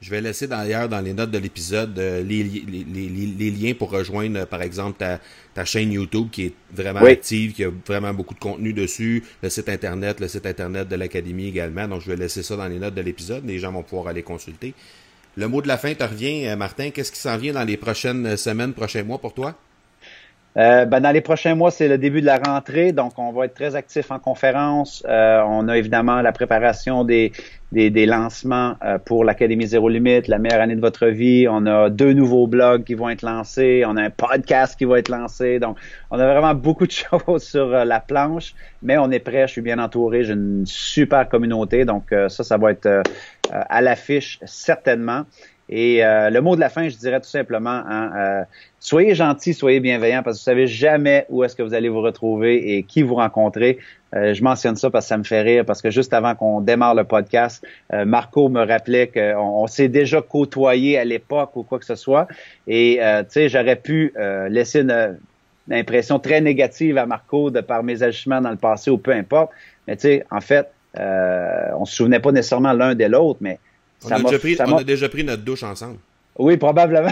Je 0.00 0.08
vais 0.08 0.22
laisser 0.22 0.46
d'ailleurs 0.46 0.88
dans 0.88 1.00
les 1.02 1.12
notes 1.12 1.30
de 1.30 1.36
l'épisode 1.36 1.98
euh, 1.98 2.22
les, 2.22 3.50
liens 3.50 3.74
pour 3.74 3.90
rejoindre, 3.90 4.38
euh, 4.40 4.46
par 4.46 4.62
exemple, 4.62 4.96
ta, 4.98 5.64
chaîne 5.66 5.92
YouTube 5.92 6.28
qui 6.32 6.46
est 6.46 6.54
vraiment 6.72 7.00
active, 7.00 7.52
qui 7.52 7.64
a 7.64 7.70
vraiment 7.86 8.14
beaucoup 8.14 8.32
de 8.32 8.38
contenu 8.38 8.72
dessus, 8.72 9.22
le 9.42 9.50
site 9.50 9.68
Internet, 9.68 10.20
le 10.20 10.28
site 10.28 10.46
Internet 10.46 10.88
de 10.88 10.96
l'Académie 10.96 11.48
également. 11.48 11.86
Donc, 11.86 12.00
je 12.00 12.10
vais 12.10 12.16
laisser 12.16 12.42
ça 12.42 12.56
dans 12.56 12.66
les 12.66 12.78
notes 12.78 12.94
de 12.94 13.02
l'épisode. 13.02 13.44
Les 13.44 13.58
gens 13.58 13.72
vont 13.72 13.82
pouvoir 13.82 14.08
aller 14.08 14.22
consulter. 14.22 14.72
Le 15.36 15.48
mot 15.48 15.60
de 15.60 15.68
la 15.68 15.76
fin 15.76 15.92
te 15.92 16.02
revient, 16.02 16.46
euh, 16.48 16.56
Martin. 16.56 16.88
Qu'est-ce 16.90 17.12
qui 17.12 17.20
s'en 17.20 17.36
vient 17.36 17.52
dans 17.52 17.64
les 17.64 17.76
prochaines 17.76 18.38
semaines, 18.38 18.72
prochains 18.72 19.02
mois 19.02 19.18
pour 19.18 19.34
toi? 19.34 19.54
Euh, 20.56 20.84
ben, 20.84 20.98
dans 21.00 21.12
les 21.12 21.20
prochains 21.20 21.54
mois, 21.54 21.70
c'est 21.70 21.86
le 21.86 21.96
début 21.96 22.20
de 22.20 22.26
la 22.26 22.38
rentrée, 22.38 22.90
donc 22.90 23.12
on 23.18 23.30
va 23.30 23.44
être 23.44 23.54
très 23.54 23.76
actif 23.76 24.10
en 24.10 24.18
conférence. 24.18 25.04
Euh, 25.08 25.42
on 25.46 25.68
a 25.68 25.78
évidemment 25.78 26.22
la 26.22 26.32
préparation 26.32 27.04
des, 27.04 27.32
lancements 27.72 28.74
euh, 28.84 28.98
pour 28.98 29.24
l'Académie 29.24 29.68
Zéro 29.68 29.88
Limite, 29.88 30.26
la 30.26 30.38
meilleure 30.38 30.60
année 30.60 30.74
de 30.74 30.80
votre 30.80 31.06
vie. 31.06 31.46
On 31.48 31.66
a 31.66 31.88
deux 31.88 32.12
nouveaux 32.12 32.48
blogs 32.48 32.82
qui 32.82 32.94
vont 32.94 33.08
être 33.08 33.22
lancés. 33.22 33.84
On 33.86 33.96
a 33.96 34.02
un 34.02 34.10
podcast 34.10 34.76
qui 34.76 34.86
va 34.86 34.98
être 34.98 35.08
lancé. 35.08 35.60
Donc, 35.60 35.76
on 36.10 36.18
a 36.18 36.26
vraiment 36.26 36.54
beaucoup 36.54 36.86
de 36.86 36.92
choses 37.10 37.44
sur 37.44 37.68
la 37.68 38.00
planche, 38.00 38.54
mais 38.82 38.98
on 38.98 39.08
est 39.12 39.20
prêt. 39.20 39.46
Je 39.46 39.52
suis 39.52 39.62
bien 39.62 39.78
entouré. 39.78 40.24
J'ai 40.24 40.32
une 40.32 40.66
super 40.66 41.28
communauté. 41.28 41.84
Donc, 41.84 42.12
ça, 42.28 42.42
ça 42.42 42.56
va 42.56 42.72
être 42.72 43.02
à 43.52 43.80
l'affiche 43.80 44.40
certainement. 44.44 45.26
Et 45.72 46.04
euh, 46.04 46.30
le 46.30 46.40
mot 46.40 46.56
de 46.56 46.60
la 46.60 46.68
fin, 46.68 46.88
je 46.88 46.96
dirais 46.96 47.20
tout 47.20 47.28
simplement, 47.28 47.70
hein, 47.70 48.10
euh, 48.16 48.44
soyez 48.80 49.14
gentils, 49.14 49.54
soyez 49.54 49.78
bienveillants, 49.78 50.24
parce 50.24 50.38
que 50.38 50.40
vous 50.40 50.44
savez 50.44 50.66
jamais 50.66 51.26
où 51.28 51.44
est-ce 51.44 51.54
que 51.54 51.62
vous 51.62 51.74
allez 51.74 51.88
vous 51.88 52.00
retrouver 52.00 52.74
et 52.76 52.82
qui 52.82 53.02
vous 53.02 53.14
rencontrer. 53.14 53.78
Euh, 54.16 54.34
je 54.34 54.42
mentionne 54.42 54.74
ça 54.74 54.90
parce 54.90 55.04
que 55.04 55.10
ça 55.10 55.16
me 55.16 55.22
fait 55.22 55.42
rire, 55.42 55.64
parce 55.64 55.80
que 55.80 55.92
juste 55.92 56.12
avant 56.12 56.34
qu'on 56.34 56.60
démarre 56.60 56.96
le 56.96 57.04
podcast, 57.04 57.64
Marco 57.92 58.48
me 58.48 58.66
rappelait 58.66 59.06
qu'on 59.06 59.62
on, 59.62 59.66
s'est 59.68 59.86
déjà 59.86 60.20
côtoyé 60.20 60.98
à 60.98 61.04
l'époque 61.04 61.54
ou 61.54 61.62
quoi 61.62 61.78
que 61.78 61.84
ce 61.84 61.94
soit. 61.94 62.26
Et 62.66 62.98
tu 63.00 63.24
sais, 63.28 63.48
j'aurais 63.48 63.76
pu 63.76 64.12
laisser 64.48 64.80
une, 64.80 65.18
impression 65.70 66.18
très 66.18 66.40
négative 66.40 66.98
à 66.98 67.06
Marco 67.06 67.48
de 67.52 67.60
par 67.60 67.84
mes 67.84 68.02
agissements 68.02 68.40
dans 68.40 68.50
le 68.50 68.56
passé 68.56 68.90
ou 68.90 68.98
peu 68.98 69.12
importe. 69.12 69.52
Mais 69.86 69.94
tu 69.94 70.02
sais, 70.02 70.24
en 70.32 70.40
fait, 70.40 70.66
on 70.96 71.84
se 71.84 71.94
souvenait 71.94 72.18
pas 72.18 72.32
nécessairement 72.32 72.72
l'un 72.72 72.96
de 72.96 73.04
l'autre, 73.04 73.38
mais 73.40 73.60
on, 74.04 74.10
a 74.10 74.20
déjà, 74.22 74.38
pris, 74.38 74.56
on 74.60 74.76
a 74.76 74.84
déjà 74.84 75.08
pris 75.08 75.24
notre 75.24 75.42
douche 75.42 75.62
ensemble. 75.62 75.98
Oui, 76.38 76.56
probablement. 76.56 77.10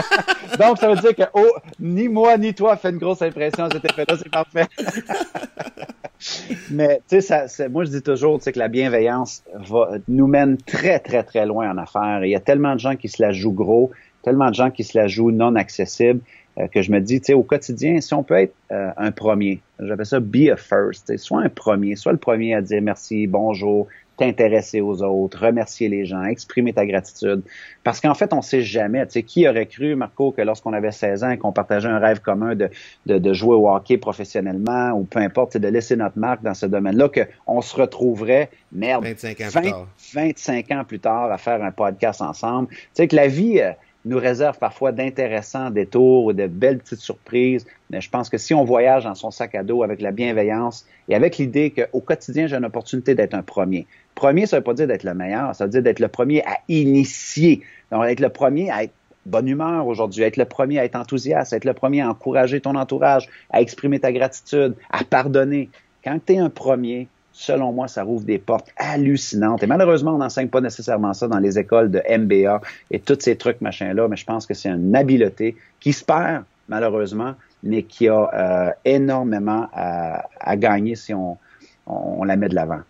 Donc, 0.58 0.78
ça 0.78 0.92
veut 0.92 1.00
dire 1.00 1.14
que 1.14 1.22
oh, 1.34 1.52
ni 1.80 2.08
moi 2.08 2.36
ni 2.36 2.54
toi 2.54 2.76
fait 2.76 2.90
une 2.90 2.98
grosse 2.98 3.22
impression 3.22 3.64
à 3.64 3.70
cet 3.70 3.84
effet-là, 3.84 4.16
c'est 4.16 4.30
parfait. 4.30 4.66
Mais, 6.70 7.00
tu 7.08 7.20
sais, 7.22 7.68
moi, 7.70 7.84
je 7.84 7.90
dis 7.90 8.02
toujours 8.02 8.38
que 8.40 8.58
la 8.58 8.68
bienveillance 8.68 9.42
va, 9.54 9.92
nous 10.06 10.26
mène 10.26 10.58
très, 10.58 10.98
très, 10.98 11.22
très 11.22 11.46
loin 11.46 11.70
en 11.70 11.78
affaires. 11.78 12.24
Il 12.24 12.30
y 12.30 12.36
a 12.36 12.40
tellement 12.40 12.74
de 12.74 12.80
gens 12.80 12.96
qui 12.96 13.08
se 13.08 13.22
la 13.22 13.32
jouent 13.32 13.52
gros, 13.52 13.90
tellement 14.22 14.50
de 14.50 14.54
gens 14.54 14.70
qui 14.70 14.84
se 14.84 14.98
la 14.98 15.08
jouent 15.08 15.30
non 15.30 15.56
accessibles, 15.56 16.20
euh, 16.58 16.66
que 16.68 16.82
je 16.82 16.92
me 16.92 17.00
dis, 17.00 17.20
tu 17.20 17.26
sais, 17.26 17.34
au 17.34 17.42
quotidien, 17.42 18.00
si 18.00 18.12
on 18.12 18.22
peut 18.22 18.34
être 18.34 18.54
euh, 18.70 18.90
un 18.96 19.12
premier, 19.12 19.60
j'appelle 19.78 20.06
ça 20.06 20.20
be 20.20 20.50
a 20.52 20.56
first, 20.56 21.16
soit 21.16 21.42
un 21.42 21.48
premier, 21.48 21.96
soit 21.96 22.12
le 22.12 22.18
premier 22.18 22.54
à 22.54 22.60
dire 22.60 22.82
merci, 22.82 23.26
bonjour, 23.26 23.86
t'intéresser 24.20 24.82
aux 24.82 25.02
autres, 25.02 25.46
remercier 25.46 25.88
les 25.88 26.04
gens, 26.04 26.22
exprimer 26.24 26.74
ta 26.74 26.84
gratitude. 26.84 27.40
Parce 27.84 28.02
qu'en 28.02 28.12
fait, 28.12 28.34
on 28.34 28.42
sait 28.42 28.60
jamais, 28.60 29.06
tu 29.06 29.12
sais, 29.12 29.22
qui 29.22 29.48
aurait 29.48 29.64
cru, 29.64 29.94
Marco, 29.94 30.30
que 30.30 30.42
lorsqu'on 30.42 30.74
avait 30.74 30.92
16 30.92 31.24
ans 31.24 31.30
et 31.30 31.38
qu'on 31.38 31.52
partageait 31.52 31.88
un 31.88 31.98
rêve 31.98 32.20
commun 32.20 32.54
de, 32.54 32.68
de, 33.06 33.16
de, 33.16 33.32
jouer 33.32 33.54
au 33.54 33.70
hockey 33.70 33.96
professionnellement 33.96 34.90
ou 34.90 35.04
peu 35.04 35.20
importe, 35.20 35.56
de 35.56 35.68
laisser 35.68 35.96
notre 35.96 36.18
marque 36.18 36.42
dans 36.42 36.52
ce 36.52 36.66
domaine-là, 36.66 37.08
qu'on 37.08 37.62
se 37.62 37.74
retrouverait, 37.74 38.50
merde, 38.72 39.04
25 39.04 39.40
ans, 39.40 39.48
plus 39.50 39.70
tard. 39.70 39.86
25 40.12 40.70
ans 40.72 40.84
plus 40.86 41.00
tard 41.00 41.32
à 41.32 41.38
faire 41.38 41.62
un 41.64 41.72
podcast 41.72 42.20
ensemble. 42.20 42.68
Tu 42.68 42.76
sais, 42.92 43.08
que 43.08 43.16
la 43.16 43.26
vie... 43.26 43.62
Nous 44.04 44.18
réserve 44.18 44.58
parfois 44.58 44.92
d'intéressants 44.92 45.70
détours 45.70 46.24
ou 46.24 46.32
de 46.32 46.46
belles 46.46 46.78
petites 46.78 47.00
surprises. 47.00 47.66
Mais 47.90 48.00
je 48.00 48.08
pense 48.08 48.30
que 48.30 48.38
si 48.38 48.54
on 48.54 48.64
voyage 48.64 49.04
dans 49.04 49.14
son 49.14 49.30
sac 49.30 49.54
à 49.54 49.62
dos 49.62 49.82
avec 49.82 50.00
la 50.00 50.10
bienveillance 50.10 50.86
et 51.08 51.14
avec 51.14 51.36
l'idée 51.36 51.70
qu'au 51.70 52.00
quotidien, 52.00 52.46
j'ai 52.46 52.56
une 52.56 52.64
opportunité 52.64 53.14
d'être 53.14 53.34
un 53.34 53.42
premier. 53.42 53.86
Premier, 54.14 54.46
ça 54.46 54.56
veut 54.56 54.64
pas 54.64 54.74
dire 54.74 54.86
d'être 54.86 55.04
le 55.04 55.14
meilleur, 55.14 55.54
ça 55.54 55.64
veut 55.64 55.70
dire 55.70 55.82
d'être 55.82 56.00
le 56.00 56.08
premier 56.08 56.42
à 56.44 56.58
initier. 56.68 57.62
Donc, 57.90 58.04
être 58.04 58.20
le 58.20 58.30
premier 58.30 58.70
à 58.70 58.84
être 58.84 58.94
bonne 59.26 59.48
humeur 59.48 59.86
aujourd'hui, 59.86 60.22
être 60.22 60.36
le 60.36 60.46
premier 60.46 60.78
à 60.78 60.84
être 60.84 60.96
enthousiaste, 60.96 61.52
être 61.52 61.64
le 61.64 61.74
premier 61.74 62.00
à 62.00 62.08
encourager 62.08 62.60
ton 62.60 62.74
entourage, 62.76 63.28
à 63.50 63.60
exprimer 63.60 64.00
ta 64.00 64.12
gratitude, 64.12 64.74
à 64.90 65.04
pardonner. 65.04 65.68
Quand 66.02 66.18
tu 66.24 66.34
es 66.34 66.38
un 66.38 66.48
premier, 66.48 67.08
selon 67.40 67.72
moi, 67.72 67.88
ça 67.88 68.02
rouvre 68.02 68.24
des 68.24 68.38
portes 68.38 68.68
hallucinantes. 68.76 69.62
Et 69.62 69.66
malheureusement, 69.66 70.14
on 70.14 70.18
n'enseigne 70.18 70.48
pas 70.48 70.60
nécessairement 70.60 71.14
ça 71.14 71.26
dans 71.26 71.38
les 71.38 71.58
écoles 71.58 71.90
de 71.90 72.02
MBA 72.06 72.60
et 72.90 73.00
tous 73.00 73.16
ces 73.18 73.36
trucs, 73.36 73.62
machin-là, 73.62 74.08
mais 74.08 74.16
je 74.16 74.26
pense 74.26 74.44
que 74.44 74.52
c'est 74.52 74.68
une 74.68 74.94
habileté 74.94 75.56
qui 75.80 75.94
se 75.94 76.04
perd, 76.04 76.44
malheureusement, 76.68 77.34
mais 77.62 77.82
qui 77.84 78.08
a 78.08 78.28
euh, 78.34 78.70
énormément 78.84 79.68
à, 79.72 80.56
gagner 80.56 80.96
si 80.96 81.14
on, 81.14 81.38
on, 81.86 82.24
la 82.24 82.36
met 82.36 82.50
de 82.50 82.54
l'avant. 82.54 82.80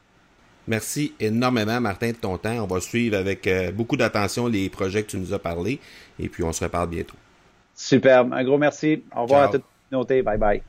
Merci 0.67 1.15
énormément, 1.21 1.81
Martin, 1.81 2.09
de 2.09 2.17
ton 2.17 2.37
temps. 2.37 2.65
On 2.65 2.67
va 2.67 2.81
suivre 2.81 3.17
avec 3.17 3.47
euh, 3.47 3.71
beaucoup 3.71 3.97
d'attention 3.97 4.49
les 4.49 4.69
projets 4.69 5.05
que 5.05 5.11
tu 5.11 5.19
nous 5.19 5.33
as 5.33 5.39
parlé 5.39 5.79
et 6.19 6.29
puis 6.29 6.43
on 6.43 6.53
se 6.53 6.65
reparle 6.65 6.89
bientôt. 6.89 7.17
Superbe. 7.77 8.33
Un 8.33 8.43
gros 8.43 8.59
merci. 8.59 9.05
Au 9.15 9.23
revoir 9.23 9.43
à 9.43 9.47
toute 9.47 9.63
la 9.63 9.91
communauté. 9.91 10.23
Bye 10.23 10.39
bye. 10.39 10.63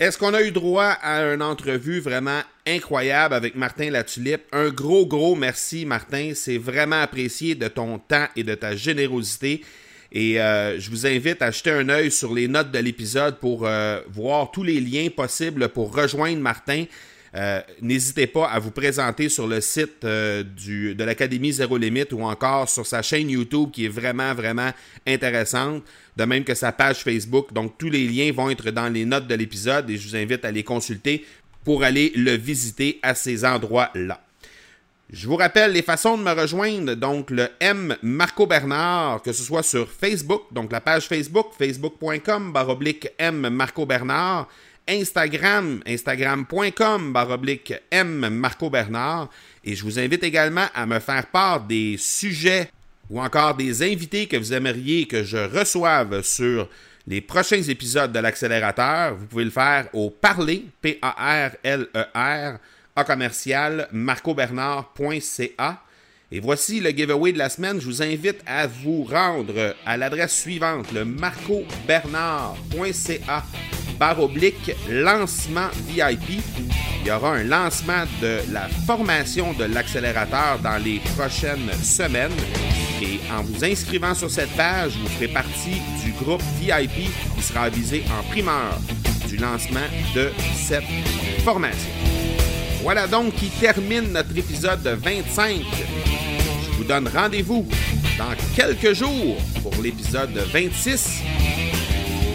Est-ce 0.00 0.18
qu'on 0.18 0.34
a 0.34 0.42
eu 0.42 0.50
droit 0.50 0.96
à 1.02 1.22
une 1.22 1.40
entrevue 1.40 2.00
vraiment 2.00 2.40
incroyable 2.66 3.32
avec 3.32 3.54
Martin 3.54 3.90
Latulippe? 3.90 4.42
Un 4.50 4.70
gros, 4.70 5.06
gros 5.06 5.36
merci, 5.36 5.86
Martin. 5.86 6.32
C'est 6.34 6.58
vraiment 6.58 7.00
apprécié 7.00 7.54
de 7.54 7.68
ton 7.68 8.00
temps 8.00 8.26
et 8.34 8.42
de 8.42 8.56
ta 8.56 8.74
générosité. 8.74 9.62
Et 10.10 10.40
euh, 10.40 10.80
je 10.80 10.90
vous 10.90 11.06
invite 11.06 11.42
à 11.42 11.52
jeter 11.52 11.70
un 11.70 11.88
œil 11.88 12.10
sur 12.10 12.34
les 12.34 12.48
notes 12.48 12.72
de 12.72 12.78
l'épisode 12.80 13.38
pour 13.38 13.68
euh, 13.68 14.00
voir 14.10 14.50
tous 14.50 14.64
les 14.64 14.80
liens 14.80 15.10
possibles 15.14 15.68
pour 15.68 15.94
rejoindre 15.94 16.40
Martin. 16.40 16.86
Euh, 17.34 17.60
n'hésitez 17.82 18.28
pas 18.28 18.46
à 18.46 18.60
vous 18.60 18.70
présenter 18.70 19.28
sur 19.28 19.48
le 19.48 19.60
site 19.60 20.04
euh, 20.04 20.44
de 20.44 21.02
l'Académie 21.02 21.52
Zéro 21.52 21.76
Limite 21.76 22.12
ou 22.12 22.22
encore 22.22 22.68
sur 22.68 22.86
sa 22.86 23.02
chaîne 23.02 23.28
YouTube 23.28 23.70
qui 23.72 23.86
est 23.86 23.88
vraiment, 23.88 24.32
vraiment 24.34 24.70
intéressante, 25.04 25.82
de 26.16 26.24
même 26.24 26.44
que 26.44 26.54
sa 26.54 26.70
page 26.70 27.02
Facebook. 27.02 27.52
Donc, 27.52 27.76
tous 27.76 27.90
les 27.90 28.06
liens 28.06 28.30
vont 28.32 28.50
être 28.50 28.70
dans 28.70 28.88
les 28.88 29.04
notes 29.04 29.26
de 29.26 29.34
l'épisode 29.34 29.90
et 29.90 29.96
je 29.96 30.08
vous 30.08 30.16
invite 30.16 30.44
à 30.44 30.52
les 30.52 30.62
consulter 30.62 31.24
pour 31.64 31.82
aller 31.82 32.12
le 32.14 32.32
visiter 32.36 33.00
à 33.02 33.14
ces 33.14 33.44
endroits-là. 33.44 34.20
Je 35.10 35.26
vous 35.26 35.36
rappelle 35.36 35.72
les 35.72 35.82
façons 35.82 36.16
de 36.16 36.22
me 36.22 36.32
rejoindre. 36.32 36.94
Donc, 36.94 37.30
le 37.30 37.48
M 37.60 37.96
Marco 38.02 38.46
Bernard, 38.46 39.22
que 39.22 39.32
ce 39.32 39.42
soit 39.42 39.62
sur 39.62 39.90
Facebook, 39.90 40.42
donc 40.52 40.72
la 40.72 40.80
page 40.80 41.08
Facebook, 41.08 41.48
facebook.com, 41.58 42.52
baroblique 42.52 43.08
M 43.18 43.48
Marco 43.48 43.86
Bernard. 43.86 44.48
Instagram, 44.88 45.82
instagram.com 45.86 47.12
baroblique 47.12 47.74
M 47.90 48.28
Marco 48.28 48.70
Bernard. 48.70 49.28
Et 49.64 49.74
je 49.74 49.82
vous 49.82 49.98
invite 49.98 50.22
également 50.22 50.66
à 50.74 50.86
me 50.86 50.98
faire 50.98 51.26
part 51.26 51.60
des 51.60 51.96
sujets 51.98 52.70
ou 53.10 53.20
encore 53.20 53.54
des 53.54 53.82
invités 53.82 54.26
que 54.26 54.36
vous 54.36 54.52
aimeriez 54.52 55.06
que 55.06 55.24
je 55.24 55.38
reçoive 55.38 56.22
sur 56.22 56.68
les 57.06 57.20
prochains 57.20 57.62
épisodes 57.62 58.12
de 58.12 58.18
l'accélérateur. 58.18 59.14
Vous 59.14 59.26
pouvez 59.26 59.44
le 59.44 59.50
faire 59.50 59.88
au 59.92 60.10
parler, 60.10 60.64
P-A-R-L-E-R, 60.80 62.58
à 62.96 63.04
commercial, 63.04 63.88
marcobernard.ca. 63.92 65.82
Et 66.32 66.40
voici 66.40 66.80
le 66.80 66.88
giveaway 66.90 67.32
de 67.32 67.38
la 67.38 67.50
semaine. 67.50 67.80
Je 67.80 67.86
vous 67.86 68.02
invite 68.02 68.40
à 68.46 68.66
vous 68.66 69.04
rendre 69.04 69.76
à 69.84 69.96
l'adresse 69.96 70.40
suivante, 70.40 70.90
le 70.92 71.04
marcobernard.ca 71.04 73.44
barre 73.98 74.20
oblique 74.20 74.72
lancement 74.88 75.68
VIP. 75.88 76.42
Il 77.00 77.08
y 77.08 77.10
aura 77.10 77.34
un 77.34 77.44
lancement 77.44 78.04
de 78.22 78.40
la 78.52 78.68
formation 78.86 79.52
de 79.52 79.64
l'accélérateur 79.64 80.58
dans 80.62 80.82
les 80.82 81.00
prochaines 81.16 81.70
semaines. 81.82 82.32
Et 83.02 83.20
en 83.30 83.42
vous 83.42 83.64
inscrivant 83.64 84.14
sur 84.14 84.30
cette 84.30 84.50
page, 84.56 84.92
vous 84.96 85.08
ferez 85.08 85.28
partie 85.28 85.82
du 86.02 86.12
groupe 86.12 86.42
VIP 86.60 87.10
qui 87.36 87.42
sera 87.42 87.62
avisé 87.62 88.04
en 88.18 88.22
primeur 88.30 88.78
du 89.28 89.36
lancement 89.36 89.80
de 90.14 90.30
cette 90.54 90.84
formation. 91.44 91.90
Voilà 92.82 93.06
donc 93.06 93.34
qui 93.34 93.48
termine 93.48 94.12
notre 94.12 94.36
épisode 94.36 94.86
25. 94.86 95.62
Je 96.64 96.70
vous 96.76 96.84
donne 96.84 97.08
rendez-vous 97.08 97.66
dans 98.18 98.34
quelques 98.54 98.92
jours 98.92 99.36
pour 99.62 99.74
l'épisode 99.82 100.36
26. 100.52 101.22